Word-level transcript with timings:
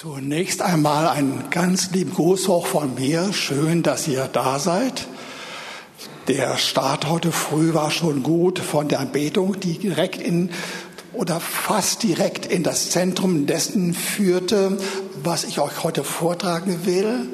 Zunächst 0.00 0.62
einmal 0.62 1.08
einen 1.08 1.50
ganz 1.50 1.90
lieben 1.90 2.14
Gruß 2.14 2.48
auch 2.48 2.66
von 2.66 2.94
mir. 2.94 3.34
Schön, 3.34 3.82
dass 3.82 4.08
ihr 4.08 4.30
da 4.32 4.58
seid. 4.58 5.06
Der 6.26 6.56
Start 6.56 7.06
heute 7.06 7.32
früh 7.32 7.74
war 7.74 7.90
schon 7.90 8.22
gut 8.22 8.60
von 8.60 8.88
der 8.88 9.00
Anbetung, 9.00 9.60
die 9.60 9.76
direkt 9.76 10.22
in 10.22 10.48
oder 11.12 11.38
fast 11.38 12.02
direkt 12.02 12.46
in 12.46 12.62
das 12.62 12.88
Zentrum 12.88 13.44
dessen 13.44 13.92
führte, 13.92 14.78
was 15.22 15.44
ich 15.44 15.60
euch 15.60 15.84
heute 15.84 16.02
vortragen 16.02 16.86
will. 16.86 17.28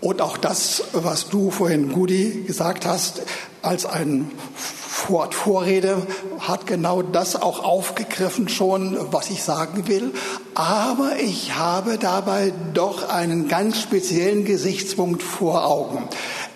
Und 0.00 0.22
auch 0.22 0.36
das, 0.36 0.84
was 0.92 1.28
du 1.30 1.50
vorhin, 1.50 1.90
Gudi, 1.90 2.44
gesagt 2.46 2.86
hast, 2.86 3.22
als 3.60 3.86
ein 3.86 4.30
Vorrede 4.54 6.06
hat 6.48 6.66
genau 6.66 7.02
das 7.02 7.36
auch 7.36 7.62
aufgegriffen 7.62 8.48
schon, 8.48 8.96
was 9.12 9.30
ich 9.30 9.42
sagen 9.42 9.86
will. 9.86 10.12
Aber 10.54 11.12
ich 11.22 11.56
habe 11.56 11.98
dabei 11.98 12.52
doch 12.74 13.08
einen 13.08 13.48
ganz 13.48 13.80
speziellen 13.80 14.44
Gesichtspunkt 14.44 15.22
vor 15.22 15.66
Augen. 15.66 16.08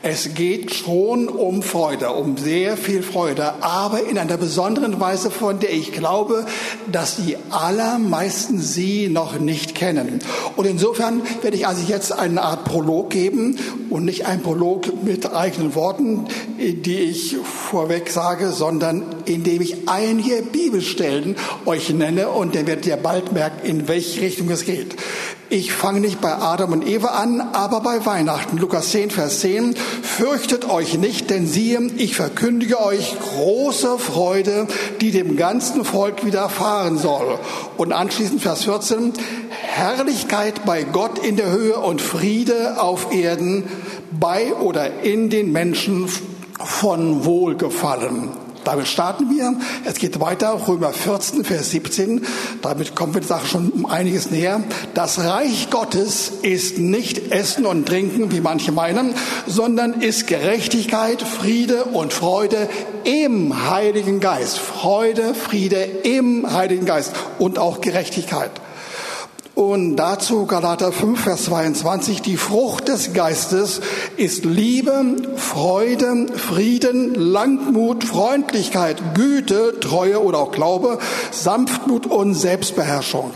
Es 0.05 0.35
geht 0.35 0.75
schon 0.75 1.29
um 1.29 1.63
Freude, 1.63 2.11
um 2.11 2.37
sehr 2.37 2.77
viel 2.77 3.05
Freude, 3.05 3.63
aber 3.63 4.03
in 4.03 4.19
einer 4.19 4.37
besonderen 4.37 4.99
Weise, 4.99 5.31
von 5.31 5.61
der 5.61 5.73
ich 5.73 5.93
glaube, 5.93 6.45
dass 6.91 7.17
die 7.17 7.37
allermeisten 7.51 8.59
sie 8.59 9.09
noch 9.09 9.39
nicht 9.39 9.77
kennen. 9.77 10.19
Und 10.57 10.67
insofern 10.67 11.23
werde 11.43 11.57
ich 11.57 11.69
also 11.69 11.85
jetzt 11.87 12.11
eine 12.11 12.43
Art 12.43 12.65
Prolog 12.65 13.11
geben 13.11 13.57
und 13.91 14.05
nicht 14.05 14.27
ein 14.27 14.43
Prolog 14.43 15.05
mit 15.05 15.33
eigenen 15.33 15.77
Worten, 15.77 16.25
die 16.59 16.99
ich 16.99 17.37
vorweg 17.37 18.11
sage, 18.11 18.51
sondern 18.51 19.05
indem 19.27 19.63
ich 19.63 19.89
einige 19.89 20.43
Bibelstellen 20.43 21.37
euch 21.65 21.91
nenne 21.91 22.29
und 22.29 22.57
dann 22.57 22.67
werdet 22.67 22.87
ihr 22.87 22.97
bald 22.97 23.31
merken, 23.31 23.65
in 23.65 23.87
welche 23.87 24.21
Richtung 24.21 24.51
es 24.51 24.65
geht. 24.65 24.97
Ich 25.53 25.71
fange 25.71 26.01
nicht 26.01 26.23
bei 26.23 26.33
Adam 26.33 26.73
und 26.73 26.89
Eva 26.89 27.09
an, 27.09 27.43
aber 27.53 27.83
bei 27.83 28.07
Weihnachten. 28.07 28.57
Lukas 28.57 28.89
10, 28.89 29.11
Vers 29.11 29.41
10. 29.41 29.75
Fürchtet 29.75 30.67
euch 30.67 30.97
nicht, 30.97 31.29
denn 31.29 31.47
siehe, 31.47 31.79
ich 31.99 32.17
verkündige 32.17 32.83
euch 32.83 33.19
große 33.21 33.99
Freude, 33.99 34.67
die 35.03 35.11
dem 35.11 35.37
ganzen 35.37 35.85
Volk 35.85 36.25
widerfahren 36.25 36.97
soll. 36.97 37.39
Und 37.77 37.93
anschließend 37.93 38.41
Vers 38.41 38.65
14. 38.65 39.13
Herrlichkeit 39.51 40.65
bei 40.65 40.85
Gott 40.85 41.19
in 41.19 41.37
der 41.37 41.51
Höhe 41.51 41.77
und 41.77 42.01
Friede 42.01 42.81
auf 42.81 43.13
Erden 43.13 43.65
bei 44.11 44.55
oder 44.55 45.03
in 45.03 45.29
den 45.29 45.53
Menschen 45.53 46.09
von 46.65 47.27
Wohlgefallen. 47.27 48.42
Damit 48.65 48.87
starten 48.87 49.29
wir. 49.31 49.55
Es 49.85 49.97
geht 49.97 50.21
weiter, 50.21 50.61
Römer 50.67 50.93
14, 50.93 51.45
Vers 51.45 51.71
17. 51.71 52.25
Damit 52.63 52.95
kommen 52.95 53.15
wir 53.15 53.21
der 53.21 53.29
Sache 53.29 53.47
schon 53.47 53.71
um 53.71 53.87
einiges 53.87 54.31
näher. 54.31 54.63
Das 54.95 55.19
Reich 55.19 55.69
Gottes 55.71 56.33
ist 56.43 56.79
nicht 56.79 57.33
Essen 57.33 57.67
und 57.67 57.87
Trinken, 57.87 58.31
wie 58.31 58.41
manche 58.41 58.73
meinen, 58.73 59.15
sondern 59.47 60.01
ist 60.01 60.27
Gerechtigkeit, 60.27 61.23
Friede 61.23 61.85
und 61.85 62.13
Freude 62.13 62.69
im 63.05 63.71
Heiligen 63.71 64.21
Geist. 64.21 64.59
Freude, 64.59 65.35
Friede 65.35 65.83
im 66.05 66.53
Heiligen 66.53 66.87
Geist 66.87 67.13
und 67.39 67.59
auch 67.59 67.81
Gerechtigkeit. 67.81 68.51
Und 69.63 69.95
dazu 69.95 70.47
Galater 70.47 70.91
5, 70.91 71.21
Vers 71.21 71.45
22, 71.45 72.21
die 72.21 72.37
Frucht 72.37 72.89
des 72.89 73.13
Geistes 73.13 73.81
ist 74.17 74.45
Liebe, 74.45 75.17
Freude, 75.37 76.27
Frieden, 76.37 77.15
Langmut, 77.15 78.03
Freundlichkeit, 78.03 79.15
Güte, 79.15 79.79
Treue 79.79 80.21
oder 80.21 80.41
auch 80.41 80.51
Glaube, 80.51 80.99
Sanftmut 81.31 82.07
und 82.07 82.35
Selbstbeherrschung. 82.35 83.31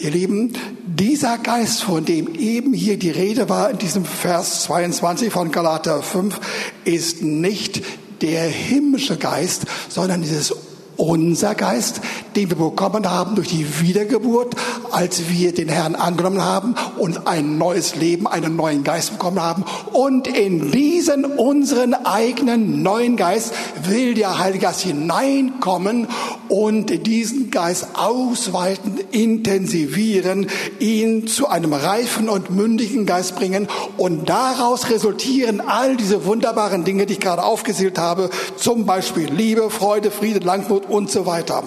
Ihr 0.00 0.10
Lieben, 0.10 0.52
dieser 0.84 1.38
Geist, 1.38 1.84
von 1.84 2.04
dem 2.04 2.34
eben 2.34 2.72
hier 2.72 2.98
die 2.98 3.10
Rede 3.10 3.48
war 3.48 3.70
in 3.70 3.78
diesem 3.78 4.04
Vers 4.04 4.64
22 4.64 5.32
von 5.32 5.52
Galater 5.52 6.02
5, 6.02 6.40
ist 6.86 7.22
nicht 7.22 7.82
der 8.20 8.42
himmlische 8.42 9.16
Geist, 9.16 9.62
sondern 9.88 10.22
dieses 10.22 10.52
unser 10.98 11.54
Geist, 11.54 12.02
den 12.36 12.50
wir 12.50 12.56
bekommen 12.56 13.08
haben 13.08 13.36
durch 13.36 13.48
die 13.48 13.80
Wiedergeburt, 13.80 14.54
als 14.90 15.28
wir 15.30 15.54
den 15.54 15.68
Herrn 15.68 15.94
angenommen 15.94 16.42
haben 16.44 16.74
und 16.98 17.26
ein 17.26 17.56
neues 17.56 17.96
Leben, 17.96 18.26
einen 18.26 18.56
neuen 18.56 18.84
Geist 18.84 19.12
bekommen 19.12 19.40
haben. 19.40 19.64
Und 19.92 20.26
in 20.26 20.70
diesen 20.70 21.24
unseren 21.24 21.94
eigenen 21.94 22.82
neuen 22.82 23.16
Geist 23.16 23.54
will 23.84 24.14
der 24.14 24.38
Heilige 24.38 24.66
Geist 24.66 24.80
hineinkommen 24.80 26.08
und 26.48 27.06
diesen 27.06 27.50
Geist 27.50 27.88
ausweiten, 27.94 28.98
intensivieren, 29.12 30.48
ihn 30.80 31.26
zu 31.28 31.48
einem 31.48 31.72
reifen 31.72 32.28
und 32.28 32.50
mündigen 32.50 33.06
Geist 33.06 33.36
bringen. 33.36 33.68
Und 33.96 34.28
daraus 34.28 34.90
resultieren 34.90 35.60
all 35.60 35.96
diese 35.96 36.24
wunderbaren 36.24 36.84
Dinge, 36.84 37.06
die 37.06 37.14
ich 37.14 37.20
gerade 37.20 37.44
aufgezählt 37.44 37.98
habe, 37.98 38.30
zum 38.56 38.86
Beispiel 38.86 39.32
Liebe, 39.32 39.70
Freude, 39.70 40.10
Friede, 40.10 40.40
Langmut, 40.40 40.87
und 40.88 41.10
so 41.10 41.26
weiter. 41.26 41.62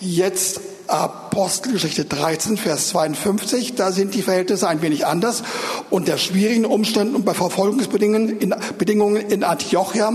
Jetzt 0.00 0.60
Apostelgeschichte 0.86 2.04
13, 2.04 2.56
Vers 2.56 2.88
52, 2.88 3.74
da 3.74 3.90
sind 3.90 4.14
die 4.14 4.22
Verhältnisse 4.22 4.68
ein 4.68 4.82
wenig 4.82 5.06
anders. 5.06 5.42
Unter 5.90 6.18
schwierigen 6.18 6.66
Umständen 6.66 7.14
und 7.14 7.24
bei 7.24 7.34
Verfolgungsbedingungen 7.34 8.28
in, 8.38 9.44
Antiochia, 9.44 10.12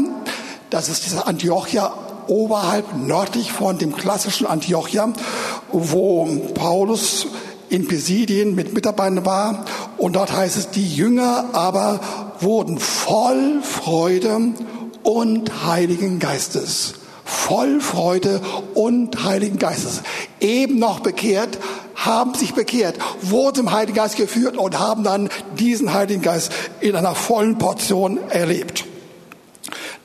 das 0.69 0.89
ist 0.89 1.05
dieser 1.05 1.27
Antiochia 1.27 1.91
oberhalb 2.27 2.95
nördlich 2.95 3.51
von 3.51 3.79
dem 3.79 3.95
klassischen 3.95 4.45
Antiochia, 4.45 5.11
wo 5.71 6.25
Paulus 6.53 7.25
in 7.69 7.87
Pisidien 7.87 8.53
mit 8.53 8.73
Mitarbeitern 8.73 9.25
war. 9.25 9.65
Und 9.97 10.15
dort 10.15 10.31
heißt 10.31 10.57
es, 10.57 10.69
die 10.69 10.87
Jünger 10.87 11.45
aber 11.53 11.99
wurden 12.39 12.77
voll 12.77 13.61
Freude 13.63 14.53
und 15.01 15.65
Heiligen 15.65 16.19
Geistes 16.19 16.93
voll 17.29 17.79
Freude 17.79 18.41
und 18.73 19.23
Heiligen 19.23 19.59
Geistes. 19.59 20.01
Eben 20.39 20.79
noch 20.79 20.99
bekehrt, 20.99 21.59
haben 21.95 22.33
sich 22.33 22.53
bekehrt, 22.53 22.97
wurden 23.21 23.61
im 23.61 23.71
Heiligen 23.71 23.97
Geist 23.97 24.15
geführt 24.15 24.57
und 24.57 24.79
haben 24.79 25.03
dann 25.03 25.29
diesen 25.57 25.93
Heiligen 25.93 26.21
Geist 26.21 26.51
in 26.79 26.95
einer 26.95 27.15
vollen 27.15 27.57
Portion 27.57 28.19
erlebt. 28.29 28.85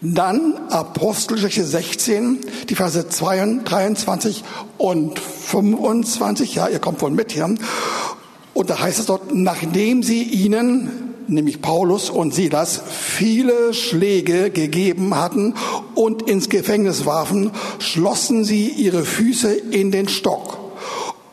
Dann 0.01 0.55
Apostelgeschichte 0.69 1.65
16, 1.65 2.41
die 2.69 2.75
Verse 2.75 3.05
23 3.05 4.45
und 4.77 5.19
25, 5.19 6.55
ja, 6.55 6.69
ihr 6.69 6.79
kommt 6.79 7.01
wohl 7.01 7.11
mit 7.11 7.33
hier. 7.33 7.55
Und 8.53 8.71
da 8.71 8.81
heißt 8.81 8.99
es 8.99 9.07
dort, 9.07 9.35
nachdem 9.35 10.03
sie 10.03 10.23
ihnen 10.23 11.14
nämlich 11.29 11.63
Paulus 11.63 12.11
und 12.11 12.35
Silas, 12.35 12.81
viele 12.89 13.75
Schläge 13.75 14.51
gegeben 14.51 15.15
hatten 15.17 15.55
und 15.95 16.23
ins 16.29 16.49
Gefängnis 16.49 17.07
warfen, 17.07 17.51
schlossen 17.79 18.45
sie 18.45 18.69
ihre 18.69 19.05
Füße 19.05 19.53
in 19.53 19.91
den 19.91 20.09
Stock. 20.09 20.65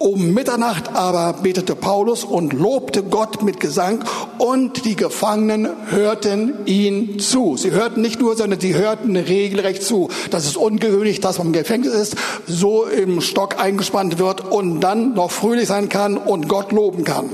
Um 0.01 0.33
Mitternacht 0.33 0.95
aber 0.95 1.33
betete 1.43 1.75
Paulus 1.75 2.23
und 2.23 2.53
lobte 2.53 3.03
Gott 3.03 3.43
mit 3.43 3.59
Gesang 3.59 4.03
und 4.39 4.83
die 4.85 4.95
Gefangenen 4.95 5.69
hörten 5.91 6.65
ihn 6.65 7.19
zu. 7.19 7.55
Sie 7.55 7.69
hörten 7.69 8.01
nicht 8.01 8.19
nur, 8.19 8.35
sondern 8.35 8.59
sie 8.59 8.73
hörten 8.73 9.15
regelrecht 9.15 9.83
zu. 9.83 10.09
Das 10.31 10.45
ist 10.45 10.57
ungewöhnlich, 10.57 11.19
dass 11.19 11.37
man 11.37 11.47
im 11.47 11.53
Gefängnis 11.53 11.93
ist, 11.93 12.15
so 12.47 12.85
im 12.85 13.21
Stock 13.21 13.59
eingespannt 13.59 14.17
wird 14.17 14.51
und 14.51 14.79
dann 14.79 15.13
noch 15.13 15.29
fröhlich 15.29 15.67
sein 15.67 15.87
kann 15.87 16.17
und 16.17 16.47
Gott 16.47 16.71
loben 16.71 17.03
kann. 17.03 17.29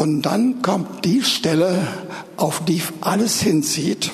Und 0.00 0.22
dann 0.22 0.62
kommt 0.62 1.04
die 1.04 1.22
Stelle, 1.22 1.76
auf 2.38 2.64
die 2.64 2.80
alles 3.02 3.42
hinzieht. 3.42 4.12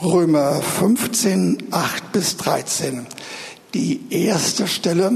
Römer 0.00 0.62
15, 0.62 1.64
8 1.72 2.12
bis 2.12 2.36
13. 2.36 3.08
Die 3.74 4.02
erste 4.10 4.68
Stelle 4.68 5.10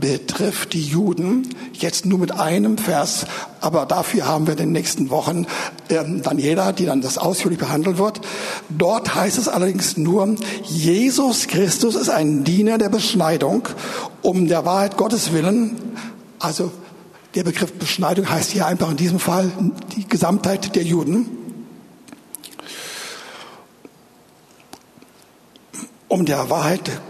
betrifft 0.00 0.72
die 0.72 0.82
Juden, 0.82 1.46
jetzt 1.74 2.06
nur 2.06 2.20
mit 2.20 2.32
einem 2.32 2.78
Vers, 2.78 3.26
aber 3.60 3.84
dafür 3.84 4.26
haben 4.26 4.46
wir 4.46 4.52
in 4.52 4.60
den 4.60 4.72
nächsten 4.72 5.10
Wochen 5.10 5.44
ähm, 5.90 6.22
Daniela, 6.22 6.72
die 6.72 6.86
dann 6.86 7.02
das 7.02 7.18
ausführlich 7.18 7.58
behandeln 7.58 7.98
wird. 7.98 8.22
Dort 8.70 9.14
heißt 9.14 9.36
es 9.36 9.48
allerdings 9.48 9.98
nur, 9.98 10.36
Jesus 10.62 11.48
Christus 11.48 11.96
ist 11.96 12.08
ein 12.08 12.44
Diener 12.44 12.78
der 12.78 12.88
Beschneidung, 12.88 13.68
um 14.22 14.48
der 14.48 14.64
Wahrheit 14.64 14.96
Gottes 14.96 15.34
willen, 15.34 15.76
also 16.38 16.72
der 17.34 17.42
Begriff 17.42 17.72
Beschneidung 17.72 18.28
heißt 18.28 18.52
hier 18.52 18.66
einfach 18.66 18.90
in 18.90 18.96
diesem 18.96 19.18
Fall 19.18 19.50
die 19.96 20.06
Gesamtheit 20.06 20.76
der 20.76 20.84
Juden. 20.84 21.26
Um 26.08 26.24
der 26.24 26.48
Wahrheit 26.48 27.00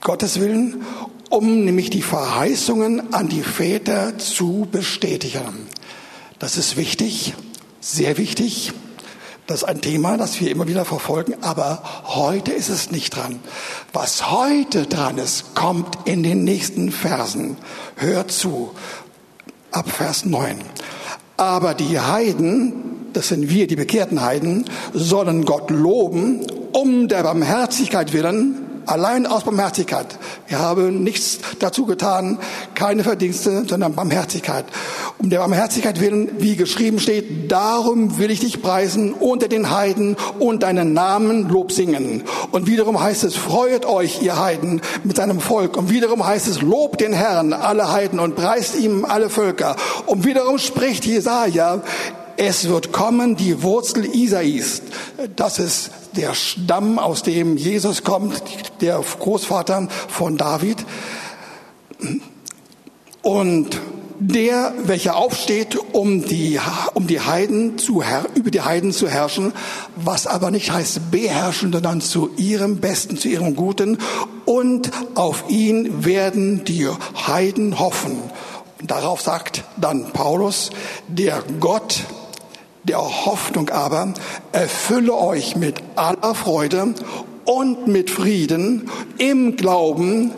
Gottes 0.00 0.40
willen, 0.40 0.84
um 1.30 1.64
nämlich 1.64 1.90
die 1.90 2.02
Verheißungen 2.02 3.14
an 3.14 3.28
die 3.28 3.42
Väter 3.42 4.18
zu 4.18 4.66
bestätigen. 4.70 5.68
Das 6.38 6.56
ist 6.56 6.76
wichtig, 6.76 7.34
sehr 7.80 8.18
wichtig. 8.18 8.72
Das 9.46 9.62
ist 9.62 9.64
ein 9.68 9.80
Thema, 9.80 10.16
das 10.16 10.40
wir 10.40 10.50
immer 10.50 10.66
wieder 10.66 10.84
verfolgen, 10.84 11.34
aber 11.40 11.80
heute 12.04 12.50
ist 12.50 12.68
es 12.68 12.90
nicht 12.90 13.14
dran. 13.14 13.38
Was 13.92 14.32
heute 14.32 14.86
dran 14.86 15.18
ist, 15.18 15.54
kommt 15.54 15.98
in 16.04 16.24
den 16.24 16.42
nächsten 16.42 16.90
Versen. 16.90 17.56
Hört 17.94 18.32
zu. 18.32 18.72
Ab 19.70 19.88
Vers 19.88 20.24
9. 20.24 20.58
Aber 21.36 21.74
die 21.74 22.00
Heiden, 22.00 22.72
das 23.12 23.28
sind 23.28 23.48
wir, 23.48 23.68
die 23.68 23.76
bekehrten 23.76 24.20
Heiden, 24.20 24.64
sollen 24.92 25.44
Gott 25.44 25.70
loben, 25.70 26.44
um 26.72 27.06
der 27.06 27.22
Barmherzigkeit 27.22 28.12
willen, 28.12 28.65
allein 28.86 29.26
aus 29.26 29.44
Barmherzigkeit. 29.44 30.06
Wir 30.46 30.58
haben 30.58 31.02
nichts 31.02 31.40
dazu 31.58 31.86
getan, 31.86 32.38
keine 32.74 33.04
Verdienste, 33.04 33.64
sondern 33.68 33.94
Barmherzigkeit. 33.94 34.64
Um 35.18 35.30
der 35.30 35.38
Barmherzigkeit 35.38 36.00
willen, 36.00 36.30
wie 36.38 36.56
geschrieben 36.56 36.98
steht, 36.98 37.50
darum 37.50 38.18
will 38.18 38.30
ich 38.30 38.40
dich 38.40 38.62
preisen 38.62 39.12
unter 39.12 39.48
den 39.48 39.70
Heiden 39.70 40.16
und 40.38 40.62
deinen 40.62 40.92
Namen 40.92 41.48
Lob 41.48 41.72
singen. 41.72 42.22
Und 42.52 42.66
wiederum 42.66 43.00
heißt 43.00 43.24
es, 43.24 43.36
freuet 43.36 43.86
euch, 43.86 44.22
ihr 44.22 44.38
Heiden, 44.38 44.80
mit 45.04 45.16
seinem 45.16 45.40
Volk. 45.40 45.76
Und 45.76 45.90
wiederum 45.90 46.26
heißt 46.26 46.48
es, 46.48 46.62
lobt 46.62 47.00
den 47.00 47.12
Herrn, 47.12 47.52
alle 47.52 47.92
Heiden, 47.92 48.20
und 48.20 48.36
preist 48.36 48.76
ihm 48.76 49.04
alle 49.04 49.30
Völker. 49.30 49.76
Und 50.06 50.24
wiederum 50.24 50.58
spricht 50.58 51.04
Jesaja, 51.04 51.82
es 52.36 52.68
wird 52.68 52.92
kommen 52.92 53.36
die 53.36 53.62
Wurzel 53.62 54.04
Isais. 54.04 54.82
Das 55.36 55.58
ist 55.58 55.90
der 56.16 56.34
Stamm, 56.34 56.98
aus 56.98 57.22
dem 57.22 57.56
Jesus 57.56 58.04
kommt, 58.04 58.42
der 58.80 59.02
Großvater 59.18 59.88
von 60.08 60.36
David. 60.36 60.84
Und 63.22 63.80
der, 64.18 64.72
welcher 64.84 65.16
aufsteht, 65.16 65.76
um 65.92 66.24
die, 66.24 66.58
um 66.94 67.06
die 67.06 67.20
Heiden 67.20 67.78
zu, 67.78 68.02
über 68.34 68.50
die 68.50 68.62
Heiden 68.62 68.92
zu 68.92 69.08
herrschen, 69.08 69.52
was 69.94 70.26
aber 70.26 70.50
nicht 70.50 70.70
heißt 70.70 71.10
beherrschen, 71.10 71.72
sondern 71.72 72.00
zu 72.00 72.30
ihrem 72.36 72.78
Besten, 72.78 73.18
zu 73.18 73.28
ihrem 73.28 73.56
Guten. 73.56 73.98
Und 74.44 74.90
auf 75.14 75.44
ihn 75.48 76.04
werden 76.04 76.64
die 76.64 76.88
Heiden 77.26 77.78
hoffen. 77.78 78.18
Darauf 78.82 79.20
sagt 79.20 79.64
dann 79.76 80.12
Paulus, 80.12 80.70
der 81.08 81.42
Gott 81.60 82.04
der 82.88 82.98
Hoffnung 82.98 83.68
aber 83.70 84.14
erfülle 84.52 85.14
euch 85.14 85.56
mit 85.56 85.82
aller 85.96 86.34
Freude 86.34 86.94
und 87.46 87.86
mit 87.86 88.10
Frieden 88.10 88.90
im 89.18 89.56
Glauben, 89.56 90.32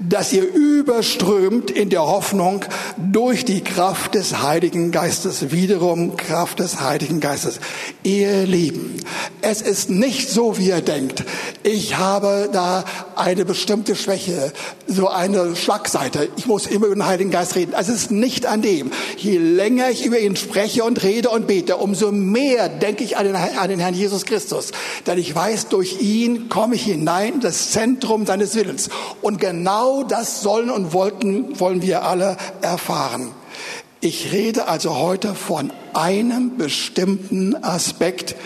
dass 0.00 0.32
ihr 0.32 0.42
überströmt 0.42 1.70
in 1.70 1.88
der 1.88 2.02
Hoffnung 2.02 2.64
durch 2.96 3.44
die 3.44 3.62
Kraft 3.62 4.14
des 4.14 4.42
Heiligen 4.42 4.90
Geistes. 4.90 5.52
Wiederum 5.52 6.16
Kraft 6.16 6.58
des 6.58 6.80
Heiligen 6.80 7.20
Geistes. 7.20 7.60
Ihr 8.02 8.44
Lieben, 8.44 8.96
es 9.40 9.62
ist 9.62 9.88
nicht 9.88 10.28
so, 10.28 10.58
wie 10.58 10.68
ihr 10.68 10.80
denkt. 10.80 11.24
Ich 11.62 11.96
habe 11.96 12.48
da 12.52 12.84
eine 13.14 13.44
bestimmte 13.44 13.94
Schwäche, 13.94 14.52
so 14.86 15.08
eine 15.08 15.54
Schlagseite. 15.54 16.28
Ich 16.36 16.46
muss 16.46 16.66
immer 16.66 16.86
über 16.86 16.96
den 16.96 17.06
Heiligen 17.06 17.30
Geist 17.30 17.54
reden. 17.54 17.72
es 17.78 17.88
ist 17.88 18.10
nicht 18.10 18.46
an 18.46 18.62
dem. 18.62 18.90
Je 19.16 19.38
länger 19.38 19.90
ich 19.90 20.04
über 20.04 20.18
ihn 20.18 20.36
spreche 20.36 20.84
und 20.84 21.02
rede 21.02 21.30
und 21.30 21.46
bete, 21.46 21.76
umso 21.76 22.10
mehr 22.10 22.68
denke 22.68 23.04
ich 23.04 23.16
an 23.16 23.26
den, 23.26 23.36
an 23.36 23.68
den 23.68 23.78
Herrn 23.78 23.94
Jesus 23.94 24.24
Christus. 24.24 24.72
Denn 25.06 25.18
ich 25.18 25.34
weiß, 25.34 25.68
durch 25.68 26.00
ihn 26.00 26.47
komme 26.48 26.74
ich 26.74 26.82
hinein 26.82 27.34
in 27.34 27.40
das 27.40 27.70
Zentrum 27.70 28.26
seines 28.26 28.54
Willens. 28.54 28.90
Und 29.22 29.40
genau 29.40 30.02
das 30.02 30.40
sollen 30.40 30.70
und 30.70 30.92
wollten, 30.92 31.58
wollen 31.60 31.82
wir 31.82 32.04
alle 32.04 32.36
erfahren. 32.60 33.32
Ich 34.00 34.32
rede 34.32 34.68
also 34.68 34.96
heute 34.96 35.34
von 35.34 35.72
einem 35.92 36.56
bestimmten 36.56 37.56
Aspekt, 37.64 38.36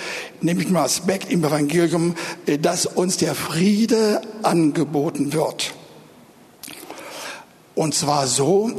nämlich 0.40 0.68
dem 0.68 0.76
Aspekt 0.76 1.30
im 1.30 1.44
Evangelium, 1.44 2.14
äh, 2.46 2.58
dass 2.58 2.86
uns 2.86 3.18
der 3.18 3.34
Friede 3.34 4.22
angeboten 4.42 5.34
wird. 5.34 5.74
Und 7.74 7.94
zwar 7.94 8.26
so, 8.26 8.70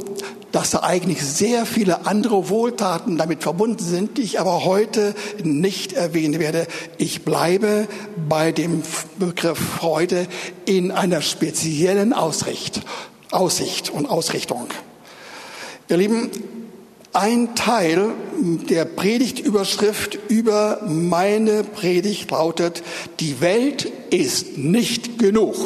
dass 0.54 0.70
da 0.70 0.84
eigentlich 0.84 1.20
sehr 1.20 1.66
viele 1.66 2.06
andere 2.06 2.48
Wohltaten 2.48 3.18
damit 3.18 3.42
verbunden 3.42 3.82
sind, 3.82 4.18
die 4.18 4.22
ich 4.22 4.38
aber 4.38 4.64
heute 4.64 5.16
nicht 5.42 5.94
erwähnen 5.94 6.38
werde. 6.38 6.68
Ich 6.96 7.24
bleibe 7.24 7.88
bei 8.28 8.52
dem 8.52 8.82
Begriff 9.18 9.58
Freude 9.58 10.28
in 10.64 10.92
einer 10.92 11.22
speziellen 11.22 12.12
Ausricht, 12.12 12.82
Aussicht 13.32 13.90
und 13.90 14.06
Ausrichtung. 14.06 14.68
Ihr 15.88 15.96
Lieben, 15.96 16.30
ein 17.12 17.56
Teil 17.56 18.12
der 18.70 18.84
Predigtüberschrift 18.84 20.20
über 20.28 20.82
meine 20.86 21.64
Predigt 21.64 22.30
lautet, 22.30 22.84
die 23.18 23.40
Welt 23.40 23.90
ist 24.10 24.56
nicht 24.56 25.18
genug. 25.18 25.56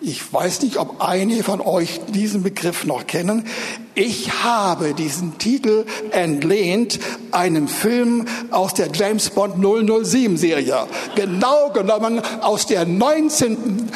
Ich 0.00 0.32
weiß 0.32 0.62
nicht, 0.62 0.76
ob 0.76 1.00
einige 1.00 1.42
von 1.42 1.60
euch 1.60 2.00
diesen 2.14 2.44
Begriff 2.44 2.84
noch 2.84 3.06
kennen. 3.06 3.44
Ich 3.96 4.44
habe 4.44 4.94
diesen 4.94 5.38
Titel 5.38 5.86
entlehnt 6.12 7.00
einem 7.32 7.66
Film 7.66 8.26
aus 8.52 8.74
der 8.74 8.90
James 8.92 9.30
Bond 9.30 9.56
007 9.56 10.36
Serie. 10.36 10.86
Genau 11.16 11.70
genommen 11.70 12.22
aus 12.42 12.66
der 12.66 12.86
19. 12.86 13.88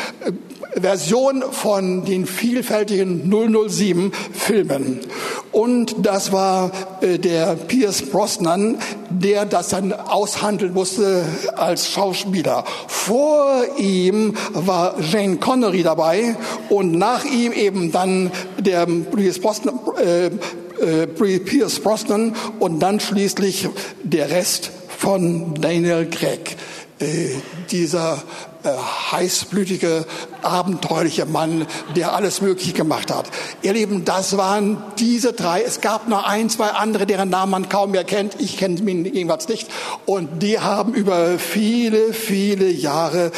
Version 0.74 1.44
von 1.50 2.04
den 2.04 2.26
vielfältigen 2.26 3.30
007 3.68 4.12
Filmen. 4.32 5.00
Und 5.52 5.94
das 6.04 6.32
war 6.32 6.72
äh, 7.00 7.18
der 7.18 7.54
Pierce 7.54 8.02
Brosnan, 8.02 8.78
der 9.20 9.44
das 9.44 9.68
dann 9.68 9.92
aushandeln 9.92 10.72
musste 10.72 11.24
als 11.56 11.88
Schauspieler. 11.88 12.64
Vor 12.86 13.62
ihm 13.78 14.34
war 14.52 14.96
Jane 15.00 15.36
Connery 15.36 15.82
dabei 15.82 16.36
und 16.68 16.92
nach 16.92 17.24
ihm 17.24 17.52
eben 17.52 17.92
dann 17.92 18.30
der 18.58 18.86
Pierce 18.86 19.38
Brosnan, 19.38 19.78
äh, 20.02 20.26
äh, 20.82 21.06
Pierce 21.38 21.80
Brosnan 21.80 22.34
und 22.58 22.80
dann 22.80 23.00
schließlich 23.00 23.68
der 24.02 24.30
Rest 24.30 24.70
von 24.98 25.54
Daniel 25.60 26.08
Craig. 26.08 26.56
Äh, 26.98 27.30
dieser 27.70 28.22
äh, 28.62 28.68
heißblütige, 29.10 30.04
abenteuerliche 30.44 31.26
Mann, 31.26 31.66
der 31.96 32.14
alles 32.14 32.40
möglich 32.40 32.74
gemacht 32.74 33.12
hat. 33.12 33.26
Ihr 33.62 33.72
Lieben, 33.72 34.04
das 34.04 34.36
waren 34.36 34.82
diese 34.98 35.32
drei. 35.32 35.62
Es 35.62 35.80
gab 35.80 36.08
noch 36.08 36.24
ein, 36.24 36.50
zwei 36.50 36.68
andere, 36.68 37.06
deren 37.06 37.30
Namen 37.30 37.52
man 37.52 37.68
kaum 37.68 37.92
mehr 37.92 38.04
kennt. 38.04 38.40
Ich 38.40 38.56
kenne 38.56 38.80
ihn 38.80 39.04
jedenfalls 39.04 39.48
nicht. 39.48 39.68
Und 40.06 40.42
die 40.42 40.58
haben 40.58 40.94
über 40.94 41.38
viele, 41.38 42.12
viele 42.12 42.68
Jahre 42.68 43.30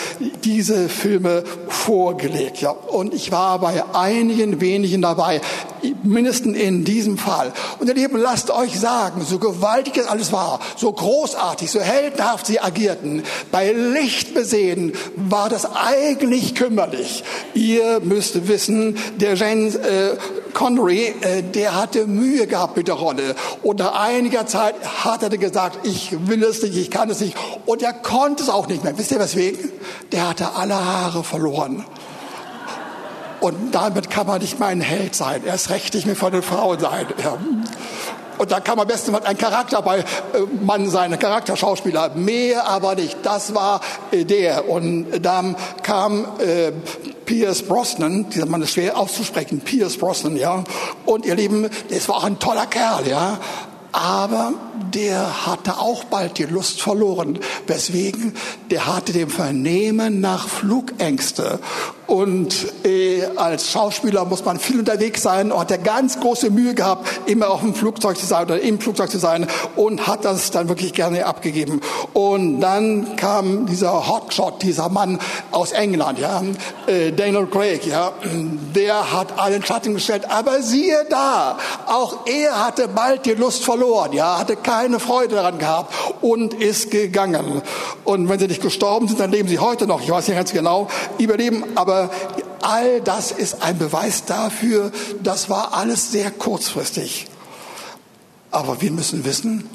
diese 0.45 0.89
Filme 0.89 1.45
vorgelegt. 1.69 2.61
Ja. 2.61 2.71
Und 2.71 3.13
ich 3.13 3.33
war 3.33 3.59
bei 3.59 3.85
einigen 3.93 4.61
wenigen 4.61 5.03
dabei, 5.03 5.41
mindestens 6.03 6.57
in 6.57 6.85
diesem 6.85 7.19
Fall. 7.19 7.53
Und 7.79 7.89
ihr 7.89 7.95
Lieben, 7.95 8.19
lasst 8.19 8.51
euch 8.51 8.79
sagen, 8.79 9.23
so 9.29 9.39
gewaltig 9.39 9.97
es 9.97 10.07
alles 10.07 10.33
war, 10.33 10.61
so 10.77 10.93
großartig, 10.93 11.71
so 11.71 11.81
heldenhaft 11.81 12.47
sie 12.47 12.61
agierten, 12.61 13.23
bei 13.51 13.73
Licht 13.73 14.35
besehen, 14.35 14.93
war 15.17 15.49
das 15.49 15.67
eigentlich 15.75 16.55
kümmerlich. 16.55 16.94
Ihr 17.55 18.01
müsst 18.01 18.49
wissen, 18.49 18.99
der 19.17 19.35
James 19.35 19.77
äh, 19.77 20.17
Connery, 20.53 21.15
äh, 21.21 21.43
der 21.43 21.75
hatte 21.75 22.07
Mühe 22.07 22.47
gehabt 22.47 22.77
mit 22.77 22.89
der 22.89 22.95
Rolle. 22.95 23.35
Und 23.63 23.81
nach 23.81 24.01
einiger 24.01 24.47
Zeit 24.47 24.75
hat 25.05 25.23
er 25.23 25.31
gesagt, 25.31 25.87
ich 25.87 26.17
will 26.29 26.43
es 26.43 26.63
nicht, 26.63 26.77
ich 26.77 26.91
kann 26.91 27.11
es 27.11 27.21
nicht. 27.21 27.37
Und 27.67 27.83
er 27.83 27.93
konnte 27.93 28.43
es 28.43 28.49
auch 28.49 28.69
nicht 28.69 28.85
mehr. 28.85 28.97
Wisst 28.99 29.11
ihr 29.11 29.21
weswegen? 29.21 29.73
Der 30.13 30.29
hatte 30.29 30.55
alle 30.55 30.75
Haare 30.75 31.25
verloren. 31.25 31.85
Und 33.41 33.75
damit 33.75 34.09
kann 34.09 34.27
man 34.27 34.41
nicht 34.41 34.59
mehr 34.59 34.69
ein 34.69 34.81
Held 34.81 35.15
sein. 35.15 35.43
Erst 35.45 35.69
recht 35.69 35.93
nicht 35.93 36.07
mehr 36.07 36.17
von 36.17 36.33
den 36.33 36.43
Frauen 36.43 36.81
sein. 36.81 37.07
Ja. 37.23 37.37
Und 38.39 38.51
da 38.51 38.61
kann 38.61 38.77
man 38.77 38.87
besten 38.87 39.13
mal 39.13 39.23
ein 39.25 39.39
Charakter 39.39 39.83
bei 39.83 39.99
äh, 39.99 40.05
sein, 40.87 41.13
ein 41.13 41.19
Charakterschauspieler. 41.19 42.11
Mehr 42.15 42.67
aber 42.67 42.95
nicht. 42.95 43.19
Das 43.23 43.55
war 43.55 43.81
der. 44.13 44.69
Und 44.69 45.21
dann 45.25 45.57
kam 45.83 46.27
äh, 46.39 46.73
Pierce 47.25 47.63
Brosnan, 47.63 48.29
dieser 48.31 48.47
Mann 48.47 48.63
ist 48.63 48.73
schwer 48.73 48.99
auszusprechen, 48.99 49.61
Pierce 49.61 49.97
Brosnan, 49.97 50.37
ja. 50.37 50.65
Und 51.07 51.25
ihr 51.25 51.35
Lieben, 51.35 51.69
das 51.89 52.09
war 52.09 52.17
auch 52.17 52.25
ein 52.25 52.39
toller 52.39 52.67
Kerl, 52.67 53.07
ja. 53.09 53.39
Aber 53.93 54.53
der 54.93 55.47
hatte 55.47 55.79
auch 55.79 56.05
bald 56.05 56.39
die 56.39 56.45
Lust 56.45 56.81
verloren. 56.81 57.39
Weswegen? 57.67 58.35
Der 58.71 58.87
hatte 58.87 59.13
dem 59.13 59.31
Vernehmen 59.31 60.21
nach 60.21 60.49
Flugängste. 60.49 61.61
Und 62.07 62.67
äh, 62.85 63.25
als 63.37 63.71
Schauspieler 63.71 64.27
muss 64.27 64.45
man 64.45 64.59
viel 64.59 64.79
unterwegs 64.79 65.23
sein 65.23 65.51
und 65.51 65.59
hat 65.59 65.71
er 65.71 65.79
ganz 65.79 66.21
große 66.21 66.51
Mühe 66.51 66.75
gehabt, 66.75 67.09
immer 67.27 67.49
auf 67.49 67.61
dem 67.61 67.75
Flugzeug 67.75 68.19
zu 68.19 68.27
sein 68.27 68.45
oder 68.45 68.61
im 68.61 68.79
Flugzeug 68.79 69.11
zu 69.11 69.19
sein 69.19 69.47
und 69.75 70.07
hat 70.07 70.25
das 70.25 70.51
dann 70.51 70.69
wirklich 70.69 70.93
gerne 70.93 71.25
abgegeben. 71.25 71.81
Und 72.13 72.61
dann 72.61 73.17
kam 73.17 73.67
dieser 73.67 74.07
Hotshot, 74.07 74.63
dieser 74.63 74.91
Mann 74.91 75.19
aus 75.51 75.73
England, 75.73 76.19
ja, 76.19 76.43
äh, 76.87 77.11
Daniel 77.13 77.47
Craig, 77.47 77.87
ja, 77.87 78.13
der 78.75 79.13
hat 79.13 79.39
allen 79.39 79.65
Schatten 79.65 79.95
gestellt. 79.95 80.31
Aber 80.31 80.61
siehe 80.63 81.07
da, 81.09 81.57
auch 81.87 82.27
er 82.27 82.67
hatte 82.67 82.89
bald 82.89 83.25
die 83.25 83.33
Lust 83.33 83.65
verloren, 83.65 84.13
ja, 84.13 84.39
hatte 84.39 84.57
keine 84.65 84.99
Freude 84.99 85.37
daran 85.37 85.59
gehabt 85.59 85.95
und 86.21 86.55
ist 86.55 86.91
gegangen. 86.91 87.63
Und 88.03 88.29
wenn 88.29 88.41
sie 88.41 88.49
nicht 88.49 88.63
gestorben 88.63 89.07
sind, 89.07 89.21
dann 89.21 89.31
leben 89.31 89.49
sie 89.49 89.61
heute 89.61 89.87
noch. 89.87 90.03
Ich 90.03 90.11
weiß 90.11 90.27
nicht 90.27 90.37
ganz 90.37 90.53
genau, 90.53 90.89
überleben, 91.19 91.63
aber 91.77 91.85
aber 91.85 92.11
all 92.63 93.03
das 93.03 93.31
ist 93.31 93.63
ein 93.63 93.77
Beweis 93.77 94.25
dafür, 94.25 94.91
das 95.23 95.51
war 95.51 95.75
alles 95.75 96.13
sehr 96.13 96.31
kurzfristig. 96.31 97.27
Aber 98.51 98.81
wir 98.81 98.91
müssen 98.91 99.27
wissen, 99.27 99.69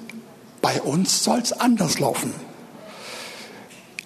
bei 0.59 0.81
uns 0.81 1.23
soll 1.23 1.37
es 1.37 1.53
anders 1.53 1.99
laufen. 1.99 2.33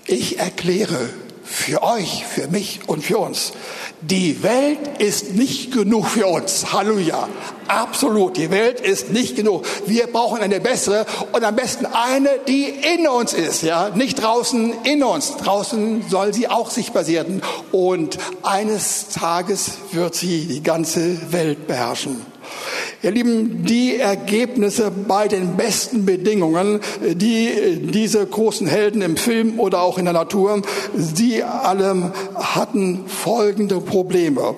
Ich 0.05 0.37
erkläre 0.37 1.09
für 1.43 1.83
euch, 1.83 2.25
für 2.25 2.47
mich 2.47 2.81
und 2.87 3.03
für 3.03 3.17
uns. 3.17 3.53
Die 4.01 4.43
Welt 4.43 4.79
ist 4.99 5.33
nicht 5.33 5.71
genug 5.71 6.07
für 6.07 6.27
uns. 6.27 6.73
Halleluja. 6.73 7.27
Absolut. 7.67 8.37
Die 8.37 8.51
Welt 8.51 8.79
ist 8.79 9.11
nicht 9.11 9.35
genug. 9.35 9.65
Wir 9.85 10.07
brauchen 10.07 10.41
eine 10.41 10.59
bessere 10.59 11.05
und 11.31 11.43
am 11.43 11.55
besten 11.55 11.85
eine, 11.85 12.29
die 12.47 12.65
in 12.65 13.07
uns 13.07 13.33
ist. 13.33 13.63
Ja, 13.63 13.89
nicht 13.89 14.21
draußen, 14.21 14.73
in 14.83 15.03
uns. 15.03 15.37
Draußen 15.37 16.05
soll 16.09 16.33
sie 16.33 16.47
auch 16.47 16.69
sich 16.69 16.91
basieren. 16.91 17.41
Und 17.71 18.17
eines 18.43 19.09
Tages 19.09 19.71
wird 19.91 20.15
sie 20.15 20.47
die 20.47 20.63
ganze 20.63 21.31
Welt 21.31 21.67
beherrschen. 21.67 22.32
Ihr 23.01 23.11
Lieben, 23.11 23.65
die 23.65 23.97
Ergebnisse 23.97 24.91
bei 24.91 25.27
den 25.27 25.57
besten 25.57 26.05
Bedingungen, 26.05 26.79
die 27.01 27.79
diese 27.81 28.25
großen 28.25 28.67
Helden 28.67 29.01
im 29.01 29.17
Film 29.17 29.59
oder 29.59 29.81
auch 29.81 29.97
in 29.97 30.05
der 30.05 30.13
Natur, 30.13 30.61
sie 30.95 31.43
alle 31.43 32.13
hatten 32.35 33.05
folgende 33.07 33.81
Probleme. 33.81 34.55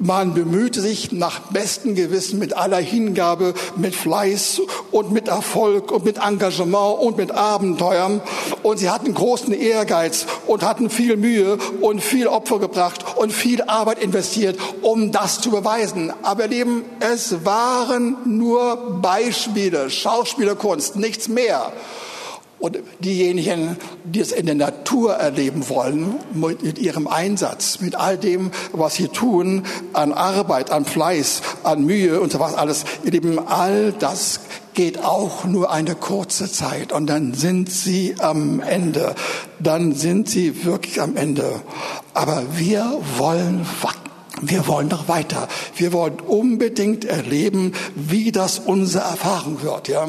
Man 0.00 0.34
bemühte 0.34 0.80
sich 0.80 1.12
nach 1.12 1.40
bestem 1.50 1.94
Gewissen 1.94 2.38
mit 2.38 2.56
aller 2.56 2.78
Hingabe, 2.78 3.54
mit 3.76 3.94
Fleiß 3.94 4.60
und 4.90 5.12
mit 5.12 5.28
Erfolg 5.28 5.92
und 5.92 6.04
mit 6.04 6.18
Engagement 6.18 6.98
und 7.00 7.16
mit 7.16 7.30
Abenteuern. 7.30 8.20
Und 8.62 8.78
sie 8.78 8.90
hatten 8.90 9.14
großen 9.14 9.52
Ehrgeiz 9.52 10.26
und 10.46 10.62
hatten 10.62 10.90
viel 10.90 11.16
Mühe 11.16 11.58
und 11.80 12.02
viel 12.02 12.26
Opfer 12.26 12.58
gebracht 12.58 13.04
und 13.16 13.32
viel 13.32 13.62
Arbeit 13.62 14.02
investiert, 14.02 14.58
um 14.82 15.12
das 15.12 15.40
zu 15.40 15.50
beweisen. 15.50 16.12
Aber 16.22 16.48
Leben, 16.48 16.84
es 17.00 17.44
waren 17.44 18.16
nur 18.24 18.98
Beispiele, 19.00 19.90
Schauspielerkunst, 19.90 20.96
nichts 20.96 21.28
mehr. 21.28 21.72
Und 22.64 22.78
diejenigen, 23.00 23.76
die 24.04 24.20
es 24.20 24.32
in 24.32 24.46
der 24.46 24.54
Natur 24.54 25.16
erleben 25.16 25.68
wollen, 25.68 26.14
mit 26.32 26.78
ihrem 26.78 27.06
Einsatz, 27.06 27.80
mit 27.80 27.94
all 27.94 28.16
dem, 28.16 28.52
was 28.72 28.94
sie 28.94 29.08
tun, 29.08 29.64
an 29.92 30.14
Arbeit, 30.14 30.70
an 30.70 30.86
Fleiß, 30.86 31.42
an 31.62 31.84
Mühe 31.84 32.18
und 32.22 32.32
so 32.32 32.40
was 32.40 32.54
alles, 32.54 32.86
ihr 33.04 33.10
Lieben, 33.10 33.38
all 33.38 33.92
das 33.92 34.40
geht 34.72 35.04
auch 35.04 35.44
nur 35.44 35.70
eine 35.70 35.94
kurze 35.94 36.50
Zeit 36.50 36.90
und 36.90 37.06
dann 37.06 37.34
sind 37.34 37.70
sie 37.70 38.14
am 38.18 38.60
Ende. 38.60 39.14
Dann 39.58 39.94
sind 39.94 40.30
sie 40.30 40.64
wirklich 40.64 41.02
am 41.02 41.18
Ende. 41.18 41.60
Aber 42.14 42.44
wir 42.56 42.98
wollen 43.18 43.66
wir 44.40 44.66
wollen 44.66 44.88
noch 44.88 45.06
weiter. 45.08 45.48
Wir 45.76 45.92
wollen 45.92 46.18
unbedingt 46.20 47.04
erleben, 47.04 47.72
wie 47.94 48.32
das 48.32 48.58
unsere 48.58 49.04
Erfahrung 49.04 49.62
wird. 49.62 49.88
Ja. 49.88 50.08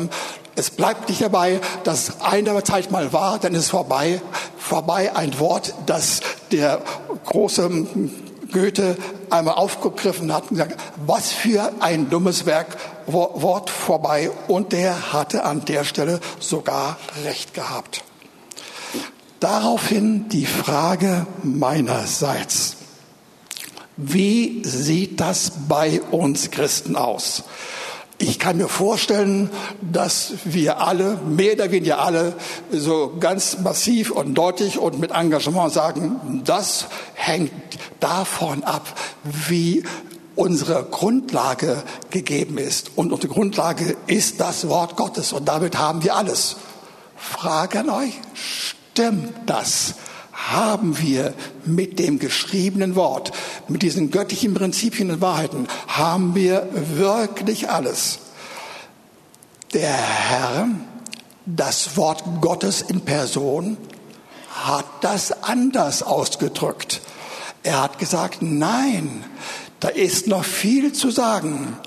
Es 0.56 0.70
bleibt 0.70 1.10
nicht 1.10 1.22
dabei, 1.22 1.60
dass 1.84 2.22
eine 2.22 2.64
Zeit 2.64 2.90
mal 2.90 3.12
war, 3.12 3.40
dann 3.40 3.54
ist 3.54 3.64
es 3.64 3.70
vorbei. 3.70 4.22
Vorbei 4.58 5.16
ein 5.16 5.38
Wort, 5.40 5.74
das 5.86 6.22
der 6.52 6.82
große 7.26 7.70
Goethe 8.54 8.96
einmal 9.30 9.56
aufgegriffen 9.56 10.34
hat 10.34 10.44
und 10.44 10.52
gesagt, 10.52 10.80
was 11.06 11.32
für 11.32 11.74
ein 11.82 12.10
dummes 12.10 12.46
Werk, 12.46 12.78
Wort 13.08 13.70
vorbei. 13.70 14.32
Und 14.48 14.72
der 14.72 15.14
hatte 15.14 15.44
an 15.44 15.66
der 15.66 15.84
Stelle 15.84 16.22
sogar 16.40 16.98
recht 17.26 17.54
gehabt. 17.54 18.04
Daraufhin 19.42 20.30
die 20.30 20.46
Frage 20.46 21.28
meinerseits. 21.44 22.78
Wie 23.98 24.62
sieht 24.64 25.20
das 25.20 25.52
bei 25.68 26.02
uns 26.12 26.50
Christen 26.52 26.96
aus? 26.96 27.44
Ich 28.18 28.40
kann 28.40 28.58
mir 28.58 28.70
vorstellen, 28.70 29.50
dass 29.82 30.34
wir 30.46 30.80
alle, 30.80 31.18
mehr 31.18 31.54
oder 31.54 31.72
weniger 31.72 32.00
alle, 32.00 32.34
so 32.72 33.14
ganz 33.20 33.58
massiv 33.60 34.12
und 34.12 34.36
deutlich 34.36 34.80
und 34.80 35.00
mit 35.00 35.12
Engagement 35.12 35.74
sagen, 35.74 36.42
das 36.46 36.86
hängt 37.14 37.52
davon 38.00 38.64
ab, 38.64 38.88
wie 39.24 39.84
unsere 40.36 40.84
Grundlage 40.84 41.84
gegeben 42.10 42.58
ist. 42.58 42.92
Und 42.96 43.12
unsere 43.12 43.34
Grundlage 43.34 43.98
ist 44.08 44.40
das 44.40 44.70
Wort 44.70 44.96
Gottes. 44.96 45.34
Und 45.34 45.48
damit 45.48 45.78
haben 45.78 46.04
wir 46.04 46.16
alles. 46.16 46.56
Frage 47.18 47.82
an 47.82 47.90
euch, 47.90 48.14
stimmt 48.34 49.34
das? 49.46 49.96
Haben 50.36 51.00
wir 51.00 51.34
mit 51.66 51.98
dem 51.98 52.20
geschriebenen 52.20 52.96
Wort, 52.96 53.32
mit 53.68 53.82
diesen 53.82 54.12
göttlichen 54.12 54.54
Prinzipien 54.54 55.10
und 55.10 55.22
Wahrheiten, 55.22 55.68
haben 55.88 56.36
wir 56.36 56.68
wirklich 56.74 57.70
alles. 57.70 58.20
Der 59.74 59.94
Herr, 59.94 60.68
das 61.46 61.98
Wort 61.98 62.24
Gottes 62.42 62.82
in 62.82 63.02
Person, 63.02 63.78
hat 64.50 64.86
das 65.02 65.44
anders 65.44 66.04
ausgedrückt. 66.04 67.02
Er 67.64 67.82
hat 67.82 67.98
gesagt, 67.98 68.42
nein, 68.42 69.24
da 69.80 69.88
ist 69.88 70.28
noch 70.28 70.44
viel 70.44 70.94
zu 70.94 71.12
sagen. 71.12 71.78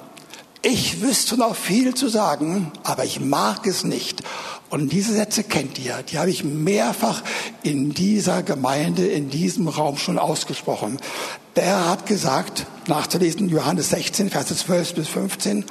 Ich 0.62 1.00
wüsste 1.00 1.36
noch 1.36 1.54
viel 1.54 1.94
zu 1.94 2.08
sagen, 2.08 2.72
aber 2.82 3.04
ich 3.04 3.20
mag 3.20 3.66
es 3.66 3.84
nicht. 3.84 4.22
Und 4.70 4.92
diese 4.92 5.14
Sätze 5.14 5.44
kennt 5.44 5.78
ihr, 5.78 6.02
die 6.02 6.18
habe 6.18 6.30
ich 6.30 6.44
mehrfach 6.44 7.22
in 7.62 7.94
dieser 7.94 8.42
Gemeinde, 8.42 9.06
in 9.06 9.30
diesem 9.30 9.68
Raum 9.68 9.96
schon 9.96 10.18
ausgesprochen. 10.18 10.98
Der 11.58 11.88
hat 11.88 12.06
gesagt, 12.06 12.66
nachzulesen, 12.86 13.48
Johannes 13.48 13.90
16, 13.90 14.30
Verse 14.30 14.54
12 14.54 14.94
bis 14.94 15.08
15, 15.08 15.64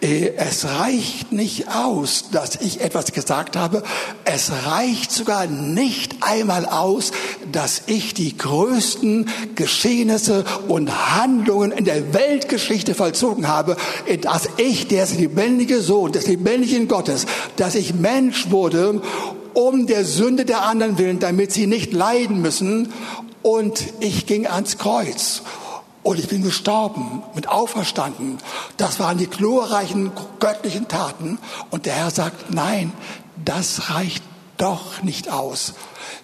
äh, 0.00 0.30
es 0.36 0.64
reicht 0.64 1.32
nicht 1.32 1.66
aus, 1.74 2.26
dass 2.30 2.54
ich 2.60 2.80
etwas 2.80 3.10
gesagt 3.10 3.56
habe, 3.56 3.82
es 4.24 4.52
reicht 4.64 5.10
sogar 5.10 5.48
nicht 5.48 6.18
einmal 6.20 6.66
aus, 6.66 7.10
dass 7.50 7.82
ich 7.86 8.14
die 8.14 8.38
größten 8.38 9.28
Geschehnisse 9.56 10.44
und 10.68 11.16
Handlungen 11.16 11.72
in 11.72 11.84
der 11.84 12.14
Weltgeschichte 12.14 12.94
vollzogen 12.94 13.48
habe, 13.48 13.76
dass 14.20 14.48
ich, 14.56 14.86
der 14.86 15.08
lebendige 15.08 15.80
Sohn 15.80 16.12
des 16.12 16.28
lebendigen 16.28 16.86
Gottes, 16.86 17.26
dass 17.56 17.74
ich 17.74 17.92
Mensch 17.92 18.52
wurde, 18.52 19.02
um 19.52 19.88
der 19.88 20.04
Sünde 20.04 20.44
der 20.44 20.62
anderen 20.62 20.96
willen, 20.96 21.18
damit 21.18 21.50
sie 21.50 21.66
nicht 21.66 21.92
leiden 21.92 22.40
müssen 22.40 22.92
und 23.44 23.84
ich 24.00 24.24
ging 24.26 24.46
ans 24.46 24.78
Kreuz. 24.78 25.42
Und 26.02 26.18
ich 26.18 26.28
bin 26.28 26.42
gestorben, 26.42 27.22
mit 27.34 27.48
auferstanden. 27.48 28.38
Das 28.78 29.00
waren 29.00 29.18
die 29.18 29.26
glorreichen 29.26 30.12
göttlichen 30.40 30.88
Taten. 30.88 31.38
Und 31.70 31.86
der 31.86 31.94
Herr 31.94 32.10
sagt, 32.10 32.50
nein, 32.50 32.92
das 33.42 33.90
reicht 33.90 34.22
doch 34.56 35.02
nicht 35.02 35.30
aus. 35.30 35.74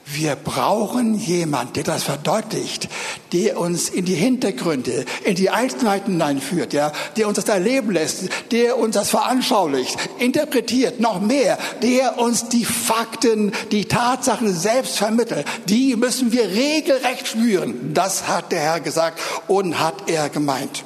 Wir 0.04 0.34
brauchen 0.34 1.14
jemand, 1.14 1.76
der 1.76 1.84
das 1.84 2.02
verdeutlicht, 2.02 2.88
der 3.32 3.58
uns 3.58 3.88
in 3.88 4.04
die 4.04 4.14
Hintergründe, 4.14 5.04
in 5.24 5.36
die 5.36 5.50
Einzelheiten 5.50 6.12
hineinführt, 6.12 6.72
ja, 6.72 6.92
der 7.16 7.28
uns 7.28 7.36
das 7.36 7.48
erleben 7.48 7.92
lässt, 7.92 8.28
der 8.50 8.76
uns 8.78 8.94
das 8.94 9.10
veranschaulicht, 9.10 9.96
interpretiert, 10.18 11.00
noch 11.00 11.20
mehr, 11.20 11.58
der 11.82 12.18
uns 12.18 12.48
die 12.48 12.64
Fakten, 12.64 13.52
die 13.70 13.84
Tatsachen 13.84 14.52
selbst 14.54 14.98
vermittelt. 14.98 15.46
Die 15.66 15.94
müssen 15.94 16.32
wir 16.32 16.48
regelrecht 16.48 17.28
spüren. 17.28 17.94
Das 17.94 18.26
hat 18.26 18.50
der 18.50 18.60
Herr 18.60 18.80
gesagt 18.80 19.20
und 19.46 19.78
hat 19.78 20.10
er 20.10 20.28
gemeint. 20.28 20.84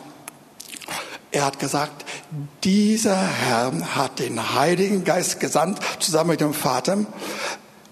Er 1.35 1.47
hat 1.47 1.59
gesagt, 1.59 2.05
dieser 2.62 3.17
Herr 3.17 3.73
hat 3.97 4.21
den 4.21 4.55
Heiligen 4.55 5.03
Geist 5.03 5.41
gesandt, 5.41 5.81
zusammen 5.99 6.31
mit 6.31 6.41
dem 6.41 6.55
Vater, 6.55 6.99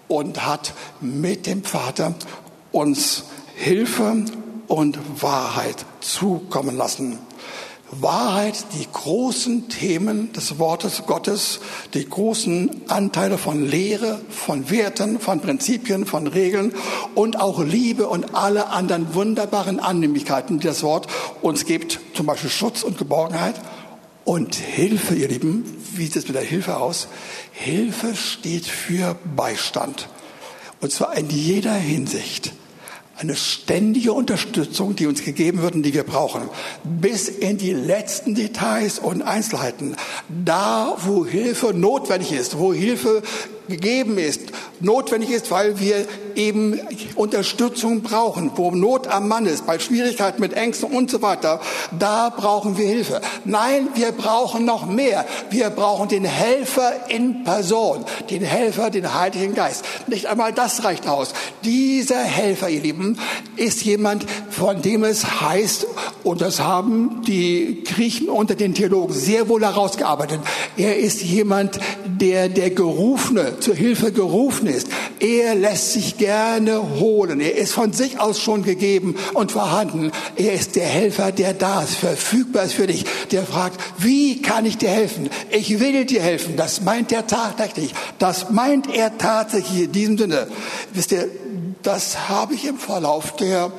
und 0.07 0.47
hat 0.47 0.75
mit 1.01 1.47
dem 1.47 1.65
Vater 1.65 2.15
uns 2.71 3.25
Hilfe 3.57 4.27
und 4.69 5.21
Wahrheit 5.21 5.85
zukommen 6.01 6.77
lassen. 6.77 7.19
Wahrheit, 8.01 8.65
die 8.73 8.87
großen 8.91 9.69
Themen 9.69 10.33
des 10.33 10.59
Wortes 10.59 11.03
Gottes, 11.07 11.61
die 11.93 12.09
großen 12.09 12.83
Anteile 12.89 13.37
von 13.37 13.69
Lehre, 13.69 14.19
von 14.31 14.71
Werten, 14.71 15.21
von 15.21 15.41
Prinzipien, 15.41 16.07
von 16.07 16.27
Regeln 16.27 16.73
und 17.15 17.39
auch 17.39 17.63
Liebe 17.63 18.09
und 18.09 18.35
alle 18.35 18.69
anderen 18.69 19.15
wunderbaren 19.15 19.79
Annehmlichkeiten, 19.79 20.59
die 20.59 20.67
das 20.67 20.83
Wort 20.83 21.07
uns 21.43 21.67
gibt, 21.67 22.01
zum 22.15 22.25
Beispiel 22.25 22.49
Schutz 22.49 22.83
und 22.83 22.97
Geborgenheit 22.97 23.61
und 24.25 24.55
Hilfe, 24.55 25.15
ihr 25.15 25.29
Lieben. 25.29 25.65
Wie 25.95 26.07
sieht 26.07 26.17
es 26.17 26.27
mit 26.27 26.37
der 26.37 26.43
Hilfe 26.43 26.79
aus? 26.79 27.09
Hilfe 27.53 28.17
steht 28.17 28.65
für 28.65 29.17
Beistand. 29.37 30.09
Und 30.81 30.93
zwar 30.93 31.15
in 31.17 31.29
jeder 31.29 31.75
Hinsicht 31.75 32.53
eine 33.23 33.37
ständige 33.37 34.13
Unterstützung, 34.13 34.97
die 34.97 35.07
uns 35.07 35.25
gegeben 35.25 35.63
wird 35.63 35.75
und 35.75 35.83
die 35.83 35.95
wir 35.95 36.03
brauchen, 36.03 36.43
bis 36.85 37.29
in 37.29 37.57
die 37.57 37.73
letzten 37.73 38.35
Details 38.35 38.99
und 38.99 39.23
Einzelheiten. 39.23 39.97
Da, 40.45 40.97
wo 41.05 41.25
Hilfe 41.25 41.73
notwendig 41.73 42.33
ist, 42.33 42.59
wo 42.59 42.75
Hilfe 42.75 43.23
gegeben 43.73 44.19
ist, 44.19 44.41
notwendig 44.81 45.31
ist, 45.31 45.51
weil 45.51 45.79
wir 45.81 46.07
eben 46.35 46.81
Unterstützung 47.15 48.03
brauchen, 48.03 48.51
wo 48.57 48.71
Not 48.71 49.09
am 49.09 49.29
Mann 49.29 49.47
ist, 49.47 49.67
bei 49.67 49.79
Schwierigkeiten 49.79 50.41
mit 50.41 50.55
Ängsten 50.55 50.91
und 50.91 51.11
so 51.11 51.23
weiter, 51.23 51.61
da 51.99 52.31
brauchen 52.31 52.79
wir 52.79 52.87
Hilfe. 52.87 53.21
Nein, 53.45 53.89
wir 53.95 54.13
brauchen 54.13 54.65
noch 54.65 54.87
mehr. 54.87 55.25
Wir 55.51 55.71
brauchen 55.71 56.09
den 56.09 56.25
Helfer 56.25 57.09
in 57.09 57.45
Person, 57.45 58.05
den 58.31 58.43
Helfer, 58.43 58.91
den 58.91 59.15
Heiligen 59.15 59.55
Geist. 59.55 59.85
Nicht 60.07 60.27
einmal 60.27 60.53
das 60.53 60.85
reicht 60.85 61.07
aus. 61.09 61.33
Dieser 61.65 62.21
Helfer, 62.21 62.69
ihr 62.69 62.81
Lieben, 62.81 63.19
ist 63.57 63.85
jemand, 63.85 64.27
von 64.51 64.83
dem 64.83 65.05
es 65.05 65.41
heißt, 65.41 65.87
und 66.25 66.41
das 66.41 66.61
haben 66.61 67.23
die 67.27 67.85
Griechen 67.85 68.29
unter 68.29 68.55
den 68.55 68.75
Theologen 68.75 69.13
sehr 69.13 69.49
wohl 69.49 69.63
herausgearbeitet, 69.63 70.41
er 70.77 70.99
ist 70.99 71.23
jemand, 71.23 71.79
der 72.05 72.49
der 72.49 72.71
Gerufene, 72.71 73.59
zur 73.63 73.75
Hilfe 73.75 74.13
gerufen 74.13 74.67
ist. 74.67 74.89
Er 75.21 75.55
lässt 75.55 75.93
sich 75.93 76.19
gerne 76.19 76.99
holen. 76.99 77.41
Er 77.41 77.57
ist 77.57 77.73
von 77.73 77.93
sich 77.93 78.21
aus 78.21 78.41
schon 78.41 78.63
gegeben 78.63 79.17
und 79.35 79.53
vorhanden. 79.53 80.13
Er 80.37 80.53
ist 80.53 80.77
der 80.77 80.87
Helfer, 80.87 81.33
der 81.33 81.55
da 81.55 81.83
ist, 81.83 81.95
verfügbar 81.95 82.65
ist 82.65 82.75
für 82.75 82.87
dich. 82.87 83.05
Der 83.31 83.45
fragt, 83.45 83.81
wie 83.99 84.43
kann 84.43 84.67
ich 84.67 84.79
dir 84.79 84.91
helfen? 84.91 85.31
Ich 85.51 85.81
will 85.81 86.05
dir 86.05 86.23
helfen. 86.23 86.57
Das 86.57 86.83
meint 86.83 87.13
er 87.13 87.27
tatsächlich. 87.27 87.95
Das 88.19 88.51
meint 88.51 88.93
er 88.93 89.17
tatsächlich 89.19 89.85
in 89.85 89.93
diesem 89.93 90.19
Sinne. 90.19 90.49
Wisst 90.93 91.13
ihr, 91.13 91.29
das 91.83 92.29
habe 92.29 92.55
ich 92.55 92.67
im 92.67 92.79
Verlauf 92.79 93.37
der 93.37 93.73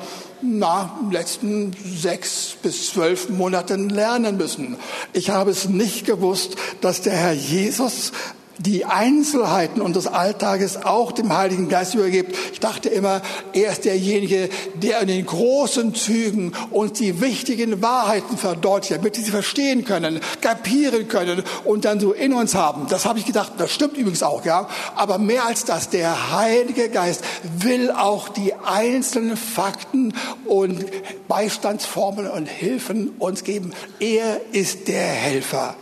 na, 0.43 0.99
letzten 1.09 1.71
sechs 1.83 2.55
bis 2.61 2.89
zwölf 2.89 3.29
Monaten 3.29 3.89
lernen 3.89 4.37
müssen. 4.37 4.75
Ich 5.13 5.29
habe 5.29 5.51
es 5.51 5.69
nicht 5.69 6.05
gewusst, 6.05 6.55
dass 6.81 7.01
der 7.01 7.13
Herr 7.13 7.31
Jesus 7.31 8.11
die 8.57 8.85
Einzelheiten 8.85 9.81
unseres 9.81 10.07
Alltages 10.07 10.85
auch 10.85 11.11
dem 11.11 11.35
Heiligen 11.35 11.69
Geist 11.69 11.95
übergibt. 11.95 12.35
Ich 12.51 12.59
dachte 12.59 12.89
immer, 12.89 13.21
er 13.53 13.71
ist 13.71 13.85
derjenige, 13.85 14.49
der 14.75 15.01
in 15.01 15.07
den 15.07 15.25
großen 15.25 15.95
Zügen 15.95 16.53
uns 16.71 16.93
die 16.93 17.19
wichtigen 17.21 17.81
Wahrheiten 17.81 18.37
verdeutlicht, 18.37 19.01
damit 19.01 19.17
wir 19.17 19.23
sie 19.23 19.31
verstehen 19.31 19.85
können, 19.85 20.19
kapieren 20.41 21.07
können 21.07 21.43
und 21.65 21.85
dann 21.85 21.99
so 21.99 22.13
in 22.13 22.33
uns 22.33 22.55
haben. 22.55 22.87
Das 22.89 23.05
habe 23.05 23.19
ich 23.19 23.25
gedacht, 23.25 23.53
das 23.57 23.71
stimmt 23.71 23.97
übrigens 23.97 24.23
auch, 24.23 24.45
ja. 24.45 24.67
Aber 24.95 25.17
mehr 25.17 25.45
als 25.45 25.65
das, 25.65 25.89
der 25.89 26.31
Heilige 26.31 26.89
Geist 26.89 27.23
will 27.57 27.91
auch 27.91 28.29
die 28.29 28.53
einzelnen 28.53 29.37
Fakten 29.37 30.13
und 30.45 30.85
Beistandsformeln 31.27 32.29
und 32.29 32.47
Hilfen 32.47 33.09
uns 33.19 33.43
geben. 33.43 33.73
Er 33.99 34.41
ist 34.51 34.87
der 34.87 35.07
Helfer 35.07 35.75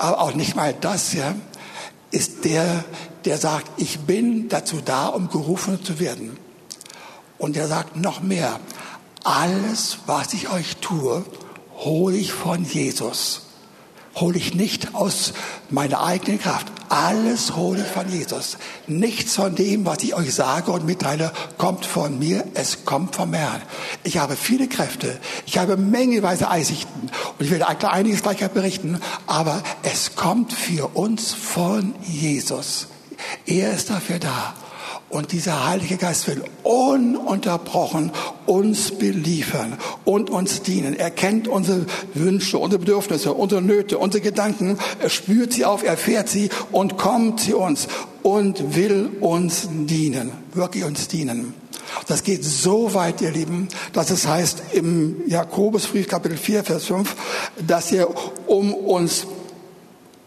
aber 0.00 0.20
auch 0.20 0.34
nicht 0.34 0.56
mal 0.56 0.74
das, 0.74 1.12
ja, 1.12 1.34
ist 2.10 2.44
der, 2.44 2.84
der 3.24 3.38
sagt, 3.38 3.70
ich 3.76 4.00
bin 4.00 4.48
dazu 4.48 4.80
da, 4.84 5.08
um 5.08 5.28
gerufen 5.28 5.84
zu 5.84 6.00
werden. 6.00 6.38
Und 7.38 7.56
er 7.56 7.68
sagt 7.68 7.96
noch 7.96 8.20
mehr, 8.20 8.58
alles, 9.24 9.98
was 10.06 10.32
ich 10.32 10.50
euch 10.50 10.76
tue, 10.78 11.24
hole 11.76 12.16
ich 12.16 12.32
von 12.32 12.64
Jesus 12.64 13.49
hole 14.16 14.36
ich 14.36 14.54
nicht 14.54 14.94
aus 14.94 15.32
meiner 15.70 16.02
eigenen 16.02 16.40
Kraft. 16.40 16.66
Alles 16.88 17.54
hole 17.54 17.82
ich 17.82 17.86
von 17.86 18.10
Jesus. 18.10 18.58
Nichts 18.88 19.36
von 19.36 19.54
dem, 19.54 19.86
was 19.86 20.02
ich 20.02 20.14
euch 20.14 20.34
sage 20.34 20.72
und 20.72 20.84
mitteile, 20.84 21.32
kommt 21.56 21.86
von 21.86 22.18
mir. 22.18 22.44
Es 22.54 22.84
kommt 22.84 23.14
vom 23.14 23.32
Herrn. 23.32 23.62
Ich 24.02 24.18
habe 24.18 24.34
viele 24.34 24.66
Kräfte. 24.66 25.20
Ich 25.46 25.58
habe 25.58 25.76
mengeweise 25.76 26.48
Einsichten. 26.48 27.10
Und 27.38 27.44
ich 27.44 27.50
werde 27.50 27.68
einiges 27.90 28.22
gleich 28.22 28.38
berichten. 28.50 29.00
Aber 29.26 29.62
es 29.82 30.16
kommt 30.16 30.52
für 30.52 30.96
uns 30.96 31.32
von 31.32 31.94
Jesus. 32.08 32.88
Er 33.46 33.72
ist 33.72 33.90
dafür 33.90 34.18
da. 34.18 34.54
Und 35.10 35.32
dieser 35.32 35.68
Heilige 35.68 35.96
Geist 35.96 36.28
will 36.28 36.44
ununterbrochen 36.62 38.12
uns 38.46 38.92
beliefern 38.92 39.76
und 40.04 40.30
uns 40.30 40.62
dienen. 40.62 40.94
Er 40.94 41.10
kennt 41.10 41.48
unsere 41.48 41.84
Wünsche, 42.14 42.58
unsere 42.58 42.78
Bedürfnisse, 42.78 43.34
unsere 43.34 43.60
Nöte, 43.60 43.98
unsere 43.98 44.22
Gedanken. 44.22 44.78
Er 45.00 45.10
spürt 45.10 45.52
sie 45.52 45.64
auf, 45.64 45.82
erfährt 45.82 46.28
sie 46.28 46.48
und 46.70 46.96
kommt 46.96 47.40
zu 47.40 47.58
uns 47.58 47.88
und 48.22 48.76
will 48.76 49.10
uns 49.20 49.68
dienen, 49.70 50.30
wirklich 50.54 50.84
uns 50.84 51.08
dienen. 51.08 51.54
Das 52.06 52.22
geht 52.22 52.44
so 52.44 52.94
weit, 52.94 53.20
ihr 53.20 53.32
Lieben, 53.32 53.66
dass 53.92 54.10
es 54.10 54.28
heißt 54.28 54.62
im 54.74 55.22
Jakobusbrief 55.26 56.06
Kapitel 56.06 56.36
4, 56.36 56.62
Vers 56.62 56.84
5, 56.84 57.16
dass 57.66 57.90
er 57.90 58.08
um 58.48 58.72
uns 58.74 59.26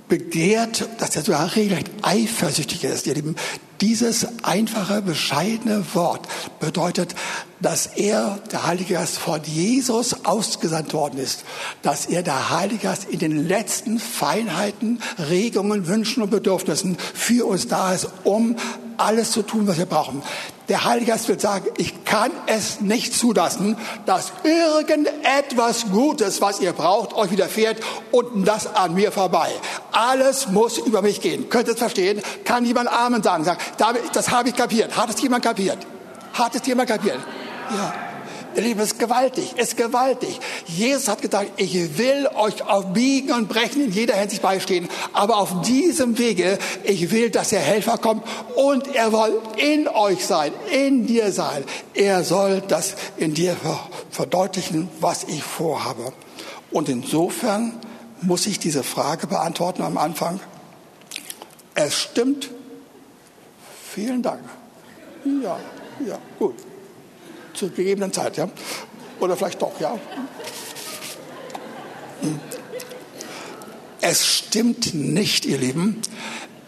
begehrt, 0.07 0.87
dass 0.99 1.15
er 1.15 1.23
sogar 1.23 1.55
regelrecht 1.55 1.89
eifersüchtig 2.01 2.83
ist, 2.83 3.07
ihr 3.07 3.15
Lieben. 3.15 3.35
Dieses 3.81 4.27
einfache, 4.43 5.01
bescheidene 5.01 5.83
Wort 5.93 6.27
bedeutet, 6.59 7.15
dass 7.59 7.87
er, 7.87 8.39
der 8.51 8.65
Heilige 8.65 8.93
Geist, 8.93 9.17
von 9.17 9.41
Jesus 9.43 10.25
ausgesandt 10.25 10.93
worden 10.93 11.19
ist, 11.19 11.43
dass 11.81 12.05
er, 12.05 12.23
der 12.23 12.49
Heilige 12.49 12.83
Geist, 12.87 13.05
in 13.09 13.19
den 13.19 13.47
letzten 13.47 13.99
Feinheiten, 13.99 15.01
Regungen, 15.29 15.87
Wünschen 15.87 16.23
und 16.23 16.29
Bedürfnissen 16.29 16.97
für 17.13 17.45
uns 17.45 17.67
da 17.67 17.93
ist, 17.93 18.07
um 18.23 18.55
alles 18.97 19.31
zu 19.31 19.41
tun, 19.41 19.67
was 19.67 19.77
wir 19.77 19.85
brauchen. 19.85 20.21
Der 20.69 20.85
Heilige 20.85 21.11
Geist 21.11 21.27
will 21.27 21.39
sagen, 21.39 21.65
ich 21.77 22.05
kann 22.05 22.31
es 22.47 22.79
nicht 22.79 23.13
zulassen, 23.13 23.77
dass 24.05 24.31
irgendetwas 24.43 25.87
Gutes, 25.91 26.41
was 26.41 26.61
ihr 26.61 26.71
braucht, 26.71 27.13
euch 27.13 27.31
widerfährt 27.31 27.81
und 28.11 28.45
das 28.47 28.67
an 28.73 28.93
mir 28.93 29.11
vorbei. 29.11 29.49
Alles 29.91 30.47
muss 30.47 30.77
über 30.77 31.01
mich 31.01 31.19
gehen. 31.19 31.49
Könnt 31.49 31.67
ihr 31.67 31.73
es 31.73 31.79
verstehen? 31.79 32.21
Kann 32.45 32.65
jemand 32.65 32.89
Amen 32.89 33.21
sagen? 33.23 33.43
Sagen, 33.43 33.59
das 34.13 34.31
habe 34.31 34.49
ich 34.49 34.55
kapiert. 34.55 34.95
Hat 34.95 35.09
es 35.09 35.21
jemand 35.21 35.43
kapiert? 35.43 35.79
Hat 36.33 36.55
es 36.55 36.65
jemand 36.65 36.89
kapiert? 36.89 37.19
Ja. 37.69 38.12
Ihr 38.55 38.61
Lieben, 38.61 38.79
es 38.81 38.93
ist 38.93 38.99
gewaltig, 38.99 39.53
es 39.57 39.69
ist 39.69 39.77
gewaltig. 39.77 40.39
Jesus 40.67 41.07
hat 41.07 41.21
gesagt, 41.21 41.53
ich 41.57 41.97
will 41.97 42.27
euch 42.35 42.61
auf 42.63 42.93
Biegen 42.93 43.31
und 43.31 43.49
Brechen 43.49 43.85
in 43.85 43.91
jeder 43.91 44.15
Hinsicht 44.15 44.41
beistehen, 44.41 44.87
aber 45.11 45.37
auf 45.37 45.61
diesem 45.61 46.17
Wege, 46.19 46.59
ich 46.83 47.11
will, 47.11 47.29
dass 47.29 47.49
der 47.49 47.61
Helfer 47.61 47.97
kommt 47.97 48.23
und 48.55 48.93
er 48.93 49.09
soll 49.09 49.41
in 49.57 49.87
euch 49.87 50.25
sein, 50.25 50.53
in 50.71 51.07
dir 51.07 51.31
sein. 51.31 51.63
Er 51.93 52.23
soll 52.23 52.61
das 52.67 52.95
in 53.17 53.33
dir 53.33 53.55
verdeutlichen, 54.11 54.89
was 54.99 55.23
ich 55.23 55.41
vorhabe. 55.41 56.13
Und 56.71 56.89
insofern 56.89 57.79
muss 58.21 58.45
ich 58.45 58.59
diese 58.59 58.83
Frage 58.83 59.27
beantworten 59.27 59.81
am 59.81 59.97
Anfang. 59.97 60.39
Es 61.75 61.95
stimmt. 61.99 62.51
Vielen 63.93 64.21
Dank. 64.21 64.41
Ja, 65.25 65.57
ja, 66.05 66.17
gut 66.37 66.55
zur 67.53 67.69
gegebenen 67.69 68.11
Zeit, 68.11 68.37
ja? 68.37 68.49
Oder 69.19 69.37
vielleicht 69.37 69.61
doch, 69.61 69.79
ja? 69.79 69.97
Es 74.01 74.25
stimmt 74.25 74.93
nicht, 74.93 75.45
ihr 75.45 75.57
Lieben, 75.57 76.01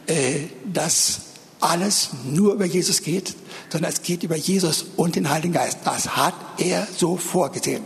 äh, 0.08 0.48
dass 0.66 1.20
alles 1.60 2.10
nur 2.24 2.54
über 2.54 2.66
Jesus 2.66 3.02
geht, 3.02 3.36
sondern 3.70 3.92
es 3.92 4.02
geht 4.02 4.24
über 4.24 4.36
Jesus 4.36 4.86
und 4.96 5.16
den 5.16 5.30
Heiligen 5.30 5.54
Geist. 5.54 5.80
Das 5.84 6.16
hat 6.16 6.36
er 6.58 6.88
so 6.96 7.18
vorgesehen. 7.18 7.84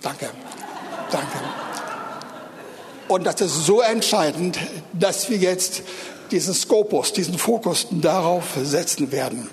Danke. 0.00 0.30
Danke. 1.10 1.38
Und 3.08 3.24
das 3.24 3.40
ist 3.40 3.66
so 3.66 3.80
entscheidend, 3.80 4.58
dass 4.92 5.30
wir 5.30 5.38
jetzt 5.38 5.82
diesen 6.30 6.54
Skopus, 6.54 7.12
diesen 7.12 7.38
Fokus 7.38 7.86
darauf 7.90 8.44
setzen 8.62 9.12
werden. 9.12 9.48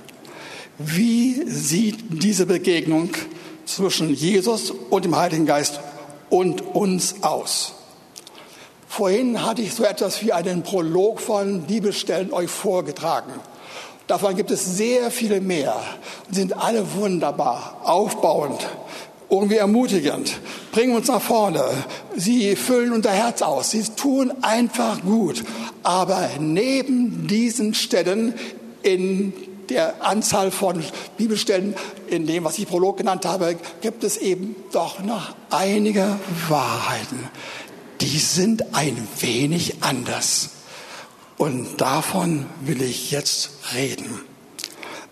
Wie 0.77 1.49
sieht 1.49 2.21
diese 2.21 2.45
Begegnung 2.45 3.09
zwischen 3.65 4.13
Jesus 4.13 4.71
und 4.89 5.05
dem 5.05 5.15
Heiligen 5.15 5.45
Geist 5.45 5.79
und 6.29 6.61
uns 6.75 7.23
aus? 7.23 7.75
Vorhin 8.85 9.45
hatte 9.45 9.61
ich 9.61 9.73
so 9.73 9.85
etwas 9.85 10.21
wie 10.21 10.33
einen 10.33 10.63
Prolog 10.63 11.21
von 11.21 11.61
Bibelstellen 11.61 12.33
euch 12.33 12.49
vorgetragen. 12.49 13.31
Davon 14.07 14.35
gibt 14.35 14.51
es 14.51 14.77
sehr 14.77 15.11
viele 15.11 15.39
mehr 15.39 15.75
und 16.27 16.35
sind 16.35 16.57
alle 16.57 16.93
wunderbar, 16.93 17.81
aufbauend, 17.83 18.67
irgendwie 19.29 19.55
ermutigend, 19.55 20.39
bringen 20.73 20.95
uns 20.95 21.07
nach 21.07 21.21
vorne. 21.21 21.63
Sie 22.17 22.55
füllen 22.57 22.91
unser 22.91 23.11
Herz 23.11 23.41
aus. 23.41 23.71
Sie 23.71 23.83
tun 23.83 24.31
einfach 24.41 25.01
gut. 25.01 25.43
Aber 25.83 26.29
neben 26.39 27.27
diesen 27.27 27.73
Stellen 27.73 28.33
in 28.83 29.33
der 29.69 30.05
Anzahl 30.05 30.51
von 30.51 30.83
Bibelstellen, 31.17 31.75
in 32.07 32.25
dem, 32.25 32.43
was 32.43 32.57
ich 32.57 32.67
Prolog 32.67 32.97
genannt 32.97 33.25
habe, 33.25 33.57
gibt 33.81 34.03
es 34.03 34.17
eben 34.17 34.55
doch 34.71 34.99
noch 34.99 35.35
einige 35.49 36.19
Wahrheiten. 36.49 37.29
Die 38.01 38.19
sind 38.19 38.75
ein 38.75 39.07
wenig 39.19 39.83
anders. 39.83 40.49
Und 41.37 41.81
davon 41.81 42.45
will 42.61 42.81
ich 42.81 43.11
jetzt 43.11 43.51
reden. 43.73 44.21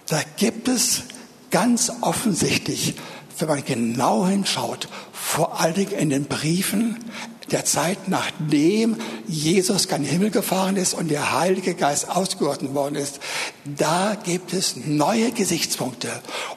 Da 0.07 0.21
gibt 0.37 0.67
es 0.67 1.03
ganz 1.51 1.91
offensichtlich, 2.01 2.95
wenn 3.39 3.47
man 3.47 3.65
genau 3.65 4.25
hinschaut, 4.25 4.87
vor 5.11 5.59
allen 5.59 5.73
Dingen 5.73 5.91
in 5.93 6.09
den 6.09 6.25
Briefen 6.25 7.03
der 7.51 7.65
Zeit, 7.65 8.07
nachdem 8.07 8.97
Jesus 9.27 9.87
gen 9.87 10.03
Himmel 10.03 10.31
gefahren 10.31 10.75
ist 10.75 10.93
und 10.93 11.09
der 11.09 11.39
Heilige 11.39 11.73
Geist 11.73 12.09
ausgegossen 12.09 12.73
worden 12.73 12.95
ist, 12.95 13.19
da 13.65 14.15
gibt 14.23 14.53
es 14.53 14.75
neue 14.85 15.31
Gesichtspunkte 15.31 16.09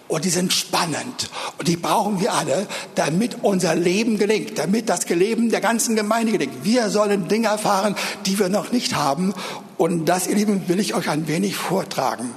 und 0.09 0.25
die 0.25 0.31
sind 0.31 0.53
spannend 0.53 1.31
und 1.59 1.69
die 1.69 1.77
brauchen 1.77 2.21
wir 2.21 2.33
alle, 2.33 2.67
damit 2.95 3.39
unser 3.43 3.75
Leben 3.75 4.19
gelingt, 4.19 4.59
damit 4.59 4.89
das 4.89 5.09
Leben 5.09 5.51
der 5.51 5.61
ganzen 5.61 5.97
Gemeinde 5.97 6.33
gelingt. 6.33 6.65
Wir 6.65 6.91
sollen 6.91 7.29
Dinge 7.29 7.49
erfahren, 7.49 7.97
die 8.27 8.39
wir 8.39 8.49
noch 8.49 8.73
nicht 8.73 8.95
haben 8.95 9.35
und 9.79 10.07
das, 10.07 10.27
ihr 10.27 10.37
Lieben, 10.37 10.69
will 10.69 10.81
ich 10.81 10.95
euch 10.95 11.09
ein 11.09 11.29
wenig 11.29 11.57
vortragen. 11.57 12.31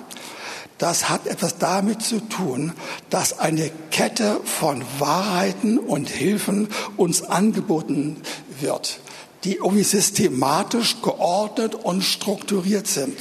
Das 0.79 1.09
hat 1.09 1.27
etwas 1.27 1.57
damit 1.57 2.01
zu 2.01 2.21
tun, 2.21 2.73
dass 3.09 3.37
eine 3.37 3.69
Kette 3.91 4.39
von 4.45 4.81
Wahrheiten 4.97 5.77
und 5.77 6.09
Hilfen 6.09 6.69
uns 6.97 7.21
angeboten 7.21 8.17
wird 8.59 8.99
die 9.43 9.55
irgendwie 9.55 9.83
systematisch 9.83 11.01
geordnet 11.01 11.75
und 11.75 12.03
strukturiert 12.03 12.87
sind 12.87 13.15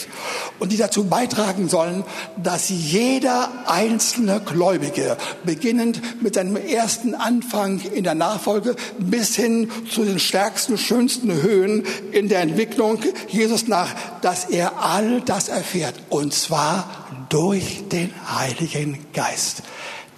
und 0.58 0.72
die 0.72 0.76
dazu 0.76 1.04
beitragen 1.04 1.68
sollen, 1.68 2.04
dass 2.42 2.68
jeder 2.68 3.50
einzelne 3.66 4.40
Gläubige, 4.40 5.16
beginnend 5.44 6.22
mit 6.22 6.34
seinem 6.34 6.56
ersten 6.56 7.14
Anfang 7.14 7.80
in 7.94 8.02
der 8.02 8.16
Nachfolge 8.16 8.74
bis 8.98 9.36
hin 9.36 9.70
zu 9.90 10.04
den 10.04 10.18
stärksten, 10.18 10.76
schönsten 10.76 11.42
Höhen 11.42 11.84
in 12.10 12.28
der 12.28 12.40
Entwicklung 12.40 12.98
Jesus 13.28 13.68
nach, 13.68 13.94
dass 14.20 14.46
er 14.46 14.82
all 14.82 15.20
das 15.20 15.48
erfährt. 15.48 15.94
Und 16.08 16.34
zwar 16.34 16.97
durch 17.28 17.88
den 17.88 18.12
Heiligen 18.30 19.06
Geist. 19.12 19.62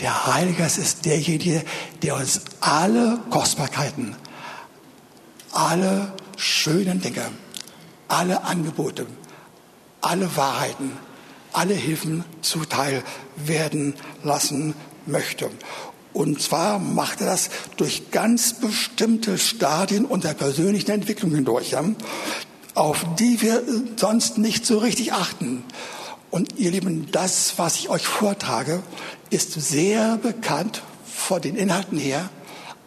Der 0.00 0.26
Heilige 0.34 0.62
Geist 0.62 0.78
ist 0.78 1.04
derjenige, 1.04 1.64
der 2.02 2.16
uns 2.16 2.40
alle 2.60 3.20
Kostbarkeiten 3.30 4.16
alle 5.52 6.12
schönen 6.36 7.00
Dinge, 7.00 7.26
alle 8.08 8.44
Angebote, 8.44 9.06
alle 10.00 10.36
Wahrheiten, 10.36 10.92
alle 11.52 11.74
Hilfen 11.74 12.24
zuteil 12.42 13.02
werden 13.36 13.94
lassen 14.22 14.74
möchte. 15.06 15.50
Und 16.12 16.42
zwar 16.42 16.78
macht 16.78 17.20
er 17.20 17.26
das 17.26 17.50
durch 17.76 18.10
ganz 18.10 18.54
bestimmte 18.54 19.38
Stadien 19.38 20.04
unserer 20.04 20.34
persönlichen 20.34 20.90
Entwicklung 20.90 21.32
hindurch, 21.32 21.76
auf 22.74 23.04
die 23.18 23.40
wir 23.40 23.62
sonst 23.96 24.38
nicht 24.38 24.66
so 24.66 24.78
richtig 24.78 25.12
achten. 25.12 25.64
Und 26.30 26.58
ihr 26.58 26.70
Lieben, 26.70 27.08
das, 27.10 27.54
was 27.56 27.76
ich 27.76 27.88
euch 27.88 28.06
vortrage, 28.06 28.82
ist 29.30 29.52
sehr 29.52 30.16
bekannt 30.16 30.82
von 31.04 31.42
den 31.42 31.56
Inhalten 31.56 31.98
her, 31.98 32.28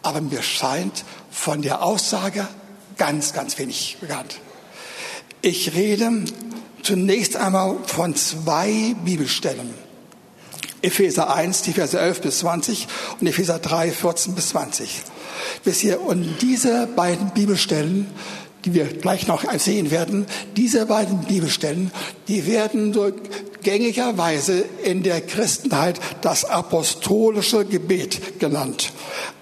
aber 0.02 0.20
mir 0.20 0.42
scheint 0.42 1.04
von 1.30 1.62
der 1.62 1.82
Aussage 1.82 2.46
ganz, 2.96 3.32
ganz 3.32 3.58
wenig 3.58 3.98
bekannt. 4.00 4.40
Ich 5.42 5.74
rede 5.74 6.24
zunächst 6.82 7.36
einmal 7.36 7.76
von 7.86 8.14
zwei 8.14 8.94
Bibelstellen. 9.04 9.74
Epheser 10.80 11.34
1, 11.34 11.62
die 11.62 11.72
Verse 11.72 11.98
11 11.98 12.20
bis 12.20 12.38
20 12.40 12.86
und 13.20 13.26
Epheser 13.26 13.58
3, 13.58 13.90
14 13.90 14.34
bis 14.34 14.50
20. 14.50 15.02
Bis 15.64 15.80
hier. 15.80 16.00
Und 16.00 16.42
diese 16.42 16.86
beiden 16.86 17.30
Bibelstellen, 17.30 18.06
die 18.64 18.74
wir 18.74 18.84
gleich 18.86 19.26
noch 19.26 19.44
sehen 19.58 19.90
werden, 19.90 20.26
diese 20.56 20.86
beiden 20.86 21.24
Bibelstellen, 21.24 21.90
die 22.28 22.46
werden 22.46 22.92
so 22.92 23.12
gängigerweise 23.64 24.64
in 24.84 25.02
der 25.02 25.20
Christenheit 25.22 25.98
das 26.20 26.44
apostolische 26.44 27.64
Gebet 27.64 28.38
genannt. 28.38 28.92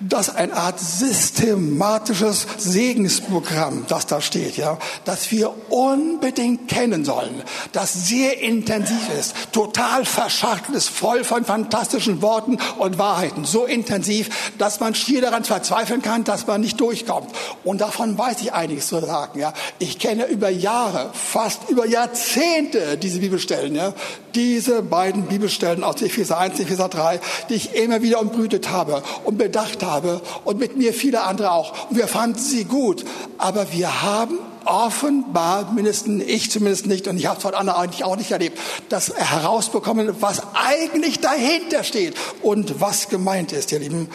Das 0.01 0.29
ist 0.29 0.37
eine 0.37 0.55
Art 0.55 0.81
systematisches 0.81 2.47
Segensprogramm, 2.59 3.85
das 3.88 4.07
da 4.07 4.21
steht, 4.21 4.57
ja, 4.57 4.79
das 5.05 5.31
wir 5.31 5.53
unbedingt 5.71 6.68
kennen 6.68 7.05
sollen, 7.05 7.42
das 7.73 8.09
sehr 8.09 8.40
intensiv 8.40 9.11
ist, 9.18 9.35
total 9.53 10.05
verschachtelt 10.05 10.77
ist, 10.77 10.88
voll 10.88 11.25
von 11.25 11.45
fantastischen 11.45 12.23
Worten 12.23 12.59
und 12.79 12.99
Wahrheiten, 12.99 13.45
so 13.45 13.64
intensiv, 13.64 14.53
dass 14.59 14.81
man 14.81 14.95
schier 14.95 15.21
daran 15.21 15.45
verzweifeln 15.45 16.03
kann, 16.03 16.25
dass 16.25 16.47
man 16.47 16.61
nicht 16.61 16.81
durchkommt. 16.81 17.31
Und 17.64 17.81
davon 17.81 18.16
weiß 18.16 18.40
ich 18.42 18.53
einiges 18.53 18.87
zu 18.87 19.01
sagen, 19.01 19.38
ja. 19.38 19.53
Ich 19.79 19.99
kenne 19.99 20.27
über 20.27 20.51
Jahre, 20.51 21.11
fast 21.12 21.68
über 21.68 21.87
Jahrzehnte 21.87 22.72
diese 22.97 23.21
Bibelstellen, 23.21 23.75
ja 23.75 23.95
diese 24.35 24.83
beiden 24.83 25.25
Bibelstellen 25.25 25.85
aus 25.85 26.01
Epheser 26.03 26.39
1 26.39 26.59
und 26.59 26.67
Epheser 26.67 26.89
3, 26.89 27.21
die 27.49 27.55
ich 27.55 27.75
immer 27.75 28.03
wieder 28.03 28.21
umbrütet 28.21 28.71
habe 28.71 29.03
und 29.25 29.39
bedacht 29.39 29.83
habe 29.83 30.21
und 30.45 30.59
mit 30.59 30.77
mir 30.77 30.93
viele 30.95 31.23
andere 31.23 31.53
auch. 31.53 31.91
Und 31.91 31.97
wir 31.97 32.09
fanden 32.09 32.39
sie 32.39 32.65
gut. 32.65 33.05
Aber 33.39 33.73
wir 33.73 34.03
haben 34.03 34.39
offenbar, 34.65 35.73
mindestens 35.73 36.23
ich 36.25 36.51
zumindest 36.51 36.87
nicht, 36.87 37.09
und 37.09 37.17
ich 37.17 37.27
habe 37.27 37.37
es 37.37 37.43
von 37.43 37.55
anderen 37.55 37.81
eigentlich 37.81 38.05
auch 38.05 38.17
nicht 38.17 38.31
erlebt, 38.31 38.59
das 38.89 39.13
herausbekommen, 39.13 40.15
was 40.21 40.41
eigentlich 40.55 41.19
dahinter 41.19 41.83
steht 41.83 42.15
und 42.43 42.81
was 42.81 43.09
gemeint 43.09 43.53
ist, 43.53 43.73
ihr 43.73 43.81
Lieben. 43.81 44.09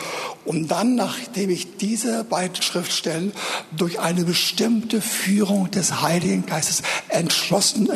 Und 0.46 0.70
dann, 0.70 0.96
nachdem 0.96 1.50
ich 1.50 1.76
diese 1.78 2.24
beiden 2.24 2.62
Schriftstellen 2.62 3.34
durch 3.76 4.00
eine 4.00 4.24
bestimmte 4.24 5.02
Führung 5.02 5.70
des 5.70 6.02
Heiligen 6.02 6.46
Geistes 6.46 6.82
entschlossen, 7.10 7.90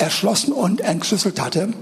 erschlossen 0.00 0.52
und 0.52 0.80
entschlüsselt 0.80 1.40
hatte, 1.40 1.72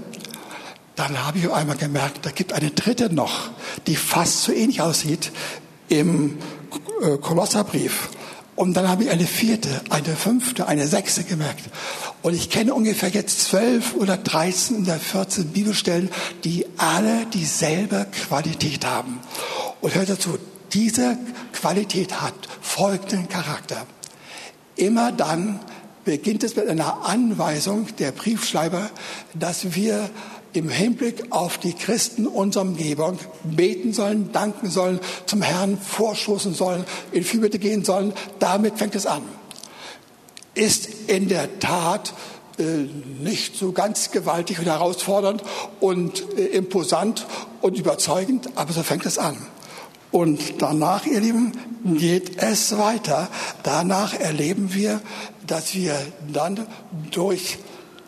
dann 0.95 1.25
habe 1.25 1.39
ich 1.39 1.49
einmal 1.51 1.77
gemerkt, 1.77 2.25
da 2.25 2.31
gibt 2.31 2.53
eine 2.53 2.71
dritte 2.71 3.13
noch, 3.13 3.49
die 3.87 3.95
fast 3.95 4.43
so 4.43 4.51
ähnlich 4.51 4.81
aussieht 4.81 5.31
im 5.87 6.37
äh, 7.01 7.17
Kolosserbrief. 7.17 8.09
Und 8.57 8.73
dann 8.73 8.89
habe 8.89 9.05
ich 9.05 9.09
eine 9.09 9.25
vierte, 9.25 9.69
eine 9.89 10.17
fünfte, 10.17 10.67
eine 10.67 10.85
sechste 10.85 11.23
gemerkt. 11.23 11.63
Und 12.21 12.33
ich 12.33 12.49
kenne 12.49 12.73
ungefähr 12.73 13.07
jetzt 13.07 13.45
zwölf 13.45 13.95
oder 13.95 14.17
dreizehn 14.17 14.83
oder 14.83 14.99
vierzehn 14.99 15.47
Bibelstellen, 15.47 16.09
die 16.43 16.65
alle 16.75 17.25
dieselbe 17.27 18.07
Qualität 18.27 18.85
haben. 18.85 19.19
Und 19.79 19.95
hört 19.95 20.09
dazu, 20.09 20.37
diese 20.73 21.17
Qualität 21.53 22.19
hat 22.19 22.33
folgenden 22.59 23.29
Charakter. 23.29 23.85
Immer 24.75 25.13
dann, 25.13 25.61
beginnt 26.09 26.43
es 26.43 26.55
mit 26.55 26.67
einer 26.67 27.05
Anweisung 27.05 27.85
der 27.99 28.11
Briefschreiber, 28.11 28.89
dass 29.35 29.75
wir 29.75 30.09
im 30.53 30.67
Hinblick 30.67 31.25
auf 31.29 31.59
die 31.59 31.73
Christen 31.73 32.25
unserer 32.25 32.63
Umgebung 32.63 33.19
beten 33.43 33.93
sollen, 33.93 34.31
danken 34.31 34.71
sollen, 34.71 34.99
zum 35.27 35.43
Herrn 35.43 35.77
vorstoßen 35.77 36.55
sollen, 36.55 36.83
in 37.11 37.23
Fürbitte 37.23 37.59
gehen 37.59 37.85
sollen. 37.85 38.13
Damit 38.39 38.79
fängt 38.79 38.95
es 38.95 39.05
an. 39.05 39.21
Ist 40.55 40.89
in 41.05 41.29
der 41.29 41.59
Tat 41.59 42.15
äh, 42.57 42.63
nicht 43.23 43.55
so 43.55 43.71
ganz 43.71 44.09
gewaltig 44.09 44.57
und 44.57 44.65
herausfordernd 44.65 45.43
und 45.79 46.25
äh, 46.39 46.45
imposant 46.45 47.27
und 47.61 47.77
überzeugend, 47.77 48.49
aber 48.55 48.73
so 48.73 48.81
fängt 48.81 49.05
es 49.05 49.19
an. 49.19 49.37
Und 50.11 50.59
danach, 50.59 51.05
ihr 51.05 51.19
Lieben, 51.19 51.51
geht 51.83 52.41
es 52.41 52.77
weiter. 52.79 53.29
Danach 53.61 54.13
erleben 54.13 54.73
wir, 54.73 55.01
dass 55.49 55.73
wir 55.73 55.95
dann 56.31 56.67
durch 57.11 57.57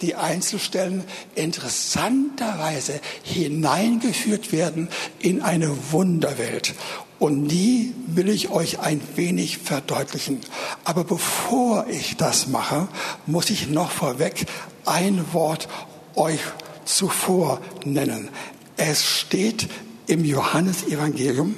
die 0.01 0.15
Einzelstellen 0.15 1.04
interessanterweise 1.36 2.99
hineingeführt 3.23 4.51
werden 4.51 4.89
in 5.19 5.41
eine 5.41 5.75
Wunderwelt. 5.91 6.73
Und 7.19 7.49
die 7.49 7.93
will 8.08 8.30
ich 8.30 8.49
euch 8.49 8.80
ein 8.80 8.99
wenig 9.15 9.60
verdeutlichen. 9.60 10.39
Aber 10.84 11.04
bevor 11.04 11.86
ich 11.88 12.17
das 12.17 12.47
mache, 12.47 12.88
muss 13.27 13.51
ich 13.51 13.69
noch 13.69 13.91
vorweg 13.91 14.45
ein 14.86 15.23
Wort 15.34 15.67
euch 16.15 16.39
zuvor 16.86 17.62
nennen. 17.86 18.30
Es 18.75 19.06
steht 19.06 19.69
im 20.08 20.25
Johannesevangelium 20.25 21.56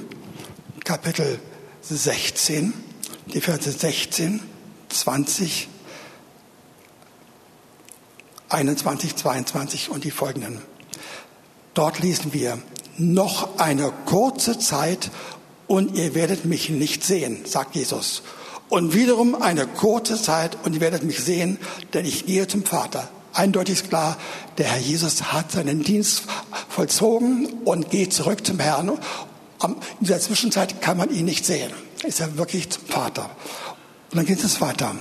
Kapitel 0.83 1.39
16, 1.81 2.73
die 3.33 3.39
Verse 3.39 3.71
16, 3.71 4.41
20, 4.89 5.69
21, 8.53 9.15
22 9.15 9.89
und 9.89 10.03
die 10.03 10.11
folgenden. 10.11 10.61
Dort 11.73 11.99
lesen 11.99 12.33
wir, 12.33 12.59
noch 12.97 13.57
eine 13.57 13.91
kurze 14.05 14.59
Zeit 14.59 15.09
und 15.67 15.95
ihr 15.95 16.13
werdet 16.13 16.45
mich 16.45 16.69
nicht 16.69 17.03
sehen, 17.03 17.45
sagt 17.45 17.75
Jesus. 17.75 18.21
Und 18.69 18.93
wiederum 18.93 19.35
eine 19.35 19.65
kurze 19.65 20.21
Zeit 20.21 20.57
und 20.63 20.73
ihr 20.75 20.81
werdet 20.81 21.03
mich 21.03 21.19
sehen, 21.19 21.57
denn 21.93 22.05
ich 22.05 22.25
gehe 22.25 22.47
zum 22.47 22.63
Vater. 22.63 23.09
Eindeutig 23.33 23.81
ist 23.81 23.89
klar, 23.89 24.17
der 24.59 24.67
Herr 24.67 24.79
Jesus 24.79 25.33
hat 25.33 25.51
seinen 25.51 25.83
Dienst 25.83 26.23
vollzogen 26.69 27.47
und 27.65 27.89
geht 27.89 28.13
zurück 28.13 28.45
zum 28.45 28.59
Herrn 28.59 28.99
in 29.63 29.75
dieser 30.01 30.19
Zwischenzeit 30.19 30.81
kann 30.81 30.97
man 30.97 31.09
ihn 31.09 31.25
nicht 31.25 31.45
sehen. 31.45 31.71
Ist 32.03 32.19
er 32.19 32.37
wirklich 32.37 32.69
zum 32.69 32.85
Vater. 32.85 33.29
Und 34.11 34.17
dann 34.17 34.25
geht 34.25 34.43
es 34.43 34.59
weiter. 34.59 34.93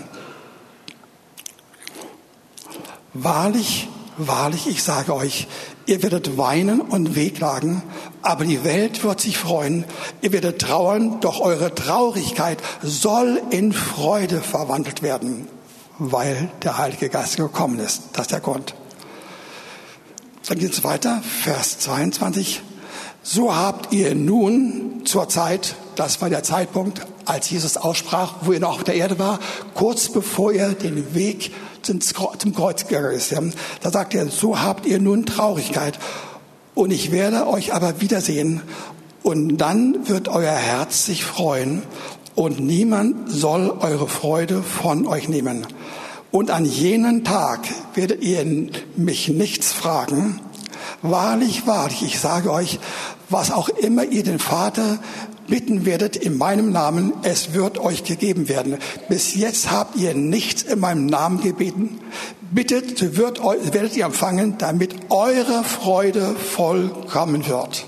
Wahrlich, 3.15 3.89
Wahrlich, 4.19 4.67
ich 4.69 4.83
sage 4.83 5.15
euch, 5.15 5.47
ihr 5.87 6.03
werdet 6.03 6.37
weinen 6.37 6.83
und 6.83 7.17
wehklagen, 7.17 7.83
aber 8.21 8.45
die 8.45 8.63
Welt 8.63 9.03
wird 9.05 9.23
sich 9.23 9.39
freuen. 9.39 9.87
Ihr 10.21 10.33
werdet 10.33 10.61
trauern, 10.61 11.21
doch 11.21 11.41
eure 11.41 11.75
Traurigkeit 11.75 12.59
soll 12.83 13.41
in 13.49 13.73
Freude 13.73 14.43
verwandelt 14.43 15.03
werden, 15.03 15.49
weil 15.99 16.51
der 16.63 16.77
Heilige 16.77 17.09
Geist 17.09 17.39
gekommen 17.39 17.79
ist. 17.79 18.03
Das 18.13 18.23
ist 18.27 18.33
der 18.33 18.41
Grund. 18.41 18.75
Dann 20.47 20.59
geht 20.59 20.75
es 20.75 20.85
weiter, 20.85 21.23
Vers 21.23 21.79
22. 21.79 22.61
So 23.23 23.57
habt 23.57 23.95
ihr 23.95 24.15
nun 24.15 25.07
zur 25.07 25.29
Zeit, 25.31 25.77
das 25.97 26.21
war 26.21 26.29
der 26.29 26.43
Zeitpunkt, 26.43 27.07
als 27.25 27.49
Jesus 27.49 27.79
aussprach, 27.79 28.35
wo 28.43 28.53
er 28.53 28.61
noch 28.61 28.77
auf 28.77 28.85
der 28.85 28.97
Erde 28.97 29.19
war, 29.19 29.39
kurz 29.75 30.11
bevor 30.11 30.53
er 30.53 30.75
den 30.75 31.15
Weg 31.15 31.53
zum 31.83 32.55
Kreuz 32.55 32.85
ist. 33.13 33.35
Da 33.83 33.91
sagt 33.91 34.15
er, 34.15 34.29
so 34.29 34.61
habt 34.61 34.87
ihr 34.87 35.01
nun 35.01 35.27
Traurigkeit 35.27 35.99
und 36.75 36.91
ich 36.91 37.13
werde 37.13 37.47
euch 37.47 37.75
aber 37.75 38.01
wiedersehen 38.01 38.63
und 39.23 39.59
dann 39.59 40.09
wird 40.09 40.29
euer 40.29 40.53
Herz 40.53 41.07
sich 41.07 41.25
freuen 41.25 41.83
und 42.35 42.61
niemand 42.61 43.31
soll 43.31 43.71
eure 43.81 44.09
Freude 44.09 44.63
von 44.63 45.07
euch 45.07 45.29
nehmen. 45.29 45.67
Und 46.31 46.51
an 46.51 46.65
jenen 46.65 47.25
Tag 47.25 47.61
werdet 47.95 48.23
ihr 48.23 48.45
mich 48.97 49.29
nichts 49.29 49.73
fragen. 49.73 50.41
Wahrlich, 51.01 51.67
wahrlich, 51.67 52.03
ich 52.03 52.21
sage 52.21 52.53
euch, 52.53 52.79
was 53.29 53.51
auch 53.51 53.69
immer 53.69 54.05
ihr 54.05 54.23
den 54.23 54.39
Vater 54.39 54.99
bitten 55.49 55.85
werdet 55.85 56.17
in 56.17 56.39
meinem 56.39 56.71
Namen, 56.71 57.13
es 57.23 57.55
wird 57.55 57.79
euch 57.79 58.05
gegeben 58.05 58.49
werden. 58.49 58.79
Bis 59.09 59.35
jetzt 59.35 59.71
habt 59.71 59.97
ihr 59.97 60.15
nichts 60.15 60.63
in 60.63 60.79
meinem 60.79 61.07
Namen 61.07 61.41
gebeten. 61.41 62.01
Bittet, 62.53 63.17
wird, 63.17 63.43
werdet 63.43 63.97
ihr 63.97 64.05
empfangen, 64.05 64.59
damit 64.59 64.95
eure 65.11 65.65
Freude 65.65 66.35
vollkommen 66.37 67.47
wird. 67.47 67.87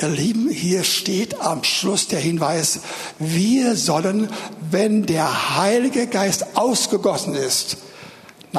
Ihr 0.00 0.08
Lieben, 0.08 0.48
hier 0.48 0.84
steht 0.84 1.40
am 1.40 1.64
Schluss 1.64 2.06
der 2.06 2.20
Hinweis, 2.20 2.80
wir 3.18 3.74
sollen, 3.74 4.28
wenn 4.70 5.06
der 5.06 5.56
Heilige 5.56 6.06
Geist 6.06 6.56
ausgegossen 6.56 7.34
ist, 7.34 7.78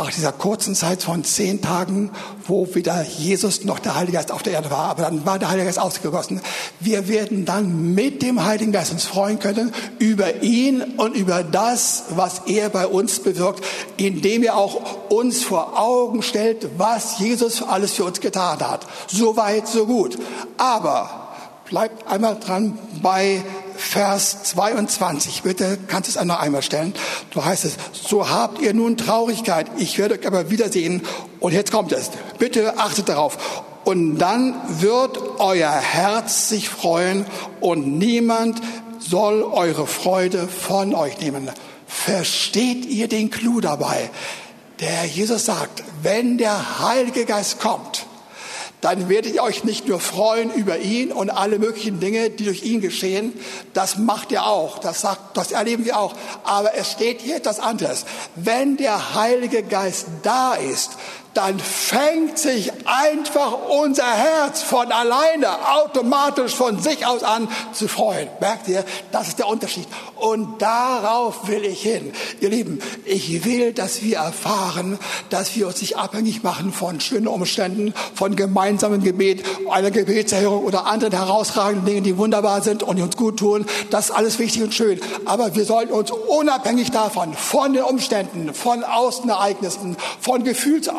nach 0.03 0.11
dieser 0.13 0.31
kurzen 0.31 0.75
Zeit 0.75 1.03
von 1.03 1.23
zehn 1.23 1.61
Tagen, 1.61 2.11
wo 2.47 2.73
wieder 2.73 3.03
Jesus 3.03 3.65
noch 3.65 3.79
der 3.79 3.95
Heilige 3.95 4.17
Geist 4.17 4.31
auf 4.31 4.43
der 4.43 4.53
Erde 4.53 4.71
war, 4.71 4.89
aber 4.89 5.03
dann 5.03 5.25
war 5.25 5.39
der 5.39 5.49
Heilige 5.49 5.65
Geist 5.65 5.79
ausgegossen. 5.79 6.41
Wir 6.79 7.07
werden 7.07 7.45
dann 7.45 7.93
mit 7.93 8.21
dem 8.21 8.45
Heiligen 8.45 8.71
Geist 8.71 8.91
uns 8.91 9.03
freuen 9.03 9.39
können 9.39 9.73
über 9.97 10.41
ihn 10.41 10.81
und 10.97 11.15
über 11.15 11.43
das, 11.43 12.05
was 12.11 12.43
er 12.45 12.69
bei 12.69 12.87
uns 12.87 13.19
bewirkt, 13.19 13.63
indem 13.97 14.43
er 14.43 14.55
auch 14.55 15.09
uns 15.09 15.43
vor 15.43 15.77
Augen 15.77 16.21
stellt, 16.21 16.69
was 16.77 17.19
Jesus 17.19 17.61
alles 17.61 17.93
für 17.93 18.05
uns 18.05 18.21
getan 18.21 18.59
hat. 18.61 18.87
So 19.07 19.35
weit, 19.35 19.67
so 19.67 19.85
gut. 19.85 20.17
Aber 20.57 21.28
bleibt 21.69 22.07
einmal 22.07 22.39
dran 22.39 22.77
bei 23.01 23.43
Vers 23.77 24.43
22. 24.43 25.43
Bitte 25.43 25.77
kannst 25.87 26.13
du 26.13 26.19
es 26.19 26.25
noch 26.25 26.39
einmal 26.39 26.63
stellen. 26.63 26.93
Du 27.29 27.45
heißt 27.45 27.63
es, 27.63 27.77
so 27.93 28.29
habt 28.29 28.59
ihr 28.59 28.73
nun 28.73 28.97
Traurigkeit. 28.97 29.67
Ich 29.77 29.99
werde 29.99 30.15
euch 30.15 30.25
aber 30.25 30.49
wiedersehen. 30.49 31.03
Und 31.39 31.53
jetzt 31.53 31.71
kommt 31.71 31.91
es. 31.91 32.09
Bitte 32.39 32.79
achtet 32.79 33.07
darauf. 33.07 33.37
Und 33.85 34.17
dann 34.17 34.55
wird 34.79 35.19
euer 35.39 35.71
Herz 35.71 36.49
sich 36.49 36.69
freuen 36.69 37.25
und 37.61 37.97
niemand 37.97 38.61
soll 38.99 39.43
eure 39.43 39.87
Freude 39.87 40.47
von 40.47 40.93
euch 40.95 41.19
nehmen. 41.19 41.49
Versteht 41.87 42.85
ihr 42.85 43.07
den 43.07 43.29
Clou 43.29 43.61
dabei? 43.61 44.09
Der 44.79 45.05
Jesus 45.05 45.45
sagt, 45.45 45.83
wenn 46.01 46.37
der 46.37 46.79
Heilige 46.79 47.25
Geist 47.25 47.59
kommt, 47.59 48.05
dann 48.81 49.09
werdet 49.09 49.33
ihr 49.33 49.43
euch 49.43 49.63
nicht 49.65 49.87
nur 49.87 49.99
freuen 49.99 50.53
über 50.53 50.79
ihn 50.79 51.11
und 51.11 51.29
alle 51.29 51.59
möglichen 51.59 51.99
Dinge, 51.99 52.29
die 52.29 52.45
durch 52.45 52.63
ihn 52.63 52.79
geschehen. 52.79 53.33
Das 53.73 53.97
macht 53.97 54.31
er 54.31 54.47
auch. 54.47 54.79
Das 54.79 55.01
sagt, 55.01 55.35
das 55.35 55.51
erleben 55.51 55.83
wir 55.83 55.99
auch. 55.99 56.15
Aber 56.45 56.73
es 56.75 56.91
steht 56.91 57.21
hier 57.21 57.35
etwas 57.35 57.59
anderes. 57.59 58.05
Wenn 58.35 58.77
der 58.77 59.15
Heilige 59.15 59.63
Geist 59.63 60.07
da 60.23 60.53
ist, 60.53 60.91
dann 61.33 61.59
fängt 61.59 62.37
sich 62.37 62.71
einfach 62.85 63.57
unser 63.69 64.11
Herz 64.11 64.61
von 64.61 64.91
alleine 64.91 65.47
automatisch 65.75 66.55
von 66.55 66.79
sich 66.79 67.05
aus 67.05 67.23
an 67.23 67.47
zu 67.71 67.87
freuen. 67.87 68.27
Merkt 68.39 68.67
ihr? 68.67 68.83
Das 69.11 69.27
ist 69.27 69.39
der 69.39 69.47
Unterschied. 69.47 69.87
Und 70.15 70.61
darauf 70.61 71.47
will 71.47 71.63
ich 71.65 71.81
hin. 71.81 72.11
Ihr 72.41 72.49
Lieben, 72.49 72.79
ich 73.05 73.45
will, 73.45 73.73
dass 73.73 74.01
wir 74.01 74.17
erfahren, 74.17 74.97
dass 75.29 75.55
wir 75.55 75.67
uns 75.67 75.81
nicht 75.81 75.97
abhängig 75.97 76.43
machen 76.43 76.73
von 76.73 76.99
schönen 76.99 77.27
Umständen, 77.27 77.93
von 78.15 78.35
gemeinsamen 78.35 79.03
Gebet, 79.03 79.43
einer 79.69 79.91
Gebetserhörung 79.91 80.63
oder 80.63 80.87
anderen 80.87 81.13
herausragenden 81.13 81.85
Dingen, 81.85 82.03
die 82.03 82.17
wunderbar 82.17 82.61
sind 82.61 82.83
und 82.83 82.97
die 82.97 83.01
uns 83.01 83.15
gut 83.15 83.37
tun. 83.39 83.65
Das 83.91 84.05
ist 84.05 84.11
alles 84.11 84.39
wichtig 84.39 84.63
und 84.63 84.73
schön. 84.73 84.99
Aber 85.25 85.55
wir 85.55 85.65
sollten 85.65 85.93
uns 85.93 86.11
unabhängig 86.11 86.91
davon, 86.91 87.33
von 87.33 87.73
den 87.73 87.83
Umständen, 87.83 88.53
von 88.53 88.83
Außenereignissen, 88.83 89.95
von 90.19 90.43
Gefühls 90.43 90.89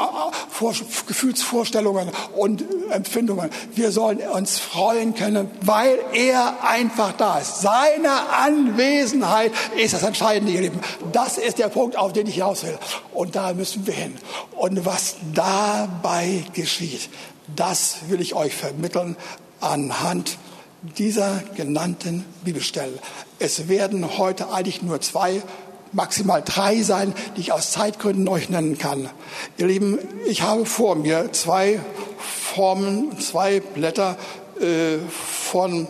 vor, 0.48 0.74
Gefühlsvorstellungen 1.06 2.10
und 2.36 2.64
Empfindungen. 2.90 3.50
Wir 3.74 3.92
sollen 3.92 4.18
uns 4.18 4.58
freuen 4.58 5.14
können, 5.14 5.50
weil 5.62 5.98
er 6.12 6.64
einfach 6.64 7.12
da 7.12 7.38
ist. 7.38 7.60
Seine 7.60 8.30
Anwesenheit 8.30 9.52
ist 9.76 9.94
das 9.94 10.02
Entscheidende, 10.02 10.52
ihr 10.52 10.62
Lieben. 10.62 10.80
Das 11.12 11.38
ist 11.38 11.58
der 11.58 11.68
Punkt, 11.68 11.96
auf 11.96 12.12
den 12.12 12.26
ich 12.26 12.34
hinaus 12.34 12.62
will. 12.64 12.78
Und 13.12 13.36
da 13.36 13.52
müssen 13.52 13.86
wir 13.86 13.94
hin. 13.94 14.16
Und 14.56 14.84
was 14.84 15.16
dabei 15.34 16.44
geschieht, 16.54 17.08
das 17.56 17.96
will 18.08 18.20
ich 18.20 18.34
euch 18.34 18.54
vermitteln 18.54 19.16
anhand 19.60 20.38
dieser 20.98 21.42
genannten 21.56 22.24
Bibelstellen. 22.44 22.98
Es 23.38 23.68
werden 23.68 24.18
heute 24.18 24.52
eigentlich 24.52 24.82
nur 24.82 25.00
zwei 25.00 25.42
maximal 25.92 26.42
drei 26.44 26.82
sein, 26.82 27.14
die 27.36 27.40
ich 27.42 27.52
aus 27.52 27.72
Zeitgründen 27.72 28.28
euch 28.28 28.48
nennen 28.48 28.78
kann. 28.78 29.10
Ihr 29.58 29.66
Lieben, 29.66 29.98
ich 30.26 30.42
habe 30.42 30.66
vor 30.66 30.94
mir 30.94 31.32
zwei 31.32 31.80
Formen, 32.18 33.18
zwei 33.20 33.60
Blätter 33.60 34.16
äh, 34.60 34.98
von 35.08 35.88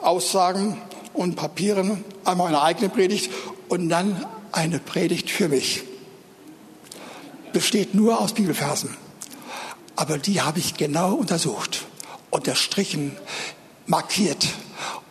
Aussagen 0.00 0.78
und 1.12 1.36
Papieren. 1.36 2.04
Einmal 2.24 2.48
eine 2.48 2.62
eigene 2.62 2.88
Predigt 2.88 3.30
und 3.68 3.88
dann 3.88 4.24
eine 4.52 4.78
Predigt 4.78 5.30
für 5.30 5.48
mich. 5.48 5.82
Besteht 7.52 7.94
nur 7.94 8.20
aus 8.20 8.32
Bibelversen. 8.32 8.96
Aber 9.96 10.18
die 10.18 10.40
habe 10.40 10.58
ich 10.58 10.74
genau 10.74 11.14
untersucht, 11.14 11.84
unterstrichen, 12.30 13.16
markiert. 13.86 14.46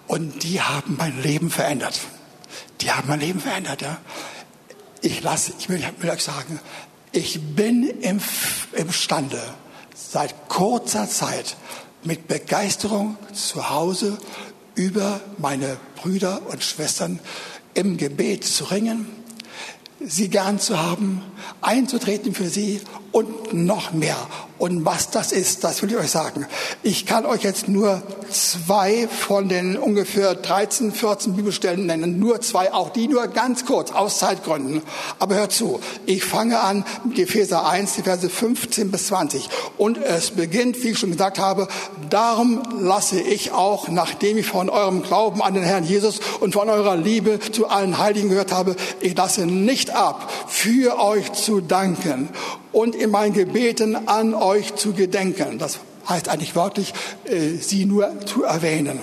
Und 0.08 0.44
die 0.44 0.62
haben 0.62 0.96
mein 0.98 1.22
Leben 1.22 1.50
verändert. 1.50 2.00
Die 2.82 2.92
haben 2.92 3.08
mein 3.08 3.20
Leben 3.20 3.40
verändert, 3.40 3.82
ja. 3.82 3.98
Ich 5.02 5.22
lasse, 5.22 5.54
ich 5.58 5.70
will, 5.70 5.84
will 6.00 6.10
euch 6.10 6.24
sagen, 6.24 6.60
ich 7.12 7.42
bin 7.56 7.84
im, 8.02 8.22
imstande, 8.74 9.42
seit 9.96 10.48
kurzer 10.48 11.10
Zeit 11.10 11.58
mit 12.04 12.28
Begeisterung 12.28 13.18
zu 13.34 13.70
Hause 13.70 14.18
über 14.76 15.20
meine 15.38 15.78
Brüder 15.96 16.42
und 16.50 16.64
Schwestern 16.64 17.20
im 17.74 17.98
Gebet 17.98 18.44
zu 18.44 18.66
ringen, 18.66 19.08
sie 20.00 20.30
gern 20.30 20.60
zu 20.60 20.80
haben, 20.80 21.22
einzutreten 21.62 22.34
für 22.34 22.50
sie 22.50 22.82
und 23.12 23.54
noch 23.54 23.92
mehr. 23.92 24.18
Und 24.62 24.86
was 24.86 25.10
das 25.10 25.32
ist, 25.32 25.64
das 25.64 25.82
will 25.82 25.90
ich 25.90 25.98
euch 25.98 26.12
sagen. 26.12 26.46
Ich 26.84 27.08
kann 27.08 27.26
euch 27.26 27.42
jetzt 27.42 27.68
nur 27.68 28.04
zwei 28.30 29.08
von 29.08 29.50
den 29.50 29.76
ungefähr 29.76 30.36
13, 30.36 30.92
14 30.92 31.34
Bibelstellen 31.36 31.88
nennen. 31.88 32.20
Nur 32.20 32.42
zwei, 32.42 32.72
auch 32.72 32.92
die 32.92 33.08
nur 33.08 33.26
ganz 33.26 33.66
kurz, 33.66 33.90
aus 33.90 34.20
Zeitgründen. 34.20 34.84
Aber 35.18 35.34
hört 35.34 35.52
zu, 35.52 35.80
ich 36.06 36.24
fange 36.24 36.60
an 36.60 36.86
mit 37.04 37.18
Epheser 37.18 37.68
1, 37.68 37.96
die 37.96 38.04
Verse 38.04 38.30
15 38.30 38.92
bis 38.92 39.08
20. 39.08 39.50
Und 39.80 39.98
es 39.98 40.30
beginnt, 40.30 40.84
wie 40.84 40.90
ich 40.90 41.00
schon 41.00 41.10
gesagt 41.10 41.40
habe, 41.40 41.68
darum 42.12 42.62
lasse 42.80 43.20
ich 43.20 43.54
auch, 43.54 43.88
nachdem 43.88 44.38
ich 44.38 44.46
von 44.46 44.70
eurem 44.70 45.02
Glauben 45.02 45.42
an 45.42 45.56
den 45.56 45.64
Herrn 45.64 45.86
Jesus 45.86 46.20
und 46.40 46.54
von 46.54 46.70
eurer 46.70 46.96
Liebe 46.96 47.40
zu 47.40 47.68
allen 47.68 47.98
Heiligen 47.98 48.30
gehört 48.30 48.52
habe, 48.52 48.76
ich 49.00 49.18
lasse 49.18 49.48
nicht 49.48 49.90
ab, 49.90 50.32
für 50.48 51.00
euch 51.00 51.34
zu 51.34 51.62
danken 51.62 52.30
und 52.72 52.96
in 52.96 53.12
meinen 53.12 53.34
Gebeten 53.34 54.08
an 54.08 54.34
euch 54.34 54.76
zu 54.76 54.94
gedenken. 54.94 55.58
Das 55.58 55.80
heißt 56.08 56.30
eigentlich 56.30 56.56
wörtlich, 56.56 56.94
äh, 57.26 57.56
sie 57.56 57.86
nur 57.86 58.26
zu 58.26 58.44
erwähnen. 58.44 59.00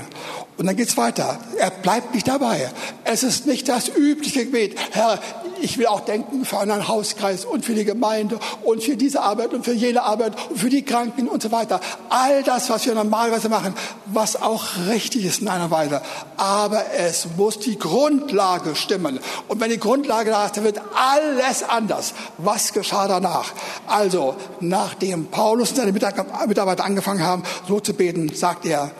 Und 0.56 0.66
dann 0.66 0.76
geht's 0.76 0.96
weiter. 0.96 1.38
Er 1.58 1.70
bleibt 1.70 2.14
nicht 2.14 2.26
dabei. 2.26 2.70
Es 3.04 3.22
ist 3.22 3.46
nicht 3.46 3.68
das 3.68 3.88
übliche 3.88 4.44
Gebet. 4.44 4.76
Herr, 4.90 5.20
ich 5.60 5.78
will 5.78 5.86
auch 5.86 6.00
denken 6.00 6.44
für 6.44 6.58
einen 6.58 6.88
Hauskreis 6.88 7.44
und 7.44 7.64
für 7.64 7.74
die 7.74 7.84
Gemeinde 7.84 8.38
und 8.64 8.82
für 8.82 8.96
diese 8.96 9.22
Arbeit 9.22 9.54
und 9.54 9.64
für 9.64 9.72
jene 9.72 10.02
Arbeit 10.02 10.34
und 10.50 10.58
für 10.58 10.68
die 10.68 10.82
Kranken 10.82 11.28
und 11.28 11.42
so 11.42 11.50
weiter. 11.52 11.80
All 12.08 12.42
das, 12.42 12.70
was 12.70 12.86
wir 12.86 12.94
normalerweise 12.94 13.48
machen, 13.48 13.74
was 14.06 14.40
auch 14.40 14.64
richtig 14.88 15.24
ist 15.24 15.40
in 15.40 15.48
einer 15.48 15.70
Weise. 15.70 16.00
Aber 16.36 16.92
es 16.92 17.26
muss 17.36 17.58
die 17.58 17.78
Grundlage 17.78 18.76
stimmen. 18.76 19.18
Und 19.48 19.60
wenn 19.60 19.70
die 19.70 19.78
Grundlage 19.78 20.30
da 20.30 20.46
ist, 20.46 20.56
dann 20.56 20.64
wird 20.64 20.80
alles 20.94 21.62
anders. 21.62 22.14
Was 22.38 22.72
geschah 22.72 23.08
danach? 23.08 23.52
Also, 23.86 24.36
nachdem 24.60 25.26
Paulus 25.26 25.70
und 25.70 25.76
seine 25.76 25.92
Mitarbeiter 25.92 26.84
angefangen 26.84 27.22
haben, 27.22 27.42
so 27.66 27.80
zu 27.80 27.94
beten, 27.94 28.34
sagt 28.34 28.66
er, 28.66 28.90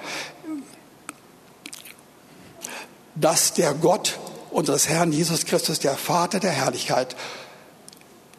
dass 3.15 3.53
der 3.55 3.75
Gott 3.75 4.19
unseres 4.51 4.89
Herrn 4.89 5.13
Jesus 5.13 5.45
Christus, 5.45 5.79
der 5.79 5.97
Vater 5.97 6.41
der 6.41 6.53
Herrlichkeit, 6.53 7.17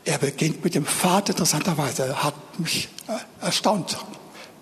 er 0.06 0.18
beginnt 0.18 0.64
mit 0.64 0.76
dem 0.76 0.86
Vater 0.86 1.32
interessanterweise, 1.32 2.24
hat 2.24 2.60
mich 2.60 2.90
äh, 3.08 3.46
erstaunt, 3.46 3.98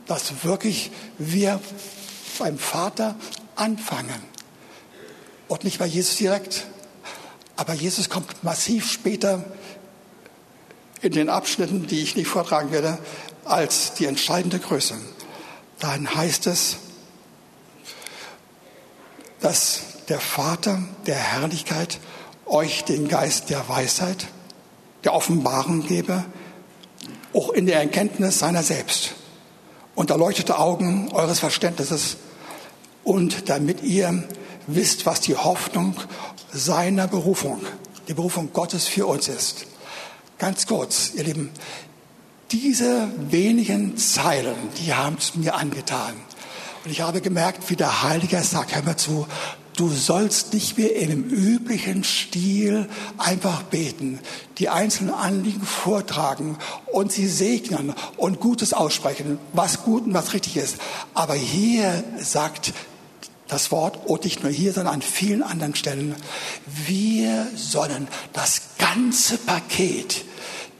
dass 0.05 0.43
wirklich 0.43 0.91
wir 1.17 1.59
beim 2.39 2.57
Vater 2.57 3.15
anfangen 3.55 4.21
und 5.47 5.63
nicht 5.63 5.79
bei 5.79 5.85
Jesus 5.85 6.17
direkt. 6.17 6.67
Aber 7.55 7.73
Jesus 7.73 8.09
kommt 8.09 8.43
massiv 8.43 8.91
später 8.91 9.43
in 11.01 11.11
den 11.11 11.29
Abschnitten, 11.29 11.87
die 11.87 12.01
ich 12.01 12.15
nicht 12.15 12.27
vortragen 12.27 12.71
werde, 12.71 12.97
als 13.45 13.93
die 13.93 14.05
entscheidende 14.05 14.59
Größe. 14.59 14.95
Dann 15.79 16.13
heißt 16.13 16.47
es, 16.47 16.77
dass 19.39 19.81
der 20.09 20.19
Vater 20.19 20.81
der 21.05 21.15
Herrlichkeit 21.15 21.99
euch 22.45 22.83
den 22.83 23.07
Geist 23.07 23.49
der 23.49 23.67
Weisheit, 23.67 24.27
der 25.03 25.13
Offenbarung 25.13 25.85
gebe, 25.85 26.23
auch 27.33 27.49
in 27.49 27.65
der 27.65 27.79
Erkenntnis 27.79 28.39
seiner 28.39 28.63
selbst 28.63 29.15
und 29.95 30.09
erleuchtete 30.09 30.57
Augen 30.57 31.09
eures 31.11 31.39
Verständnisses 31.39 32.17
und 33.03 33.49
damit 33.49 33.83
ihr 33.83 34.23
wisst, 34.67 35.05
was 35.05 35.21
die 35.21 35.35
Hoffnung 35.35 35.95
seiner 36.51 37.07
Berufung, 37.07 37.61
die 38.07 38.13
Berufung 38.13 38.53
Gottes 38.53 38.87
für 38.87 39.07
uns 39.07 39.27
ist. 39.27 39.65
Ganz 40.37 40.67
kurz, 40.67 41.11
ihr 41.15 41.23
Lieben, 41.23 41.51
diese 42.51 43.09
wenigen 43.17 43.97
Zeilen, 43.97 44.55
die 44.77 44.93
haben 44.93 45.17
es 45.19 45.35
mir 45.35 45.55
angetan. 45.55 46.13
Und 46.85 46.91
ich 46.91 47.01
habe 47.01 47.19
gemerkt, 47.19 47.69
wie 47.69 47.75
der 47.75 48.03
Heilige 48.03 48.41
sagt, 48.41 48.75
hör 48.75 48.83
mir 48.83 48.95
zu, 48.95 49.27
Du 49.77 49.89
sollst 49.89 50.55
nicht 50.55 50.79
mehr 50.79 50.95
in 50.95 51.11
dem 51.11 51.23
üblichen 51.29 52.03
Stil 52.03 52.89
einfach 53.19 53.61
beten, 53.61 54.17
die 54.57 54.69
einzelnen 54.69 55.13
Anliegen 55.13 55.61
vortragen 55.61 56.57
und 56.87 57.11
sie 57.11 57.27
segnen 57.27 57.93
und 58.17 58.39
Gutes 58.39 58.73
aussprechen, 58.73 59.37
was 59.53 59.83
gut 59.83 60.07
und 60.07 60.15
was 60.15 60.33
richtig 60.33 60.57
ist. 60.57 60.77
Aber 61.13 61.35
hier 61.35 62.03
sagt 62.19 62.73
das 63.47 63.71
Wort, 63.71 64.07
und 64.07 64.23
nicht 64.23 64.41
nur 64.41 64.51
hier, 64.51 64.73
sondern 64.73 64.95
an 64.95 65.01
vielen 65.03 65.43
anderen 65.43 65.75
Stellen, 65.75 66.15
wir 66.65 67.47
sollen 67.55 68.07
das 68.33 68.61
ganze 68.79 69.37
Paket, 69.37 70.25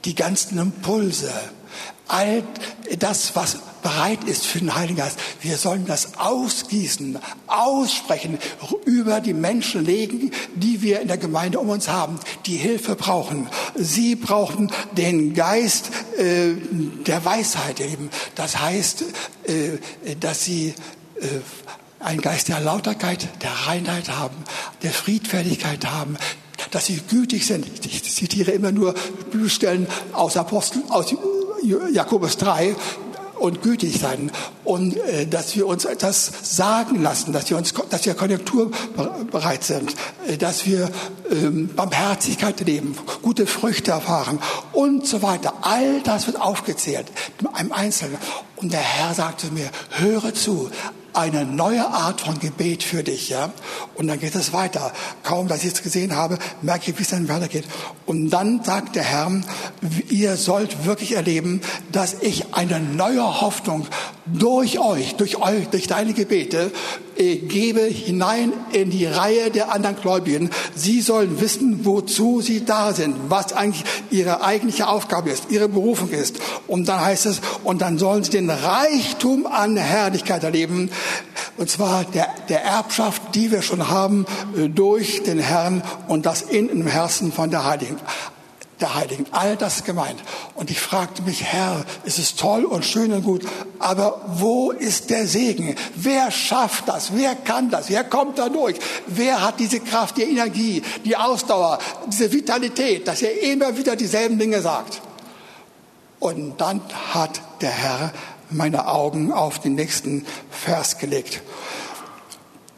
die 0.06 0.16
ganzen 0.16 0.58
Impulse, 0.58 1.32
all 2.08 2.42
das, 2.98 3.36
was 3.36 3.58
bereit 3.82 4.24
ist 4.24 4.46
für 4.46 4.58
den 4.58 4.74
Heiligen 4.74 4.96
Geist. 4.96 5.18
Wir 5.40 5.56
sollen 5.56 5.86
das 5.86 6.18
ausgießen, 6.18 7.18
aussprechen, 7.46 8.38
über 8.84 9.20
die 9.20 9.34
Menschen 9.34 9.84
legen, 9.84 10.32
die 10.54 10.82
wir 10.82 11.00
in 11.00 11.08
der 11.08 11.18
Gemeinde 11.18 11.60
um 11.60 11.68
uns 11.68 11.88
haben, 11.88 12.18
die 12.46 12.56
Hilfe 12.56 12.96
brauchen. 12.96 13.48
Sie 13.76 14.16
brauchen 14.16 14.72
den 14.96 15.34
Geist 15.34 15.90
äh, 16.18 16.54
der 17.06 17.24
Weisheit, 17.24 17.78
Lieben. 17.78 18.10
Das 18.34 18.58
heißt, 18.58 19.04
äh, 19.44 20.16
dass 20.20 20.44
sie 20.44 20.74
äh, 21.20 21.26
einen 22.00 22.20
Geist 22.20 22.48
der 22.48 22.60
Lauterkeit, 22.60 23.28
der 23.42 23.52
Reinheit 23.66 24.08
haben, 24.08 24.36
der 24.82 24.92
Friedfertigkeit 24.92 25.86
haben, 25.86 26.16
dass 26.70 26.86
sie 26.86 27.00
gütig 27.08 27.46
sind. 27.46 27.66
Ich 27.86 28.02
zitiere 28.04 28.50
immer 28.50 28.72
nur 28.72 28.94
Bibelstellen 29.30 29.86
aus 30.12 30.36
Apostel, 30.36 30.82
aus 30.88 31.14
Jakobus 31.62 32.36
3, 32.36 32.74
und 33.38 33.62
gütig 33.62 33.98
sein 34.00 34.30
und 34.64 34.96
äh, 34.96 35.26
dass 35.26 35.54
wir 35.56 35.66
uns 35.66 35.84
etwas 35.84 36.30
sagen 36.42 37.02
lassen, 37.02 37.32
dass 37.32 37.48
wir 37.50 37.56
uns, 37.56 37.72
dass 37.90 38.04
wir 38.04 38.14
konjunkturbereit 38.14 39.64
sind, 39.64 39.94
äh, 40.26 40.36
dass 40.36 40.66
wir 40.66 40.90
ähm, 41.30 41.70
Barmherzigkeit 41.74 42.60
leben, 42.60 42.96
gute 43.22 43.46
Früchte 43.46 43.92
erfahren 43.92 44.38
und 44.72 45.06
so 45.06 45.22
weiter. 45.22 45.54
All 45.62 46.00
das 46.02 46.26
wird 46.26 46.40
aufgezählt, 46.40 47.06
einem 47.52 47.72
Einzelnen. 47.72 48.18
Und 48.56 48.72
der 48.72 48.80
Herr 48.80 49.14
sagte 49.14 49.48
mir, 49.52 49.70
höre 49.90 50.34
zu, 50.34 50.70
eine 51.18 51.44
neue 51.44 51.86
Art 51.86 52.20
von 52.20 52.38
Gebet 52.38 52.82
für 52.82 53.02
dich, 53.02 53.28
ja. 53.28 53.50
Und 53.96 54.06
dann 54.06 54.20
geht 54.20 54.34
es 54.34 54.52
weiter. 54.52 54.92
Kaum, 55.24 55.48
dass 55.48 55.64
ich 55.64 55.72
es 55.72 55.82
gesehen 55.82 56.14
habe, 56.14 56.38
merke 56.62 56.90
ich, 56.90 56.98
wie 56.98 57.02
es 57.02 57.08
dann 57.10 57.28
weitergeht. 57.28 57.64
Und 58.06 58.30
dann 58.30 58.62
sagt 58.62 58.94
der 58.94 59.02
Herr, 59.02 59.30
ihr 60.08 60.36
sollt 60.36 60.84
wirklich 60.84 61.16
erleben, 61.16 61.60
dass 61.90 62.14
ich 62.20 62.54
eine 62.54 62.78
neue 62.78 63.40
Hoffnung 63.40 63.86
durch 64.32 64.78
euch, 64.78 65.14
durch 65.16 65.36
euch, 65.36 65.68
durch 65.68 65.86
deine 65.86 66.12
Gebete 66.12 66.70
äh, 67.16 67.36
gebe 67.36 67.80
hinein 67.80 68.52
in 68.72 68.90
die 68.90 69.06
Reihe 69.06 69.50
der 69.50 69.72
anderen 69.72 69.96
Gläubigen. 69.96 70.50
Sie 70.74 71.00
sollen 71.00 71.40
wissen, 71.40 71.84
wozu 71.84 72.40
sie 72.40 72.64
da 72.64 72.92
sind, 72.92 73.16
was 73.28 73.52
eigentlich 73.52 73.84
ihre 74.10 74.42
eigentliche 74.42 74.88
Aufgabe 74.88 75.30
ist, 75.30 75.50
ihre 75.50 75.68
Berufung 75.68 76.10
ist. 76.10 76.36
Und 76.66 76.88
dann 76.88 77.00
heißt 77.00 77.26
es, 77.26 77.40
und 77.64 77.80
dann 77.80 77.98
sollen 77.98 78.24
sie 78.24 78.30
den 78.30 78.50
Reichtum 78.50 79.46
an 79.46 79.76
Herrlichkeit 79.76 80.44
erleben, 80.44 80.90
und 81.56 81.68
zwar 81.68 82.04
der, 82.04 82.28
der 82.48 82.62
Erbschaft, 82.62 83.34
die 83.34 83.50
wir 83.50 83.62
schon 83.62 83.88
haben 83.88 84.26
äh, 84.56 84.68
durch 84.68 85.22
den 85.24 85.38
Herrn 85.38 85.82
und 86.06 86.26
das 86.26 86.42
in 86.42 86.68
im 86.68 86.86
Herzen 86.86 87.32
von 87.32 87.50
der 87.50 87.64
Heiligen 87.64 87.96
der 88.80 88.94
Heiligen. 88.94 89.26
All 89.32 89.56
das 89.56 89.84
gemeint. 89.84 90.20
Und 90.54 90.70
ich 90.70 90.80
fragte 90.80 91.22
mich, 91.22 91.44
Herr, 91.44 91.84
es 92.04 92.18
ist 92.18 92.38
toll 92.38 92.64
und 92.64 92.84
schön 92.84 93.12
und 93.12 93.24
gut, 93.24 93.44
aber 93.78 94.20
wo 94.36 94.70
ist 94.70 95.10
der 95.10 95.26
Segen? 95.26 95.74
Wer 95.94 96.30
schafft 96.30 96.88
das? 96.88 97.14
Wer 97.14 97.34
kann 97.34 97.70
das? 97.70 97.90
Wer 97.90 98.04
kommt 98.04 98.38
da 98.38 98.48
durch? 98.48 98.76
Wer 99.06 99.42
hat 99.42 99.60
diese 99.60 99.80
Kraft, 99.80 100.16
die 100.16 100.22
Energie, 100.22 100.82
die 101.04 101.16
Ausdauer, 101.16 101.78
diese 102.06 102.32
Vitalität, 102.32 103.08
dass 103.08 103.22
er 103.22 103.42
immer 103.42 103.76
wieder 103.76 103.96
dieselben 103.96 104.38
Dinge 104.38 104.60
sagt? 104.60 105.00
Und 106.20 106.60
dann 106.60 106.80
hat 107.12 107.40
der 107.60 107.70
Herr 107.70 108.12
meine 108.50 108.88
Augen 108.88 109.32
auf 109.32 109.58
den 109.58 109.74
nächsten 109.74 110.26
Vers 110.50 110.98
gelegt, 110.98 111.42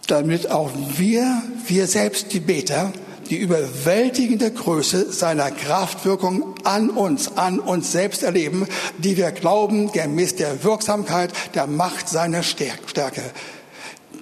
damit 0.06 0.50
auch 0.50 0.70
wir, 0.74 1.42
wir 1.66 1.86
selbst 1.86 2.32
die 2.32 2.40
Beter, 2.40 2.92
die 3.30 3.36
überwältigende 3.36 4.50
Größe 4.50 5.12
seiner 5.12 5.50
Kraftwirkung 5.50 6.54
an 6.64 6.90
uns, 6.90 7.36
an 7.36 7.58
uns 7.58 7.92
selbst 7.92 8.22
erleben, 8.22 8.66
die 8.98 9.16
wir 9.16 9.30
glauben, 9.30 9.92
gemäß 9.92 10.36
der 10.36 10.64
Wirksamkeit 10.64 11.32
der 11.54 11.66
Macht 11.66 12.08
seiner 12.08 12.42
Stärke 12.42 13.22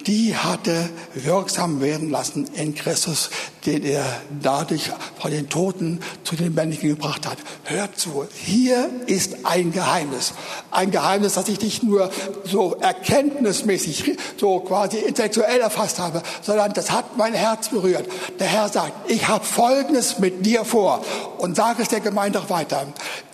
die 0.09 0.35
hatte 0.35 0.88
wirksam 1.14 1.83
werden 1.83 2.09
lassen 2.09 2.49
in 2.55 2.75
Christus, 2.75 3.29
den 3.66 3.85
er 3.85 4.05
dadurch 4.40 4.90
von 5.21 5.31
den 5.31 5.51
Toten 5.51 6.01
zu 6.25 6.35
den 6.35 6.55
Männlichen 6.55 6.88
gebracht 6.88 7.27
hat. 7.27 7.37
Hört 7.64 7.99
zu, 7.99 8.27
hier 8.35 8.88
ist 9.07 9.44
ein 9.44 9.71
Geheimnis. 9.71 10.33
Ein 10.71 10.90
Geheimnis, 10.90 11.35
das 11.35 11.49
ich 11.49 11.61
nicht 11.61 11.83
nur 11.83 12.11
so 12.44 12.75
erkenntnismäßig, 12.77 14.16
so 14.38 14.61
quasi 14.61 14.97
intellektuell 14.97 15.61
erfasst 15.61 15.99
habe, 15.99 16.23
sondern 16.40 16.73
das 16.73 16.90
hat 16.90 17.18
mein 17.18 17.35
Herz 17.35 17.68
berührt. 17.68 18.09
Der 18.38 18.47
Herr 18.47 18.71
sagt, 18.71 19.11
ich 19.11 19.29
habe 19.29 19.44
Folgendes 19.44 20.18
mit 20.18 20.47
dir 20.47 20.64
vor 20.64 21.05
und 21.37 21.55
sage 21.55 21.83
es 21.83 21.88
der 21.88 22.01
Gemeinde 22.01 22.38
auch 22.38 22.49
weiter. 22.49 22.87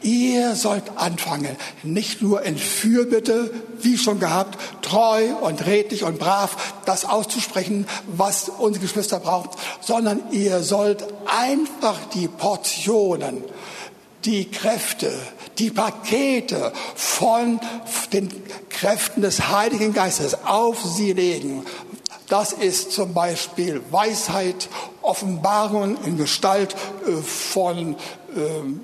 Ihr 0.03 0.57
sollt 0.57 0.85
anfangen, 0.97 1.57
nicht 1.85 2.21
nur 2.21 2.43
in 2.43 2.59
Fürbitte, 2.59 3.53
wie 3.81 3.97
schon 3.97 4.19
gehabt, 4.19 4.59
treu 4.83 5.35
und 5.41 5.65
redlich 5.65 6.03
und 6.03 6.19
brav 6.19 6.57
das 6.85 7.05
auszusprechen, 7.05 7.87
was 8.07 8.49
unsere 8.49 8.85
Geschwister 8.85 9.21
brauchen, 9.21 9.51
sondern 9.81 10.23
ihr 10.31 10.63
sollt 10.63 11.05
einfach 11.27 11.99
die 12.15 12.29
Portionen, 12.29 13.45
die 14.25 14.51
Kräfte, 14.51 15.13
die 15.59 15.71
Pakete 15.71 16.73
von 16.95 17.61
den 18.13 18.31
Kräften 18.69 19.23
des 19.23 19.49
Heiligen 19.49 19.93
Geistes 19.93 20.45
auf 20.45 20.83
sie 20.83 21.13
legen. 21.13 21.65
Das 22.29 22.53
ist 22.53 22.93
zum 22.93 23.13
Beispiel 23.13 23.83
Weisheit, 23.91 24.69
Offenbarungen 25.03 25.99
in 26.05 26.17
Gestalt 26.17 26.75
äh, 27.07 27.23
von 27.23 27.97
ähm, 28.35 28.81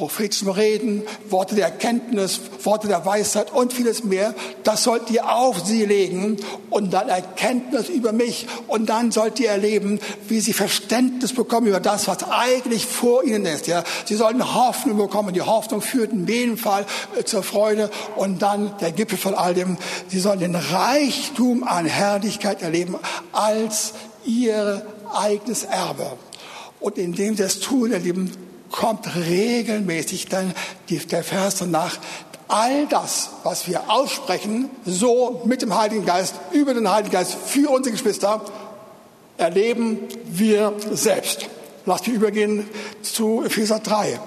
prophetischen 0.00 0.48
Reden, 0.48 1.02
Worte 1.28 1.54
der 1.54 1.66
Erkenntnis, 1.66 2.40
Worte 2.62 2.88
der 2.88 3.04
Weisheit 3.04 3.52
und 3.52 3.74
vieles 3.74 4.02
mehr. 4.02 4.34
Das 4.64 4.82
sollt 4.82 5.10
ihr 5.10 5.30
auf 5.30 5.60
sie 5.66 5.84
legen 5.84 6.38
und 6.70 6.94
dann 6.94 7.10
Erkenntnis 7.10 7.90
über 7.90 8.12
mich. 8.12 8.46
Und 8.66 8.88
dann 8.88 9.12
sollt 9.12 9.38
ihr 9.40 9.50
erleben, 9.50 10.00
wie 10.26 10.40
sie 10.40 10.54
Verständnis 10.54 11.34
bekommen 11.34 11.66
über 11.66 11.80
das, 11.80 12.08
was 12.08 12.24
eigentlich 12.30 12.86
vor 12.86 13.24
ihnen 13.24 13.44
ist. 13.44 13.66
Ja, 13.66 13.84
sie 14.06 14.16
sollen 14.16 14.54
Hoffnung 14.54 14.96
bekommen. 14.96 15.34
Die 15.34 15.42
Hoffnung 15.42 15.82
führt 15.82 16.12
in 16.12 16.26
jedem 16.26 16.56
Fall 16.56 16.86
äh, 17.18 17.24
zur 17.24 17.42
Freude. 17.42 17.90
Und 18.16 18.40
dann 18.40 18.72
der 18.80 18.92
Gipfel 18.92 19.18
von 19.18 19.34
all 19.34 19.52
dem. 19.52 19.76
Sie 20.08 20.18
sollen 20.18 20.40
den 20.40 20.54
Reichtum 20.54 21.62
an 21.62 21.84
Herrlichkeit 21.84 22.62
erleben 22.62 22.96
als 23.32 23.92
ihr 24.24 24.86
eigenes 25.14 25.64
Erbe. 25.64 26.10
Und 26.80 26.96
indem 26.96 27.36
sie 27.36 27.42
es 27.42 27.60
tun, 27.60 27.92
erleben, 27.92 28.32
kommt 28.70 29.14
regelmäßig 29.16 30.26
dann 30.26 30.54
der 30.88 31.24
Vers 31.24 31.56
danach, 31.56 31.98
all 32.48 32.86
das, 32.86 33.30
was 33.44 33.68
wir 33.68 33.90
aussprechen, 33.90 34.70
so 34.84 35.42
mit 35.44 35.62
dem 35.62 35.76
Heiligen 35.76 36.04
Geist, 36.04 36.34
über 36.52 36.74
den 36.74 36.90
Heiligen 36.90 37.12
Geist 37.12 37.34
für 37.46 37.70
unsere 37.70 37.92
Geschwister, 37.94 38.42
erleben 39.36 40.00
wir 40.26 40.74
selbst. 40.90 41.46
Lasst 41.86 42.06
mich 42.06 42.16
übergehen 42.16 42.68
zu 43.02 43.42
Epheser 43.44 43.78
3 43.78 44.20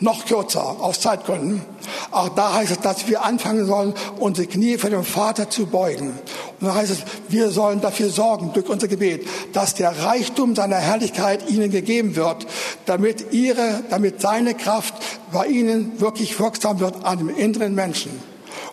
noch 0.00 0.24
kürzer, 0.24 0.76
aus 0.80 1.00
Zeitgründen. 1.00 1.62
Auch 2.10 2.30
da 2.30 2.54
heißt 2.54 2.70
es, 2.70 2.80
dass 2.80 3.08
wir 3.08 3.22
anfangen 3.22 3.66
sollen, 3.66 3.94
unsere 4.18 4.46
Knie 4.46 4.78
vor 4.78 4.90
dem 4.90 5.04
Vater 5.04 5.50
zu 5.50 5.66
beugen. 5.66 6.18
Und 6.60 6.66
da 6.66 6.74
heißt 6.74 6.90
es, 6.90 6.98
wir 7.28 7.50
sollen 7.50 7.80
dafür 7.80 8.08
sorgen, 8.08 8.52
durch 8.52 8.68
unser 8.68 8.88
Gebet, 8.88 9.26
dass 9.52 9.74
der 9.74 10.04
Reichtum 10.04 10.56
seiner 10.56 10.76
Herrlichkeit 10.76 11.48
ihnen 11.50 11.70
gegeben 11.70 12.16
wird, 12.16 12.46
damit 12.90 13.32
ihre, 13.32 13.84
damit 13.88 14.20
seine 14.20 14.56
Kraft 14.56 14.94
bei 15.32 15.46
ihnen 15.46 16.00
wirklich 16.00 16.40
wirksam 16.40 16.80
wird 16.80 17.04
an 17.04 17.18
dem 17.18 17.28
inneren 17.28 17.72
Menschen. 17.76 18.10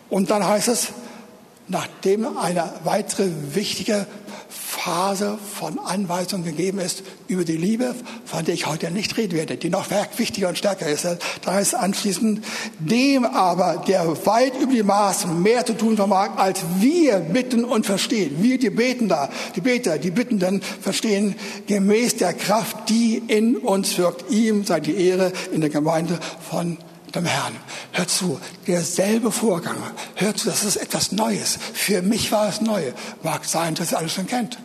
Und 0.10 0.32
dann 0.32 0.44
heißt 0.44 0.70
es, 0.70 0.88
nachdem 1.68 2.36
eine 2.36 2.74
weitere 2.84 3.30
wichtige 3.54 4.08
Phase 4.78 5.38
von 5.56 5.80
Anweisungen 5.80 6.46
gegeben 6.46 6.80
ist 6.80 7.04
über 7.28 7.44
die 7.44 7.58
Liebe, 7.58 7.96
von 8.26 8.46
der 8.46 8.54
ich 8.54 8.68
heute 8.68 8.92
nicht 8.92 9.18
reden 9.18 9.34
werde, 9.34 9.58
die 9.58 9.70
noch 9.70 9.88
wichtiger 10.18 10.50
und 10.50 10.58
stärker 10.58 10.88
ist. 10.88 11.06
Da 11.42 11.54
heißt 11.54 11.76
anschließend, 11.76 12.46
dem 12.80 13.26
aber, 13.26 13.84
der 13.88 14.08
weit 14.26 14.54
über 14.62 14.72
die 14.72 14.84
Maßen 14.84 15.42
mehr 15.42 15.66
zu 15.66 15.74
tun 15.74 15.98
vermag, 15.98 16.38
als 16.38 16.62
wir 16.80 17.18
bitten 17.20 17.66
und 17.66 17.86
verstehen. 17.86 18.38
Wir, 18.40 18.60
die 18.60 18.70
Betender, 18.70 19.30
die 19.56 19.62
Beter, 19.62 19.98
die 19.98 20.12
Bittenden 20.12 20.62
verstehen, 20.62 21.36
gemäß 21.66 22.18
der 22.18 22.34
Kraft, 22.34 22.90
die 22.90 23.22
in 23.28 23.58
uns 23.58 23.98
wirkt. 23.98 24.32
Ihm 24.32 24.64
sei 24.64 24.80
die 24.80 24.96
Ehre 24.96 25.34
in 25.52 25.62
der 25.62 25.70
Gemeinde 25.70 26.20
von 26.50 26.78
dem 27.16 27.26
Herrn. 27.26 27.56
Hört 27.92 28.10
zu, 28.10 28.40
derselbe 28.68 29.32
Vorgang. 29.32 29.78
Hört 30.16 30.38
zu, 30.38 30.50
das 30.50 30.64
ist 30.64 30.78
etwas 30.78 31.12
Neues. 31.12 31.58
Für 31.74 32.02
mich 32.02 32.32
war 32.32 32.48
es 32.48 32.62
neu. 32.62 32.94
Mag 33.24 33.44
sein, 33.46 33.76
dass 33.76 33.92
ihr 33.92 33.98
alles 33.98 34.14
schon 34.14 34.28
kennt. 34.28 34.58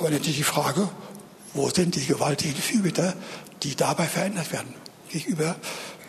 Aber 0.00 0.08
natürlich 0.08 0.38
die 0.38 0.44
Frage, 0.44 0.88
wo 1.52 1.68
sind 1.68 1.94
die 1.94 2.06
gewaltigen 2.06 2.56
Fürbitter, 2.56 3.12
die 3.62 3.76
dabei 3.76 4.04
verändert 4.04 4.50
werden? 4.50 4.72
Gegenüber 5.10 5.56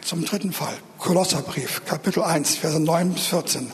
zum 0.01 0.23
dritten 0.23 0.53
Fall. 0.53 0.73
Kolosserbrief, 0.97 1.81
Kapitel 1.85 2.23
1, 2.23 2.55
Verse 2.55 2.79
9 2.79 3.11
bis 3.11 3.25
14. 3.25 3.69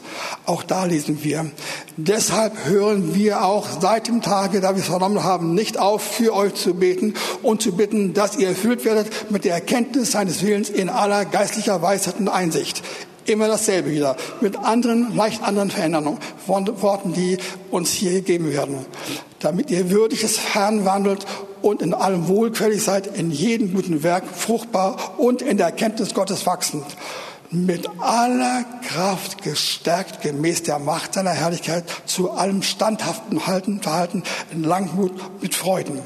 Auch 0.48 0.64
da 0.64 0.86
lesen 0.86 1.24
wir, 1.24 1.52
deshalb 1.98 2.66
hören 2.66 3.14
wir 3.14 3.46
auch 3.46 3.68
seit 3.80 4.08
dem 4.08 4.24
Tage, 4.24 4.60
da 4.60 4.74
wir 4.74 4.82
es 4.82 4.88
vernommen 4.88 5.24
haben, 5.24 5.54
nicht 5.54 5.78
auf, 5.78 6.02
für 6.02 6.34
euch 6.34 6.56
zu 6.56 6.74
beten 6.74 7.14
und 7.44 7.62
zu 7.62 7.74
bitten, 7.74 8.16
dass 8.16 8.38
ihr 8.38 8.48
erfüllt 8.48 8.86
werdet 8.86 9.30
mit 9.30 9.46
der 9.46 9.54
Erkenntnis 9.54 10.14
seines 10.14 10.42
Willens 10.42 10.70
in 10.70 10.90
aller 10.90 11.26
geistlicher 11.26 11.84
Weisheit 11.84 12.20
und 12.20 12.30
Einsicht. 12.30 12.82
Immer 13.26 13.48
dasselbe 13.48 13.92
wieder, 13.92 14.18
mit 14.42 14.58
anderen, 14.58 15.16
leicht 15.16 15.44
anderen 15.44 15.70
Veränderungen, 15.70 16.18
Worten, 16.48 17.14
die 17.14 17.38
uns 17.70 17.92
hier 17.92 18.14
gegeben 18.14 18.52
werden. 18.52 18.86
Damit 19.40 19.70
ihr 19.70 19.90
würdig 19.92 20.22
des 20.22 20.54
Herrn 20.54 20.86
wandelt 20.86 21.26
und 21.62 21.82
in 21.82 21.94
allem 21.94 22.28
wohlquällig 22.28 22.84
seid, 22.84 23.08
in 23.08 23.32
jedem 23.32 23.74
guten 23.74 24.04
Werk 24.04 24.24
fruchtbar 24.28 25.20
und 25.20 25.42
in 25.42 25.58
der 25.58 25.68
Erkenntnis 25.68 26.14
Gottes 26.14 26.46
wachsend. 26.46 26.86
Mit 27.50 27.88
aller 28.00 28.66
Kraft 28.88 29.42
gestärkt 29.42 30.22
gemäß 30.22 30.64
der 30.64 30.80
Macht 30.80 31.14
seiner 31.14 31.32
Herrlichkeit 31.32 31.86
zu 32.06 32.32
allem 32.32 32.62
standhaften 32.62 33.48
Halten, 33.48 33.82
Verhalten 33.82 34.24
in 34.52 34.64
Langmut 34.64 35.14
mit 35.42 35.56
Freuden. 35.56 36.02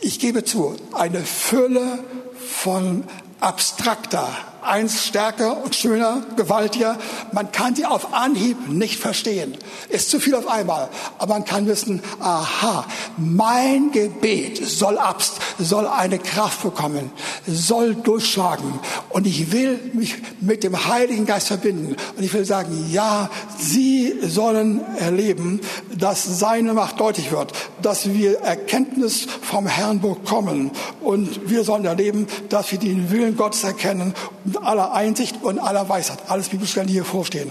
Ich 0.00 0.18
gebe 0.18 0.42
zu, 0.42 0.74
eine 0.92 1.20
Fülle 1.20 2.00
von 2.38 3.04
abstrakter 3.38 4.28
eins 4.64 5.06
stärker 5.06 5.62
und 5.62 5.74
schöner, 5.74 6.22
gewaltiger. 6.36 6.98
Man 7.32 7.52
kann 7.52 7.74
sie 7.74 7.86
auf 7.86 8.14
Anhieb 8.14 8.68
nicht 8.68 8.98
verstehen. 8.98 9.56
Ist 9.88 10.10
zu 10.10 10.20
viel 10.20 10.34
auf 10.34 10.46
einmal. 10.46 10.88
Aber 11.18 11.34
man 11.34 11.44
kann 11.44 11.66
wissen, 11.66 12.02
aha, 12.20 12.84
mein 13.16 13.92
Gebet 13.92 14.64
soll 14.66 14.98
abst, 14.98 15.34
soll 15.58 15.86
eine 15.86 16.18
Kraft 16.18 16.62
bekommen, 16.62 17.10
soll 17.46 17.94
durchschlagen. 17.94 18.78
Und 19.10 19.26
ich 19.26 19.52
will 19.52 19.78
mich 19.92 20.16
mit 20.40 20.64
dem 20.64 20.88
Heiligen 20.88 21.26
Geist 21.26 21.48
verbinden. 21.48 21.96
Und 22.16 22.22
ich 22.22 22.32
will 22.32 22.44
sagen, 22.44 22.88
ja, 22.90 23.30
Sie 23.58 24.14
sollen 24.22 24.80
erleben, 24.96 25.60
dass 25.96 26.38
seine 26.38 26.74
Macht 26.74 27.00
deutlich 27.00 27.30
wird, 27.30 27.52
dass 27.80 28.12
wir 28.12 28.40
Erkenntnis 28.40 29.26
vom 29.42 29.66
Herrn 29.66 30.00
bekommen. 30.00 30.70
Und 31.00 31.48
wir 31.48 31.64
sollen 31.64 31.84
erleben, 31.84 32.26
dass 32.48 32.72
wir 32.72 32.78
den 32.78 33.10
Willen 33.10 33.36
Gottes 33.36 33.64
erkennen 33.64 34.14
aller 34.56 34.92
Einsicht 34.92 35.42
und 35.42 35.58
aller 35.58 35.88
Weisheit. 35.88 36.18
Alles 36.28 36.48
Bibelstellen, 36.48 36.86
die 36.86 36.94
hier 36.94 37.04
vorstehen. 37.04 37.50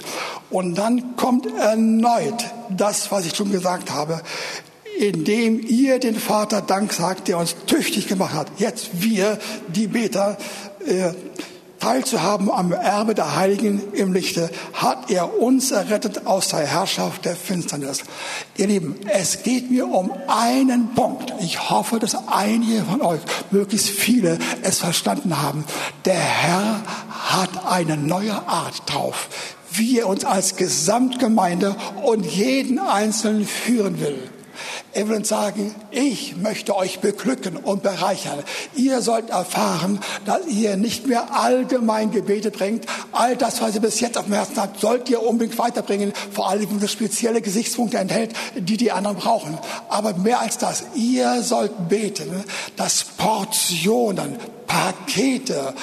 Und 0.49 0.76
dann 0.76 1.16
kommt 1.16 1.45
erneut 1.45 2.45
das, 2.70 3.12
was 3.12 3.26
ich 3.26 3.36
schon 3.36 3.52
gesagt 3.52 3.91
habe, 3.91 4.22
indem 4.99 5.60
ihr 5.60 5.99
den 5.99 6.16
Vater 6.16 6.62
Dank 6.62 6.93
sagt, 6.93 7.28
der 7.28 7.38
uns 7.38 7.56
tüchtig 7.66 8.08
gemacht 8.08 8.34
hat. 8.34 8.47
Jetzt 8.58 8.89
wir, 8.93 9.39
die 9.68 9.88
Beter, 9.88 10.38
äh, 10.86 11.14
teilzuhaben 11.82 12.49
am 12.49 12.71
Erbe 12.71 13.15
der 13.15 13.36
Heiligen 13.36 13.93
im 13.93 14.13
Lichte, 14.13 14.49
hat 14.73 15.11
er 15.11 15.41
uns 15.41 15.71
errettet 15.71 16.25
aus 16.25 16.49
der 16.49 16.65
Herrschaft 16.65 17.25
der 17.25 17.36
Finsternis. 17.36 18.03
Ihr 18.55 18.67
Lieben, 18.67 18.95
es 19.09 19.43
geht 19.43 19.69
mir 19.69 19.88
um 19.88 20.11
einen 20.27 20.93
Punkt. 20.93 21.34
Ich 21.41 21.69
hoffe, 21.69 21.99
dass 21.99 22.15
einige 22.27 22.84
von 22.84 23.01
euch, 23.01 23.21
möglichst 23.49 23.89
viele, 23.89 24.38
es 24.61 24.79
verstanden 24.79 25.41
haben. 25.41 25.65
Der 26.05 26.13
Herr 26.13 26.82
hat 27.09 27.65
eine 27.65 27.97
neue 27.97 28.47
Art 28.47 28.84
drauf, 28.86 29.27
wie 29.71 29.99
er 29.99 30.07
uns 30.07 30.23
als 30.23 30.55
Gesamtgemeinde 30.55 31.75
und 32.03 32.25
jeden 32.25 32.79
Einzelnen 32.79 33.45
führen 33.45 33.99
will. 33.99 34.29
Er 34.93 35.07
will 35.07 35.18
uns 35.18 35.30
sagen, 35.30 35.74
ich 35.91 36.36
möchte 36.36 36.76
euch 36.76 36.99
beglücken 36.99 37.57
und 37.57 37.84
bereichern. 37.84 38.39
Ihr 38.76 39.01
sollt 39.01 39.30
erfahren, 39.30 39.99
dass 40.26 40.45
ihr 40.47 40.78
nicht 40.78 41.07
mehr 41.07 41.34
allgemein 41.34 42.12
Gebete 42.12 42.51
bringt. 42.51 42.86
All 43.12 43.38
das, 43.38 43.62
was 43.62 43.76
ihr 43.76 43.82
bis 43.82 43.99
jetzt 43.99 44.18
auf 44.18 44.26
dem 44.26 44.34
Herzen 44.34 44.57
habt, 44.57 44.80
sollt 44.80 45.09
ihr 45.09 45.22
unbedingt 45.24 45.57
weiterbringen. 45.57 46.14
Vor 46.32 46.49
allem, 46.49 46.70
wenn 46.70 46.84
es 46.84 46.91
spezielle 46.91 47.41
Gesichtspunkte 47.41 47.97
enthält, 47.97 48.34
die 48.55 48.78
die 48.78 48.91
anderen 48.91 49.18
brauchen. 49.18 49.57
Aber 49.89 50.14
mehr 50.14 50.41
als 50.41 50.57
das, 50.57 50.84
ihr 50.95 51.41
sollt 51.41 51.89
beten, 51.89 52.43
dass 52.76 53.03
Portionen, 53.03 54.38
Pakete, 54.68 55.74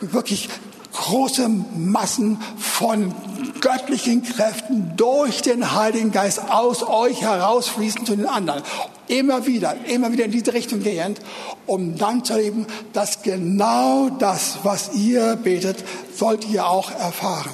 wirklich 0.00 0.48
große 0.92 1.48
Massen 1.48 2.40
von 2.58 3.14
göttlichen 3.60 4.22
Kräften 4.22 4.96
durch 4.96 5.42
den 5.42 5.74
Heiligen 5.74 6.12
Geist 6.12 6.40
aus 6.50 6.82
euch 6.82 7.22
herausfließen 7.22 8.06
zu 8.06 8.16
den 8.16 8.26
anderen. 8.26 8.62
Immer 9.08 9.46
wieder, 9.46 9.76
immer 9.86 10.12
wieder 10.12 10.24
in 10.24 10.32
diese 10.32 10.52
Richtung 10.52 10.82
gehend, 10.82 11.20
um 11.66 11.96
dann 11.96 12.24
zu 12.24 12.34
erleben, 12.34 12.66
dass 12.92 13.22
genau 13.22 14.08
das, 14.10 14.58
was 14.62 14.94
ihr 14.94 15.36
betet, 15.36 15.84
sollt 16.14 16.48
ihr 16.48 16.66
auch 16.66 16.90
erfahren. 16.90 17.52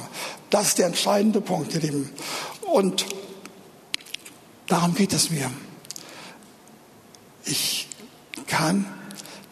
Das 0.50 0.68
ist 0.68 0.78
der 0.78 0.86
entscheidende 0.86 1.40
Punkt, 1.40 1.74
ihr 1.74 1.80
Lieben. 1.80 2.10
Und 2.62 3.06
darum 4.66 4.94
geht 4.94 5.12
es 5.12 5.30
mir. 5.30 5.50
Ich 7.44 7.88
kann 8.46 8.86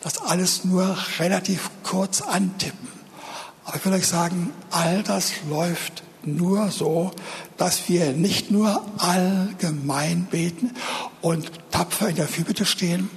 das 0.02 0.18
alles 0.18 0.64
nur 0.64 0.96
relativ 1.18 1.70
kurz 1.82 2.22
antippen. 2.22 2.88
Aber 3.64 3.76
ich 3.76 3.84
will 3.84 3.92
euch 3.92 4.06
sagen, 4.06 4.52
all 4.70 5.02
das 5.02 5.32
läuft 5.48 6.02
nur 6.26 6.70
so, 6.70 7.12
dass 7.56 7.88
wir 7.88 8.12
nicht 8.12 8.50
nur 8.50 8.84
allgemein 8.98 10.24
beten 10.24 10.72
und 11.20 11.50
tapfer 11.70 12.08
in 12.08 12.16
der 12.16 12.28
Fürbitte 12.28 12.66
stehen, 12.66 13.10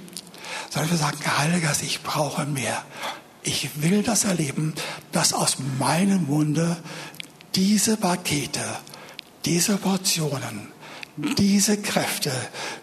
sondern 0.70 0.90
wir 0.90 0.98
sagen, 0.98 1.18
Heiliger 1.38 1.72
ich 1.82 2.02
brauche 2.02 2.44
mehr. 2.46 2.82
Ich 3.42 3.82
will 3.82 4.02
das 4.02 4.24
erleben, 4.24 4.74
dass 5.12 5.32
aus 5.32 5.56
meinem 5.78 6.26
Munde 6.26 6.76
diese 7.54 7.96
Pakete, 7.96 8.60
diese 9.44 9.76
Portionen, 9.76 10.68
diese 11.16 11.76
Kräfte 11.76 12.32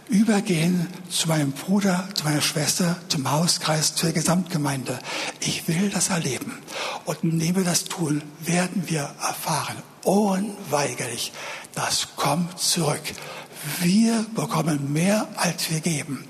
übergehen 0.08 0.88
zu 1.10 1.28
meinem 1.28 1.52
Bruder, 1.52 2.08
zu 2.14 2.24
meiner 2.24 2.42
Schwester, 2.42 2.98
zum 3.10 3.30
Hauskreis, 3.30 3.96
zur 3.96 4.12
Gesamtgemeinde. 4.12 5.00
Ich 5.42 5.68
will 5.68 5.90
das 5.90 6.10
erleben. 6.10 6.60
Und 7.06 7.24
indem 7.24 7.58
wir 7.58 7.64
das 7.64 7.86
tun, 7.86 8.22
werden 8.40 8.84
wir 8.88 9.10
erfahren, 9.22 9.78
unweigerlich, 10.04 11.32
das 11.76 12.10
kommt 12.16 12.60
zurück. 12.60 13.02
Wir 13.80 14.26
bekommen 14.36 14.92
mehr, 14.92 15.28
als 15.36 15.70
wir 15.70 15.82
geben. 15.82 16.26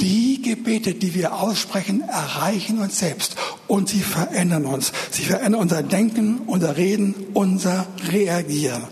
Die 0.00 0.42
Gebete, 0.42 0.94
die 0.94 1.14
wir 1.14 1.34
aussprechen, 1.34 2.02
erreichen 2.02 2.78
uns 2.78 2.98
selbst 2.98 3.36
und 3.68 3.88
sie 3.88 4.00
verändern 4.00 4.66
uns. 4.66 4.92
Sie 5.10 5.22
verändern 5.22 5.62
unser 5.62 5.82
Denken, 5.82 6.40
unser 6.46 6.76
Reden, 6.76 7.14
unser 7.32 7.86
Reagieren. 8.10 8.84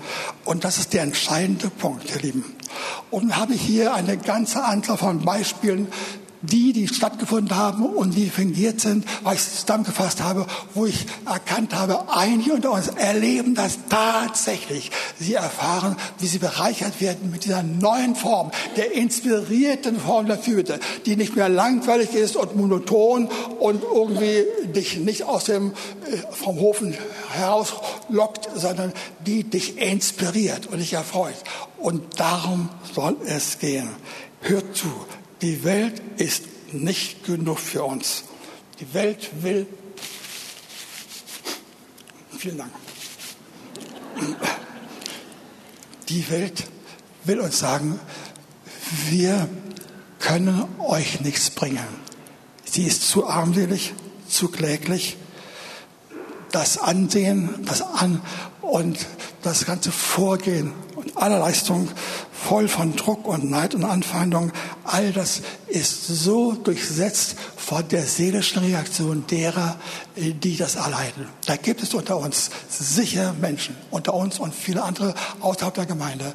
Und 0.46 0.64
das 0.64 0.78
ist 0.78 0.94
der 0.94 1.02
entscheidende 1.02 1.68
Punkt, 1.68 2.10
ihr 2.10 2.22
Lieben. 2.22 2.44
Und 3.10 3.36
habe 3.36 3.52
hier 3.52 3.94
eine 3.94 4.16
ganze 4.16 4.64
Anzahl 4.64 4.96
von 4.96 5.20
Beispielen 5.20 5.88
die, 6.50 6.72
die 6.72 6.88
stattgefunden 6.88 7.56
haben 7.56 7.84
und 7.84 8.14
die 8.14 8.30
fingiert 8.30 8.80
sind, 8.80 9.04
weil 9.22 9.34
ich 9.34 9.40
es 9.40 9.60
zusammengefasst 9.60 10.22
habe, 10.22 10.46
wo 10.74 10.86
ich 10.86 11.06
erkannt 11.26 11.74
habe, 11.74 12.04
einige 12.14 12.54
unter 12.54 12.72
uns 12.72 12.88
erleben 12.88 13.54
das 13.54 13.78
tatsächlich. 13.88 14.90
Sie 15.18 15.34
erfahren, 15.34 15.96
wie 16.18 16.26
sie 16.26 16.38
bereichert 16.38 17.00
werden 17.00 17.30
mit 17.30 17.44
dieser 17.44 17.62
neuen 17.62 18.14
Form, 18.14 18.50
der 18.76 18.92
inspirierten 18.92 19.98
Form 19.98 20.26
der 20.26 20.38
Fürbitte, 20.38 20.80
die 21.04 21.16
nicht 21.16 21.36
mehr 21.36 21.48
langweilig 21.48 22.14
ist 22.14 22.36
und 22.36 22.56
monoton 22.56 23.28
und 23.58 23.82
irgendwie 23.82 24.44
dich 24.74 24.98
nicht 24.98 25.24
aus 25.24 25.44
dem, 25.44 25.72
äh, 25.72 26.16
vom 26.30 26.58
Hofen 26.60 26.94
herauslockt, 27.32 28.48
sondern 28.54 28.92
die 29.26 29.44
dich 29.44 29.78
inspiriert 29.78 30.66
und 30.66 30.78
dich 30.78 30.92
erfreut. 30.92 31.36
Und 31.78 32.20
darum 32.20 32.68
soll 32.94 33.16
es 33.26 33.58
gehen. 33.58 33.88
Hört 34.40 34.76
zu, 34.76 34.88
die 35.46 35.62
Welt 35.62 36.02
ist 36.16 36.42
nicht 36.72 37.22
genug 37.22 37.60
für 37.60 37.84
uns. 37.84 38.24
Die 38.80 38.94
Welt 38.94 39.30
will. 39.42 39.68
Vielen 42.36 42.58
Dank. 42.58 42.72
Die 46.08 46.28
Welt 46.30 46.64
will 47.22 47.38
uns 47.38 47.60
sagen, 47.60 48.00
wir 49.08 49.48
können 50.18 50.64
euch 50.80 51.20
nichts 51.20 51.50
bringen. 51.50 51.86
Sie 52.64 52.82
ist 52.82 53.08
zu 53.08 53.28
armselig, 53.28 53.94
zu 54.28 54.48
kläglich. 54.48 55.16
Das 56.50 56.76
Ansehen, 56.76 57.64
das 57.66 57.82
An 57.82 58.20
und 58.62 58.98
das 59.42 59.64
ganze 59.64 59.92
Vorgehen 59.92 60.72
und 60.96 61.16
aller 61.16 61.38
Leistung 61.38 61.88
voll 62.36 62.68
von 62.68 62.94
Druck 62.96 63.26
und 63.26 63.50
Neid 63.50 63.74
und 63.74 63.84
Anfeindung. 63.84 64.52
All 64.84 65.12
das 65.12 65.42
ist 65.66 66.06
so 66.06 66.52
durchsetzt 66.52 67.36
von 67.66 67.88
der 67.88 68.06
seelischen 68.06 68.62
Reaktion 68.62 69.24
derer, 69.26 69.76
die 70.14 70.56
das 70.56 70.76
erleiden. 70.76 71.26
Da 71.46 71.56
gibt 71.56 71.82
es 71.82 71.94
unter 71.94 72.16
uns 72.16 72.48
sicher 72.68 73.34
Menschen, 73.40 73.74
unter 73.90 74.14
uns 74.14 74.38
und 74.38 74.54
viele 74.54 74.84
andere 74.84 75.14
außerhalb 75.40 75.74
der 75.74 75.86
Gemeinde, 75.86 76.32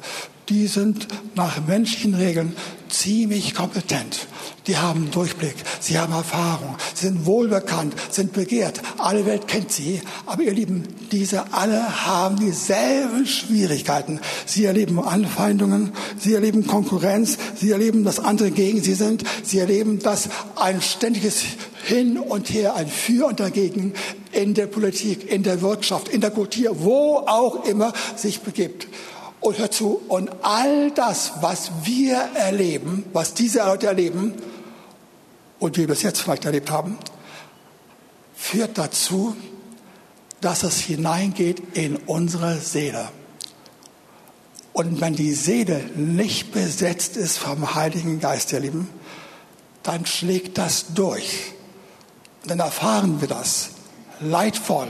die 0.50 0.66
sind 0.66 1.08
nach 1.34 1.66
menschlichen 1.66 2.14
Regeln 2.14 2.54
ziemlich 2.88 3.54
kompetent. 3.54 4.26
Die 4.66 4.76
haben 4.76 5.10
Durchblick, 5.10 5.54
sie 5.80 5.98
haben 5.98 6.12
Erfahrung, 6.12 6.76
sind 6.94 7.26
wohlbekannt, 7.26 7.94
sind 8.10 8.32
begehrt. 8.32 8.80
Alle 8.98 9.26
Welt 9.26 9.48
kennt 9.48 9.72
sie. 9.72 10.00
Aber 10.26 10.42
ihr 10.42 10.52
Lieben, 10.52 10.86
diese 11.10 11.52
alle 11.52 12.06
haben 12.06 12.38
dieselben 12.38 13.26
Schwierigkeiten. 13.26 14.20
Sie 14.46 14.64
erleben 14.64 15.00
Anfeindungen, 15.00 15.92
sie 16.18 16.34
erleben 16.34 16.66
Konkurrenz, 16.66 17.38
sie 17.56 17.70
erleben, 17.70 18.04
dass 18.04 18.20
andere 18.20 18.50
gegen 18.50 18.82
sie 18.82 18.94
sind. 18.94 19.24
Sie 19.42 19.58
erleben, 19.58 19.98
dass 19.98 20.28
ein 20.56 20.80
ständiges 21.22 21.44
Hin 21.84 22.18
und 22.18 22.50
Her, 22.50 22.74
ein 22.74 22.88
Für 22.88 23.26
und 23.26 23.40
Dagegen 23.40 23.94
in 24.32 24.54
der 24.54 24.66
Politik, 24.66 25.30
in 25.30 25.42
der 25.42 25.60
Wirtschaft, 25.60 26.08
in 26.08 26.20
der 26.20 26.30
Kultur, 26.30 26.80
wo 26.80 27.16
auch 27.18 27.64
immer 27.64 27.92
sich 28.16 28.40
begibt. 28.40 28.88
Und 29.40 29.58
hör 29.58 29.70
zu, 29.70 30.00
und 30.08 30.30
all 30.42 30.90
das, 30.92 31.32
was 31.40 31.70
wir 31.84 32.16
erleben, 32.34 33.04
was 33.12 33.34
diese 33.34 33.58
Leute 33.58 33.88
erleben 33.88 34.34
und 35.58 35.76
wir 35.76 35.86
bis 35.86 36.02
jetzt 36.02 36.20
vielleicht 36.20 36.44
erlebt 36.44 36.70
haben, 36.70 36.98
führt 38.36 38.78
dazu, 38.78 39.36
dass 40.40 40.62
es 40.62 40.78
hineingeht 40.78 41.62
in 41.74 41.96
unsere 41.96 42.58
Seele. 42.58 43.08
Und 44.72 45.00
wenn 45.00 45.14
die 45.14 45.34
Seele 45.34 45.84
nicht 45.96 46.52
besetzt 46.52 47.16
ist 47.16 47.38
vom 47.38 47.74
Heiligen 47.74 48.20
Geist, 48.20 48.52
ihr 48.52 48.60
Lieben, 48.60 48.88
dann 49.82 50.06
schlägt 50.06 50.58
das 50.58 50.94
durch. 50.94 51.52
Dann 52.46 52.60
erfahren 52.60 53.20
wir 53.20 53.28
das. 53.28 53.70
Leidvoll, 54.20 54.88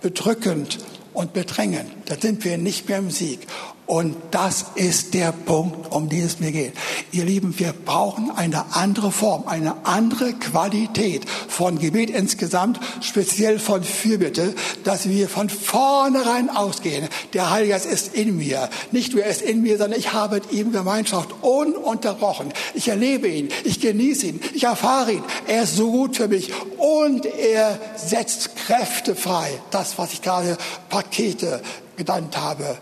bedrückend 0.00 0.78
und 1.12 1.32
bedrängend. 1.32 1.90
Da 2.06 2.16
sind 2.18 2.44
wir 2.44 2.58
nicht 2.58 2.88
mehr 2.88 2.98
im 2.98 3.10
Sieg. 3.10 3.46
Und 3.90 4.14
das 4.30 4.66
ist 4.76 5.14
der 5.14 5.32
Punkt, 5.32 5.90
um 5.90 6.08
den 6.08 6.24
es 6.24 6.38
mir 6.38 6.52
geht. 6.52 6.74
Ihr 7.10 7.24
Lieben, 7.24 7.58
wir 7.58 7.72
brauchen 7.72 8.30
eine 8.30 8.76
andere 8.76 9.10
Form, 9.10 9.48
eine 9.48 9.84
andere 9.84 10.32
Qualität 10.32 11.28
von 11.28 11.76
Gebet 11.76 12.08
insgesamt, 12.08 12.78
speziell 13.00 13.58
von 13.58 13.82
Fürbitte, 13.82 14.54
dass 14.84 15.08
wir 15.08 15.28
von 15.28 15.48
vornherein 15.48 16.50
ausgehen. 16.50 17.08
Der 17.32 17.50
Heilige 17.50 17.72
Geist 17.72 17.86
ist 17.86 18.14
in 18.14 18.36
mir. 18.36 18.70
Nicht 18.92 19.12
nur 19.12 19.24
er 19.24 19.30
ist 19.32 19.42
in 19.42 19.60
mir, 19.60 19.76
sondern 19.76 19.98
ich 19.98 20.12
habe 20.12 20.36
mit 20.36 20.52
ihm 20.52 20.70
Gemeinschaft 20.70 21.30
ununterbrochen. 21.40 22.52
Ich 22.74 22.86
erlebe 22.86 23.26
ihn, 23.26 23.48
ich 23.64 23.80
genieße 23.80 24.26
ihn, 24.28 24.40
ich 24.54 24.62
erfahre 24.62 25.14
ihn. 25.14 25.24
Er 25.48 25.64
ist 25.64 25.74
so 25.74 25.90
gut 25.90 26.16
für 26.16 26.28
mich 26.28 26.52
und 26.78 27.26
er 27.26 27.76
setzt 27.96 28.54
Kräfte 28.54 29.16
frei. 29.16 29.50
Das, 29.72 29.98
was 29.98 30.12
ich 30.12 30.22
gerade 30.22 30.56
Pakete 30.90 31.60
genannt 31.96 32.36
habe, 32.36 32.78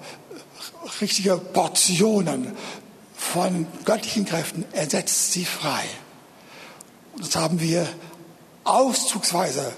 richtige 1.01 1.37
Portionen 1.37 2.53
von 3.19 3.67
göttlichen 3.85 4.25
Kräften. 4.25 4.65
Er 4.73 4.89
setzt 4.89 5.33
sie 5.33 5.45
frei. 5.45 5.85
Und 7.15 7.27
das 7.27 7.37
haben 7.37 7.61
wir 7.61 7.87
auszugsweise, 8.65 9.73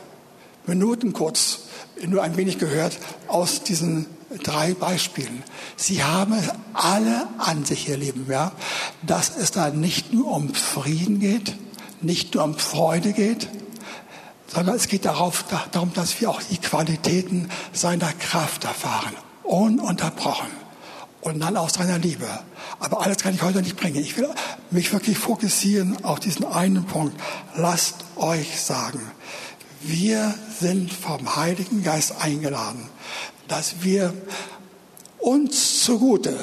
Minuten 0.67 1.13
kurz, 1.13 1.61
nur 2.07 2.23
ein 2.23 2.37
wenig 2.37 2.59
gehört 2.59 2.99
aus 3.29 3.63
diesen 3.63 4.07
drei 4.43 4.75
Beispielen. 4.75 5.43
Sie 5.77 6.03
haben 6.03 6.35
es 6.35 6.51
alle 6.75 7.27
an 7.39 7.65
sich, 7.65 7.89
ihr 7.89 7.97
Lieben, 7.97 8.27
ja, 8.31 8.53
dass 9.03 9.37
es 9.37 9.51
da 9.51 9.71
nicht 9.71 10.13
nur 10.13 10.29
um 10.29 10.55
Frieden 10.55 11.19
geht, 11.19 11.55
nicht 12.01 12.35
nur 12.35 12.45
um 12.45 12.57
Freude 12.57 13.13
geht, 13.13 13.49
sondern 14.47 14.77
es 14.77 14.89
geht 14.89 15.05
darauf, 15.05 15.45
darum, 15.73 15.93
dass 15.95 16.21
wir 16.21 16.31
auch 16.31 16.43
die 16.43 16.59
Qualitäten 16.59 17.49
seiner 17.73 18.13
Kraft 18.13 18.65
erfahren, 18.65 19.15
ununterbrochen 19.43 20.60
und 21.21 21.41
dann 21.41 21.57
aus 21.57 21.75
seiner 21.75 21.99
Liebe. 21.99 22.27
Aber 22.79 23.03
alles 23.03 23.19
kann 23.19 23.35
ich 23.35 23.43
heute 23.43 23.63
nicht 23.63 23.77
bringen. 23.77 23.97
Ich 23.97 24.17
will 24.17 24.29
mich 24.71 24.93
wirklich 24.93 25.19
fokussieren 25.19 26.05
auf 26.05 26.21
diesen 26.21 26.47
einen 26.47 26.85
Punkt. 26.85 27.19
Lasst 27.57 27.97
euch 28.17 28.61
sagen, 28.61 29.01
wir 29.83 30.35
sind 30.59 30.93
vom 30.93 31.37
Heiligen 31.37 31.83
Geist 31.83 32.15
eingeladen, 32.21 32.89
dass 33.49 33.83
wir 33.83 34.15
uns 35.19 35.85
zugute, 35.85 36.39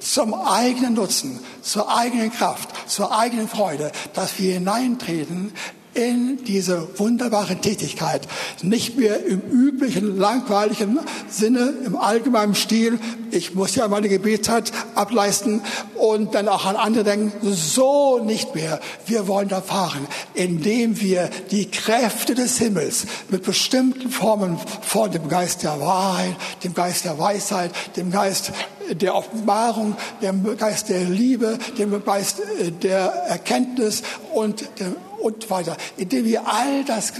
zum 0.00 0.32
eigenen 0.32 0.94
Nutzen, 0.94 1.40
zur 1.60 1.94
eigenen 1.94 2.32
Kraft, 2.32 2.68
zur 2.88 3.16
eigenen 3.18 3.48
Freude, 3.48 3.90
dass 4.14 4.38
wir 4.38 4.54
hineintreten 4.54 5.52
in 5.94 6.44
diese 6.44 6.98
wunderbare 6.98 7.56
Tätigkeit. 7.56 8.26
Nicht 8.62 8.96
mehr 8.96 9.24
im 9.24 9.40
üblichen, 9.40 10.18
langweiligen 10.18 10.98
Sinne, 11.28 11.74
im 11.84 11.96
allgemeinen 11.96 12.54
Stil. 12.54 12.98
Ich 13.30 13.54
muss 13.54 13.74
ja 13.74 13.88
meine 13.88 14.08
Gebetszeit 14.08 14.72
ableisten 14.94 15.62
und 15.96 16.34
dann 16.34 16.48
auch 16.48 16.66
an 16.66 16.76
andere 16.76 17.04
denken. 17.04 17.32
So 17.42 18.20
nicht 18.24 18.54
mehr. 18.54 18.80
Wir 19.06 19.26
wollen 19.26 19.50
erfahren, 19.50 20.06
indem 20.34 21.00
wir 21.00 21.30
die 21.50 21.70
Kräfte 21.70 22.34
des 22.34 22.58
Himmels 22.58 23.06
mit 23.28 23.42
bestimmten 23.42 24.10
Formen 24.10 24.58
von 24.82 25.10
dem 25.10 25.28
Geist 25.28 25.62
der 25.62 25.80
Wahrheit, 25.80 26.36
dem 26.64 26.74
Geist 26.74 27.04
der 27.04 27.18
Weisheit, 27.18 27.72
dem 27.96 28.10
Geist 28.10 28.52
der 28.90 29.14
Offenbarung, 29.14 29.96
dem 30.22 30.56
Geist 30.56 30.88
der 30.88 31.04
Liebe, 31.04 31.58
dem 31.76 32.02
Geist 32.04 32.40
der 32.82 33.00
Erkenntnis 33.28 34.02
und 34.32 34.62
dem 34.80 34.96
und 35.20 35.50
weiter. 35.50 35.76
Indem 35.96 36.24
wir 36.24 36.48
all 36.48 36.84
das 36.84 37.12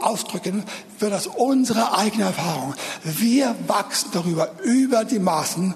ausdrücken, 0.00 0.64
wird 0.98 1.12
das 1.12 1.26
unsere 1.26 1.96
eigene 1.96 2.24
Erfahrung. 2.24 2.74
Wir 3.02 3.54
wachsen 3.66 4.10
darüber, 4.12 4.50
über 4.62 5.04
die 5.04 5.18
Maßen 5.18 5.74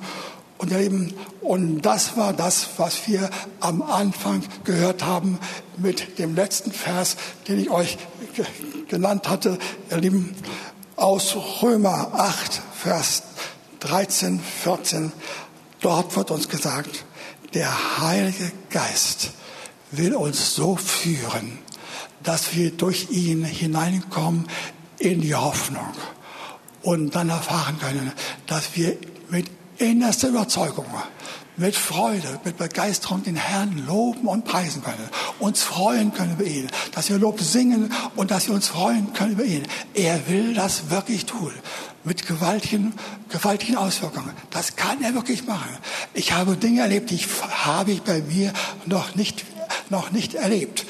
und 0.59 0.73
erleben. 0.73 1.15
Und 1.41 1.83
das 1.83 2.17
war 2.17 2.33
das, 2.33 2.69
was 2.77 3.07
wir 3.07 3.31
am 3.61 3.83
Anfang 3.83 4.43
gehört 4.65 5.05
haben 5.05 5.39
mit 5.77 6.19
dem 6.19 6.35
letzten 6.35 6.73
Vers, 6.73 7.17
den 7.47 7.61
ich 7.61 7.71
euch 7.71 7.97
genannt 8.89 9.29
hatte, 9.29 9.59
ihr 9.91 9.99
Lieben, 9.99 10.35
aus 10.97 11.37
Römer 11.63 12.11
8, 12.15 12.61
Vers 12.75 13.23
13, 13.81 14.41
14. 14.41 15.13
Dort 15.81 16.17
wird 16.17 16.33
uns 16.33 16.49
gesagt, 16.49 17.05
der 17.55 18.01
Heilige 18.01 18.51
Geist 18.71 19.31
will 19.91 20.15
uns 20.15 20.55
so 20.55 20.77
führen, 20.77 21.59
dass 22.23 22.55
wir 22.55 22.71
durch 22.71 23.11
ihn 23.11 23.45
hineinkommen 23.45 24.47
in 24.99 25.21
die 25.21 25.35
Hoffnung. 25.35 25.87
und 26.83 27.15
dann 27.15 27.29
erfahren 27.29 27.79
können, 27.79 28.13
dass 28.47 28.77
wir 28.77 28.97
mit 29.31 29.47
innerster 29.79 30.29
Überzeugung, 30.29 30.87
mit 31.57 31.75
Freude, 31.77 32.41
mit 32.45 32.57
Begeisterung 32.57 33.23
den 33.23 33.37
Herrn 33.37 33.85
loben 33.87 34.29
und 34.29 34.45
preisen 34.45 34.83
können, 34.83 35.09
uns 35.39 35.63
freuen 35.63 36.15
können 36.15 36.33
über 36.33 36.45
ihn, 36.45 36.69
dass 36.93 37.11
wir 37.11 37.19
Lob 37.19 37.41
singen 37.41 37.93
und 38.17 38.31
dass 38.31 38.47
wir 38.47 38.55
uns 38.55 38.69
freuen 38.69 39.13
können 39.13 39.33
über 39.33 39.45
ihn. 39.45 39.67
Er 39.95 40.29
will 40.29 40.55
das 40.55 40.91
wirklich 40.91 41.27
tun 41.27 41.53
mit 42.05 42.27
gewaltigen, 42.27 42.95
gewaltigen 43.29 43.77
Auswirkungen. 43.77 44.31
Das 44.51 44.77
kann 44.77 45.03
er 45.03 45.15
wirklich 45.15 45.47
machen. 45.47 45.77
Ich 46.15 46.33
habe 46.33 46.57
Dinge 46.57 46.81
erlebt, 46.81 47.11
die 47.11 47.19
habe 47.19 47.93
ich 47.93 48.03
bei 48.03 48.23
mir 48.23 48.53
noch 48.87 49.15
nicht, 49.15 49.45
noch 49.91 50.11
nicht 50.11 50.35
erlebt 50.35 50.85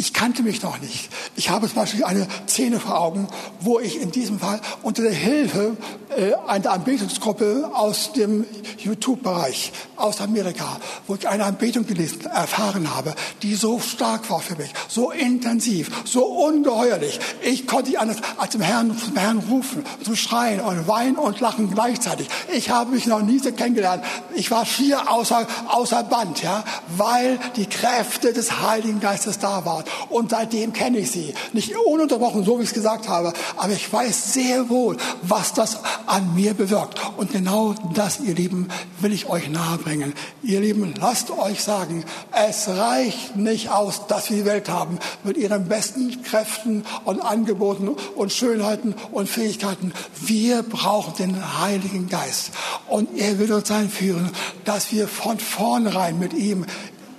ich 0.00 0.14
kannte 0.14 0.42
mich 0.42 0.62
noch 0.62 0.80
nicht. 0.80 1.10
Ich 1.36 1.50
habe 1.50 1.66
zum 1.66 1.76
Beispiel 1.76 2.04
eine 2.04 2.26
Szene 2.48 2.80
vor 2.80 2.98
Augen, 2.98 3.28
wo 3.60 3.80
ich 3.80 4.00
in 4.00 4.10
diesem 4.10 4.38
Fall 4.38 4.60
unter 4.82 5.02
der 5.02 5.12
Hilfe 5.12 5.76
äh, 6.16 6.34
einer 6.46 6.72
Anbetungsgruppe 6.72 7.70
aus 7.72 8.12
dem 8.12 8.44
YouTube-Bereich 8.78 9.72
aus 9.96 10.20
Amerika, 10.20 10.78
wo 11.06 11.14
ich 11.14 11.28
eine 11.28 11.44
Anbetung 11.44 11.86
gelesen, 11.86 12.26
erfahren 12.26 12.94
habe, 12.94 13.14
die 13.42 13.54
so 13.54 13.78
stark 13.78 14.28
war 14.30 14.40
für 14.40 14.56
mich, 14.56 14.72
so 14.88 15.10
intensiv, 15.10 15.90
so 16.04 16.24
ungeheuerlich. 16.24 17.20
Ich 17.42 17.66
konnte 17.66 17.90
nicht 17.90 18.00
anders 18.00 18.16
als 18.38 18.52
zum 18.52 18.60
Herrn, 18.60 18.96
zum 18.98 19.16
Herrn 19.16 19.38
rufen, 19.50 19.84
zum 20.02 20.16
Schreien 20.16 20.60
und 20.60 20.88
weinen 20.88 21.16
und 21.16 21.40
lachen 21.40 21.70
gleichzeitig. 21.70 22.28
Ich 22.52 22.70
habe 22.70 22.92
mich 22.92 23.06
noch 23.06 23.22
nie 23.22 23.38
so 23.38 23.52
kennengelernt. 23.52 24.02
Ich 24.34 24.50
war 24.50 24.66
schier 24.66 25.10
außer, 25.10 25.46
außer 25.68 26.02
Band, 26.04 26.42
ja, 26.42 26.64
weil 26.96 27.38
die 27.56 27.66
Kräfte 27.66 28.32
des 28.32 28.60
Heiligen 28.60 29.00
Geistes 29.00 29.38
da 29.38 29.64
waren. 29.64 29.84
Und 30.08 30.30
seitdem 30.30 30.72
kenne 30.72 30.98
ich 30.98 31.10
sie. 31.10 31.34
Nicht 31.52 31.76
ununterbrochen, 31.76 32.44
so 32.44 32.58
wie 32.58 32.62
ich 32.62 32.70
es 32.70 32.74
gesagt 32.74 33.08
habe, 33.08 33.32
aber 33.56 33.72
ich 33.72 33.92
weiß 33.92 34.32
sehr 34.32 34.68
wohl, 34.68 34.96
was 35.22 35.52
das 35.52 35.78
an 36.10 36.34
mir 36.34 36.54
bewirkt. 36.54 37.00
Und 37.16 37.32
genau 37.32 37.74
das, 37.94 38.20
ihr 38.20 38.34
Lieben, 38.34 38.68
will 39.00 39.12
ich 39.12 39.28
euch 39.28 39.48
nahebringen. 39.48 40.12
Ihr 40.42 40.60
Lieben, 40.60 40.92
lasst 40.98 41.30
euch 41.30 41.62
sagen, 41.62 42.04
es 42.32 42.68
reicht 42.68 43.36
nicht 43.36 43.70
aus, 43.70 44.08
dass 44.08 44.28
wir 44.28 44.38
die 44.38 44.44
Welt 44.44 44.68
haben 44.68 44.98
mit 45.22 45.36
ihren 45.36 45.68
besten 45.68 46.22
Kräften 46.22 46.84
und 47.04 47.20
Angeboten 47.20 47.90
und 48.16 48.32
Schönheiten 48.32 48.94
und 49.12 49.28
Fähigkeiten. 49.28 49.92
Wir 50.20 50.64
brauchen 50.64 51.14
den 51.16 51.60
Heiligen 51.60 52.08
Geist. 52.08 52.50
Und 52.88 53.16
er 53.16 53.38
will 53.38 53.52
uns 53.52 53.70
einführen, 53.70 54.30
dass 54.64 54.92
wir 54.92 55.06
von 55.06 55.38
vornherein 55.38 56.18
mit 56.18 56.32
ihm 56.32 56.66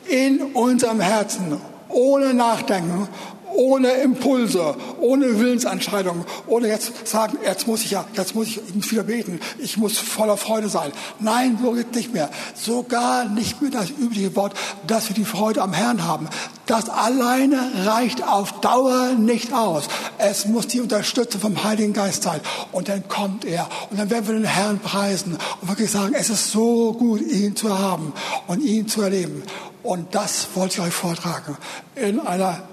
in 0.10 0.42
unserem 0.54 1.00
Herzen 1.00 1.62
ohne 1.88 2.34
Nachdenken, 2.34 3.08
ohne 3.54 3.90
Impulse, 3.92 4.76
ohne 5.00 5.40
Willensentscheidung, 5.40 6.26
ohne 6.48 6.68
jetzt 6.68 7.08
sagen, 7.08 7.38
jetzt 7.44 7.68
muss 7.68 7.84
ich 7.84 7.92
ja, 7.92 8.06
jetzt 8.14 8.36
muss 8.36 8.48
ich 8.48 8.92
wieder 8.92 9.04
beten, 9.04 9.40
ich 9.60 9.78
muss 9.78 9.98
voller 9.98 10.38
Freude 10.38 10.70
sein. 10.70 10.92
Nein, 11.20 11.58
so 11.62 11.72
geht 11.72 11.96
nicht 11.96 12.14
mehr. 12.14 12.30
Sogar 12.56 13.26
nicht 13.26 13.62
mehr 13.62 13.72
das 13.72 13.90
übliche 13.90 14.36
Wort, 14.36 14.54
dass 14.88 15.10
wir 15.10 15.16
die 15.16 15.26
Freude 15.26 15.62
am 15.62 15.74
Herrn 15.74 16.04
haben. 16.04 16.28
Das 16.66 16.90
alleine 16.90 17.72
reicht 17.86 18.24
auf 18.24 18.62
Dauer 18.62 19.14
nicht 19.18 19.54
aus. 19.54 19.86
Es 20.18 20.46
muss 20.46 20.68
die 20.68 20.80
Unterstützung 20.80 21.42
vom 21.42 21.64
Heiligen 21.64 21.94
Geist 21.94 22.24
sein. 22.24 22.40
Und 22.72 22.88
dann 22.88 23.08
kommt 23.08 23.46
er. 23.46 23.68
Und 23.90 24.00
dann 24.00 24.10
werden 24.10 24.28
wir 24.28 24.36
den 24.36 24.46
Herrn 24.46 24.80
preisen 24.80 25.38
und 25.62 25.68
wirklich 25.68 25.92
sagen, 25.92 26.14
es 26.14 26.30
ist 26.30 26.52
so 26.52 26.94
gut, 26.94 27.22
ihn 27.22 27.56
zu 27.56 27.78
haben 27.78 28.14
und 28.48 28.62
ihn 28.62 28.88
zu 28.88 29.02
erleben. 29.02 29.44
Und 29.84 30.14
das 30.14 30.48
wollte 30.54 30.76
ich 30.76 30.88
euch 30.88 30.94
vortragen 30.94 31.58
in 31.96 32.20
einer 32.20 32.64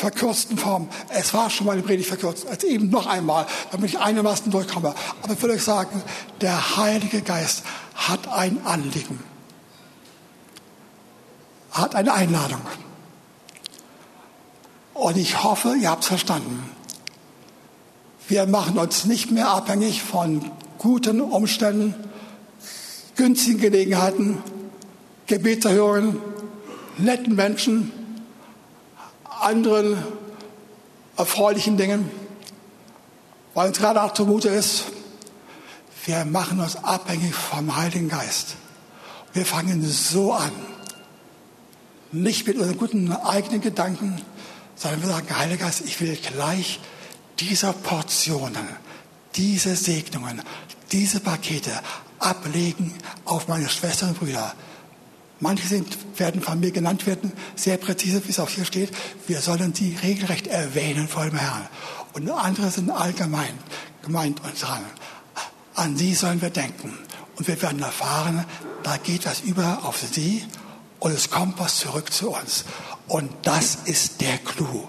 verkürzten 0.00 0.56
Form. 0.56 0.88
Es 1.10 1.34
war 1.34 1.50
schon 1.50 1.66
mal 1.66 1.72
eine 1.72 1.82
Predigt 1.82 2.08
verkürzt, 2.08 2.46
als 2.46 2.64
eben 2.64 2.88
noch 2.88 3.06
einmal, 3.06 3.46
damit 3.70 3.90
ich 3.90 3.98
einigermaßen 3.98 4.50
durchkomme. 4.50 4.94
Aber 5.22 5.32
ich 5.32 5.42
will 5.42 5.50
euch 5.50 5.62
sagen, 5.62 6.02
der 6.40 6.76
Heilige 6.78 7.20
Geist 7.20 7.62
hat 7.94 8.26
ein 8.28 8.64
Anliegen, 8.64 9.20
hat 11.70 11.94
eine 11.94 12.14
Einladung. 12.14 12.62
Und 14.94 15.16
ich 15.18 15.44
hoffe, 15.44 15.76
ihr 15.78 15.90
habt 15.90 16.02
es 16.02 16.08
verstanden. 16.08 16.64
Wir 18.26 18.46
machen 18.46 18.78
uns 18.78 19.04
nicht 19.04 19.30
mehr 19.30 19.48
abhängig 19.48 20.02
von 20.02 20.50
guten 20.78 21.20
Umständen, 21.20 21.94
günstigen 23.16 23.60
Gelegenheiten, 23.60 24.42
Gebetserhörungen, 25.26 26.18
netten 26.96 27.34
Menschen, 27.34 27.99
anderen 29.42 30.02
erfreulichen 31.16 31.76
Dingen, 31.76 32.10
weil 33.54 33.68
uns 33.68 33.78
gerade 33.78 34.02
auch 34.02 34.14
zumute 34.14 34.48
ist, 34.48 34.84
wir 36.06 36.24
machen 36.24 36.60
uns 36.60 36.76
abhängig 36.76 37.34
vom 37.34 37.76
Heiligen 37.76 38.08
Geist. 38.08 38.56
Wir 39.32 39.44
fangen 39.44 39.86
so 39.86 40.32
an, 40.32 40.52
nicht 42.12 42.46
mit 42.46 42.56
unseren 42.56 42.78
guten 42.78 43.12
eigenen 43.12 43.60
Gedanken, 43.60 44.20
sondern 44.76 45.02
wir 45.02 45.08
sagen, 45.08 45.38
Heiliger 45.38 45.66
Geist, 45.66 45.82
ich 45.84 46.00
will 46.00 46.16
gleich 46.16 46.80
diese 47.38 47.72
Portionen, 47.72 48.66
diese 49.36 49.76
Segnungen, 49.76 50.42
diese 50.90 51.20
Pakete 51.20 51.72
ablegen 52.18 52.94
auf 53.24 53.48
meine 53.48 53.68
Schwestern 53.68 54.10
und 54.10 54.18
Brüder, 54.18 54.54
Manche 55.40 55.66
sind, 55.66 55.96
werden 56.18 56.42
von 56.42 56.60
mir 56.60 56.70
genannt 56.70 57.06
werden, 57.06 57.32
sehr 57.56 57.78
präzise, 57.78 58.22
wie 58.26 58.30
es 58.30 58.38
auch 58.38 58.50
hier 58.50 58.66
steht. 58.66 58.90
Wir 59.26 59.40
sollen 59.40 59.74
sie 59.74 59.96
regelrecht 60.02 60.46
erwähnen 60.46 61.08
vor 61.08 61.24
dem 61.24 61.36
Herrn. 61.36 61.66
Und 62.12 62.30
andere 62.30 62.70
sind 62.70 62.90
allgemein 62.90 63.58
gemeint 64.02 64.42
und 64.44 64.56
sagen, 64.56 64.84
an 65.74 65.96
sie 65.96 66.14
sollen 66.14 66.42
wir 66.42 66.50
denken. 66.50 66.92
Und 67.36 67.48
wir 67.48 67.60
werden 67.62 67.80
erfahren, 67.80 68.44
da 68.82 68.98
geht 68.98 69.24
was 69.24 69.40
über 69.40 69.80
auf 69.84 69.98
sie 69.98 70.44
und 70.98 71.12
es 71.12 71.30
kommt 71.30 71.58
was 71.58 71.78
zurück 71.78 72.12
zu 72.12 72.30
uns. 72.30 72.64
Und 73.08 73.30
das 73.42 73.78
ist 73.86 74.20
der 74.20 74.38
Clou. 74.38 74.88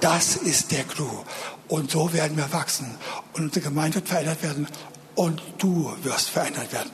Das 0.00 0.36
ist 0.36 0.70
der 0.70 0.84
Clou. 0.84 1.24
Und 1.66 1.90
so 1.90 2.12
werden 2.12 2.36
wir 2.36 2.52
wachsen. 2.52 2.86
Und 3.32 3.44
unsere 3.44 3.66
Gemeinde 3.66 3.96
wird 3.96 4.08
verändert 4.08 4.42
werden. 4.42 4.68
Und 5.16 5.42
du 5.58 5.92
wirst 6.02 6.30
verändert 6.30 6.72
werden. 6.72 6.90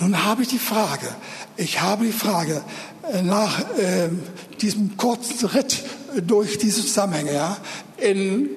Nun 0.00 0.24
habe 0.24 0.42
ich 0.42 0.48
die 0.48 0.58
Frage, 0.58 1.08
ich 1.56 1.80
habe 1.80 2.04
die 2.06 2.12
Frage 2.12 2.62
äh, 3.12 3.22
nach 3.22 3.60
äh, 3.78 4.08
diesem 4.60 4.96
kurzen 4.96 5.48
Ritt 5.48 5.82
durch 6.22 6.58
diese 6.58 6.82
Zusammenhänge, 6.82 7.34
ja, 7.34 7.56
in, 7.96 8.48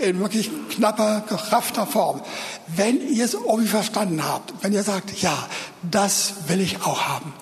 in 0.00 0.18
wirklich 0.20 0.50
knapper, 0.70 1.24
geraffter 1.28 1.86
Form. 1.86 2.20
Wenn 2.66 3.00
ihr 3.08 3.24
es 3.24 3.34
irgendwie 3.34 3.68
verstanden 3.68 4.24
habt, 4.24 4.52
wenn 4.62 4.72
ihr 4.72 4.82
sagt, 4.82 5.22
ja, 5.22 5.48
das 5.82 6.34
will 6.48 6.60
ich 6.60 6.82
auch 6.82 7.02
haben, 7.02 7.32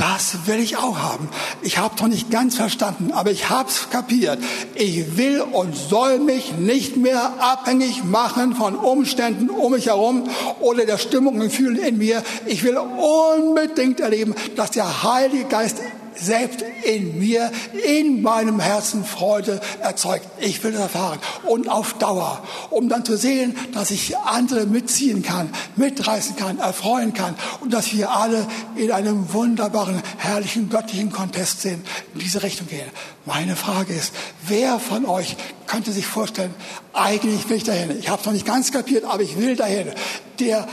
das 0.00 0.46
will 0.46 0.60
ich 0.60 0.78
auch 0.78 0.98
haben. 0.98 1.28
Ich 1.60 1.78
habe 1.78 1.94
doch 1.96 2.08
nicht 2.08 2.30
ganz 2.30 2.56
verstanden, 2.56 3.12
aber 3.12 3.30
ich 3.30 3.50
habe 3.50 3.68
es 3.68 3.90
kapiert. 3.90 4.38
Ich 4.74 5.18
will 5.18 5.42
und 5.42 5.76
soll 5.76 6.18
mich 6.18 6.56
nicht 6.56 6.96
mehr 6.96 7.34
abhängig 7.38 8.02
machen 8.02 8.54
von 8.54 8.76
Umständen 8.76 9.50
um 9.50 9.72
mich 9.72 9.86
herum 9.86 10.24
oder 10.60 10.86
der 10.86 10.96
Stimmung 10.96 11.34
und 11.34 11.40
Gefühlen 11.40 11.76
in 11.76 11.98
mir. 11.98 12.22
Ich 12.46 12.62
will 12.62 12.78
unbedingt 12.78 14.00
erleben, 14.00 14.34
dass 14.56 14.70
der 14.70 15.02
Heilige 15.02 15.44
Geist 15.44 15.76
selbst 16.20 16.64
in 16.84 17.18
mir, 17.18 17.50
in 17.96 18.22
meinem 18.22 18.60
Herzen 18.60 19.04
Freude 19.04 19.60
erzeugt. 19.80 20.26
Ich 20.40 20.62
will 20.62 20.72
das 20.72 20.82
erfahren. 20.82 21.18
Und 21.46 21.68
auf 21.68 21.94
Dauer, 21.94 22.42
um 22.70 22.88
dann 22.88 23.04
zu 23.04 23.16
sehen, 23.16 23.56
dass 23.72 23.90
ich 23.90 24.16
andere 24.18 24.66
mitziehen 24.66 25.22
kann, 25.22 25.50
mitreißen 25.76 26.36
kann, 26.36 26.58
erfreuen 26.58 27.14
kann 27.14 27.34
und 27.60 27.72
dass 27.72 27.92
wir 27.92 28.10
alle 28.10 28.46
in 28.76 28.90
einem 28.92 29.32
wunderbaren, 29.32 30.02
herrlichen, 30.18 30.68
göttlichen 30.68 31.10
Contest 31.10 31.62
sind, 31.62 31.86
in 32.14 32.20
diese 32.20 32.42
Richtung 32.42 32.68
gehen. 32.68 32.88
Meine 33.26 33.56
Frage 33.56 33.94
ist, 33.94 34.12
wer 34.46 34.78
von 34.78 35.06
euch 35.06 35.36
könnte 35.66 35.92
sich 35.92 36.06
vorstellen, 36.06 36.54
eigentlich 36.92 37.48
will 37.48 37.58
ich 37.58 37.64
dahin. 37.64 37.96
Ich 37.98 38.08
habe 38.08 38.20
es 38.20 38.26
noch 38.26 38.32
nicht 38.32 38.46
ganz 38.46 38.72
kapiert, 38.72 39.04
aber 39.04 39.22
ich 39.22 39.36
will 39.38 39.56
dahin. 39.56 39.88
Der, 40.40 40.66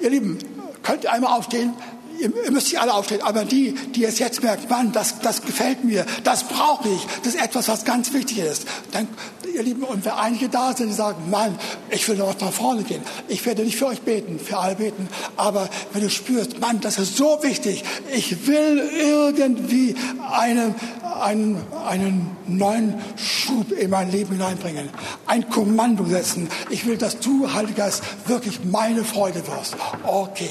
ihr 0.00 0.10
Lieben, 0.10 0.38
könnt 0.82 1.04
ihr 1.04 1.12
einmal 1.12 1.36
aufstehen? 1.36 1.74
Ihr 2.20 2.50
müsst 2.50 2.68
nicht 2.68 2.80
alle 2.80 2.94
aufstehen, 2.94 3.22
aber 3.22 3.44
die, 3.44 3.74
die 3.94 4.04
es 4.04 4.18
jetzt 4.18 4.42
merken, 4.42 4.68
Mann, 4.68 4.92
das, 4.92 5.20
das 5.20 5.42
gefällt 5.42 5.84
mir, 5.84 6.04
das 6.24 6.44
brauche 6.44 6.88
ich, 6.88 7.06
das 7.22 7.34
ist 7.34 7.42
etwas, 7.42 7.68
was 7.68 7.84
ganz 7.84 8.12
wichtig 8.12 8.38
ist. 8.38 8.66
Dann, 8.92 9.08
ihr 9.54 9.62
Lieben, 9.62 9.82
und 9.82 10.04
wenn 10.04 10.12
einige 10.12 10.48
da 10.48 10.74
sind, 10.76 10.88
die 10.88 10.94
sagen, 10.94 11.30
Mann, 11.30 11.58
ich 11.90 12.06
will 12.08 12.16
noch 12.16 12.38
nach 12.40 12.52
vorne 12.52 12.82
gehen, 12.82 13.02
ich 13.28 13.44
werde 13.46 13.62
nicht 13.62 13.76
für 13.76 13.86
euch 13.86 14.02
beten, 14.02 14.38
für 14.38 14.58
alle 14.58 14.76
beten, 14.76 15.08
aber 15.36 15.68
wenn 15.92 16.02
du 16.02 16.10
spürst, 16.10 16.60
Mann, 16.60 16.80
das 16.80 16.98
ist 16.98 17.16
so 17.16 17.38
wichtig, 17.42 17.84
ich 18.12 18.46
will 18.46 18.90
irgendwie 19.00 19.94
eine, 20.30 20.74
einen, 21.20 21.62
einen 21.86 22.36
neuen 22.46 22.94
Schub 23.16 23.72
in 23.72 23.90
mein 23.90 24.10
Leben 24.10 24.32
hineinbringen, 24.32 24.90
ein 25.26 25.48
Kommando 25.48 26.04
setzen, 26.04 26.48
ich 26.68 26.86
will, 26.86 26.96
dass 26.96 27.18
du, 27.18 27.52
Heiliger 27.52 27.84
Geist, 27.84 28.02
wirklich 28.26 28.60
meine 28.64 29.04
Freude 29.04 29.46
wirst. 29.46 29.76
Okay 30.04 30.50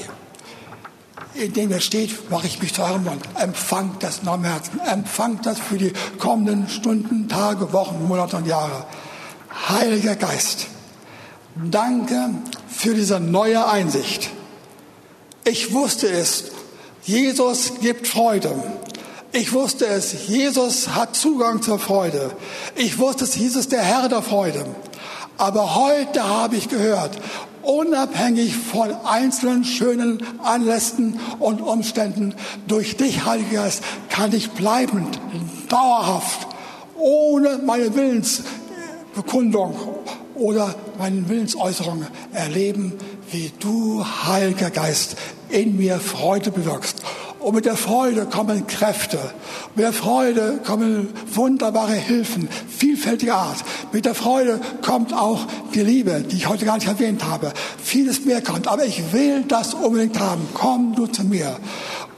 in 1.34 1.52
dem 1.52 1.70
er 1.70 1.80
steht, 1.80 2.30
mache 2.30 2.46
ich 2.46 2.60
mich 2.60 2.74
zu 2.74 2.82
eurem 2.82 3.04
Mund. 3.04 3.22
Empfangt 3.36 4.02
das 4.02 4.20
in 4.20 4.28
eurem 4.28 4.44
Herzen. 4.44 4.80
Empfangt 4.80 5.46
das 5.46 5.58
für 5.58 5.78
die 5.78 5.92
kommenden 6.18 6.68
Stunden, 6.68 7.28
Tage, 7.28 7.72
Wochen, 7.72 8.06
Monate 8.06 8.36
und 8.36 8.46
Jahre. 8.46 8.84
Heiliger 9.68 10.16
Geist, 10.16 10.66
danke 11.56 12.30
für 12.68 12.94
diese 12.94 13.20
neue 13.20 13.66
Einsicht. 13.68 14.30
Ich 15.44 15.72
wusste 15.72 16.08
es, 16.08 16.44
Jesus 17.02 17.72
gibt 17.80 18.06
Freude. 18.06 18.52
Ich 19.32 19.52
wusste 19.52 19.86
es, 19.86 20.26
Jesus 20.28 20.88
hat 20.88 21.14
Zugang 21.16 21.62
zur 21.62 21.78
Freude. 21.78 22.32
Ich 22.74 22.98
wusste 22.98 23.24
es, 23.24 23.36
Jesus 23.36 23.68
der 23.68 23.82
Herr 23.82 24.08
der 24.08 24.22
Freude. 24.22 24.66
Aber 25.38 25.74
heute 25.76 26.22
habe 26.22 26.56
ich 26.56 26.68
gehört, 26.68 27.16
unabhängig 27.62 28.56
von 28.56 28.94
einzelnen 29.04 29.64
schönen 29.64 30.22
Anlässen 30.42 31.18
und 31.38 31.60
Umständen, 31.60 32.34
durch 32.66 32.96
dich, 32.96 33.24
Heiliger 33.24 33.62
Geist, 33.62 33.82
kann 34.08 34.32
ich 34.34 34.50
bleibend, 34.50 35.20
dauerhaft, 35.68 36.46
ohne 36.96 37.58
meine 37.64 37.94
Willensbekundung 37.94 39.74
oder 40.34 40.74
meine 40.98 41.28
Willensäußerung 41.28 42.06
erleben, 42.32 42.94
wie 43.30 43.52
du, 43.58 44.04
Heiliger 44.04 44.70
Geist, 44.70 45.16
in 45.48 45.76
mir 45.76 46.00
Freude 46.00 46.50
bewirkst. 46.50 47.02
Und 47.40 47.54
mit 47.54 47.64
der 47.64 47.76
Freude 47.76 48.26
kommen 48.26 48.66
Kräfte. 48.66 49.18
Mit 49.74 49.84
der 49.84 49.94
Freude 49.94 50.60
kommen 50.64 51.08
wunderbare 51.32 51.94
Hilfen, 51.94 52.48
vielfältiger 52.68 53.34
Art. 53.34 53.64
Mit 53.92 54.04
der 54.04 54.14
Freude 54.14 54.60
kommt 54.82 55.14
auch 55.14 55.46
die 55.74 55.80
Liebe, 55.80 56.20
die 56.20 56.36
ich 56.36 56.48
heute 56.48 56.66
gar 56.66 56.74
nicht 56.74 56.86
erwähnt 56.86 57.24
habe. 57.24 57.52
Vieles 57.82 58.26
mehr 58.26 58.42
kommt. 58.42 58.68
Aber 58.68 58.84
ich 58.84 59.12
will 59.12 59.44
das 59.48 59.72
unbedingt 59.72 60.20
haben. 60.20 60.46
Komm 60.52 60.94
du 60.94 61.06
zu 61.06 61.24
mir. 61.24 61.56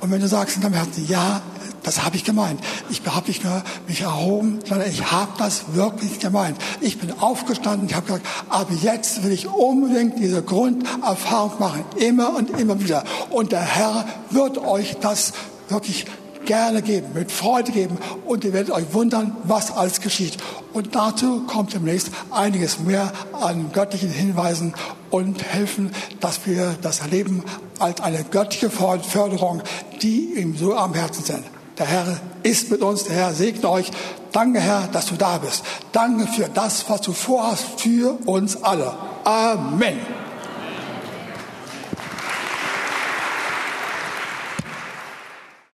Und 0.00 0.10
wenn 0.10 0.20
du 0.20 0.26
sagst 0.26 0.56
in 0.56 0.62
deinem 0.62 0.74
Herzen, 0.74 1.06
ja, 1.06 1.40
das 1.82 2.04
habe 2.04 2.16
ich 2.16 2.24
gemeint. 2.24 2.60
Ich 2.90 3.02
habe 3.06 3.26
nicht 3.28 3.44
nur 3.44 3.62
mich 3.86 4.02
erhoben, 4.02 4.60
sondern 4.66 4.88
ich 4.88 5.10
habe 5.10 5.32
das 5.38 5.74
wirklich 5.74 6.18
gemeint. 6.18 6.56
Ich 6.80 6.98
bin 6.98 7.12
aufgestanden, 7.20 7.88
ich 7.88 7.94
habe 7.94 8.06
gesagt, 8.06 8.26
ab 8.48 8.68
jetzt 8.82 9.22
will 9.24 9.32
ich 9.32 9.48
unbedingt 9.48 10.18
diese 10.18 10.42
Grunderfahrung 10.42 11.58
machen, 11.58 11.84
immer 11.96 12.34
und 12.36 12.58
immer 12.58 12.80
wieder. 12.80 13.04
Und 13.30 13.52
der 13.52 13.62
Herr 13.62 14.06
wird 14.30 14.58
euch 14.58 14.96
das 15.00 15.32
wirklich 15.68 16.06
gerne 16.44 16.82
geben, 16.82 17.08
mit 17.14 17.30
Freude 17.30 17.72
geben 17.72 17.98
und 18.26 18.44
ihr 18.44 18.52
werdet 18.52 18.72
euch 18.72 18.92
wundern, 18.92 19.36
was 19.44 19.70
alles 19.70 20.00
geschieht. 20.00 20.36
Und 20.72 20.94
dazu 20.94 21.44
kommt 21.46 21.72
demnächst 21.74 22.10
einiges 22.30 22.80
mehr 22.80 23.12
an 23.32 23.70
göttlichen 23.72 24.10
Hinweisen 24.10 24.74
und 25.10 25.42
helfen, 25.44 25.92
dass 26.20 26.46
wir 26.46 26.74
das 26.82 27.00
erleben 27.00 27.44
als 27.78 28.00
eine 28.00 28.24
göttliche 28.24 28.70
Förderung, 28.70 29.62
die 30.00 30.34
ihm 30.36 30.56
so 30.56 30.74
am 30.74 30.94
Herzen 30.94 31.24
sind. 31.24 31.44
Der 31.78 31.86
Herr 31.86 32.20
ist 32.42 32.70
mit 32.70 32.82
uns, 32.82 33.04
der 33.04 33.16
Herr 33.16 33.32
segne 33.32 33.68
euch. 33.68 33.90
Danke, 34.32 34.60
Herr, 34.60 34.88
dass 34.92 35.06
du 35.06 35.16
da 35.16 35.38
bist. 35.38 35.62
Danke 35.92 36.26
für 36.26 36.48
das, 36.48 36.88
was 36.88 37.00
du 37.02 37.12
vorhast 37.12 37.80
für 37.80 38.18
uns 38.26 38.62
alle. 38.62 38.94
Amen. 39.24 40.21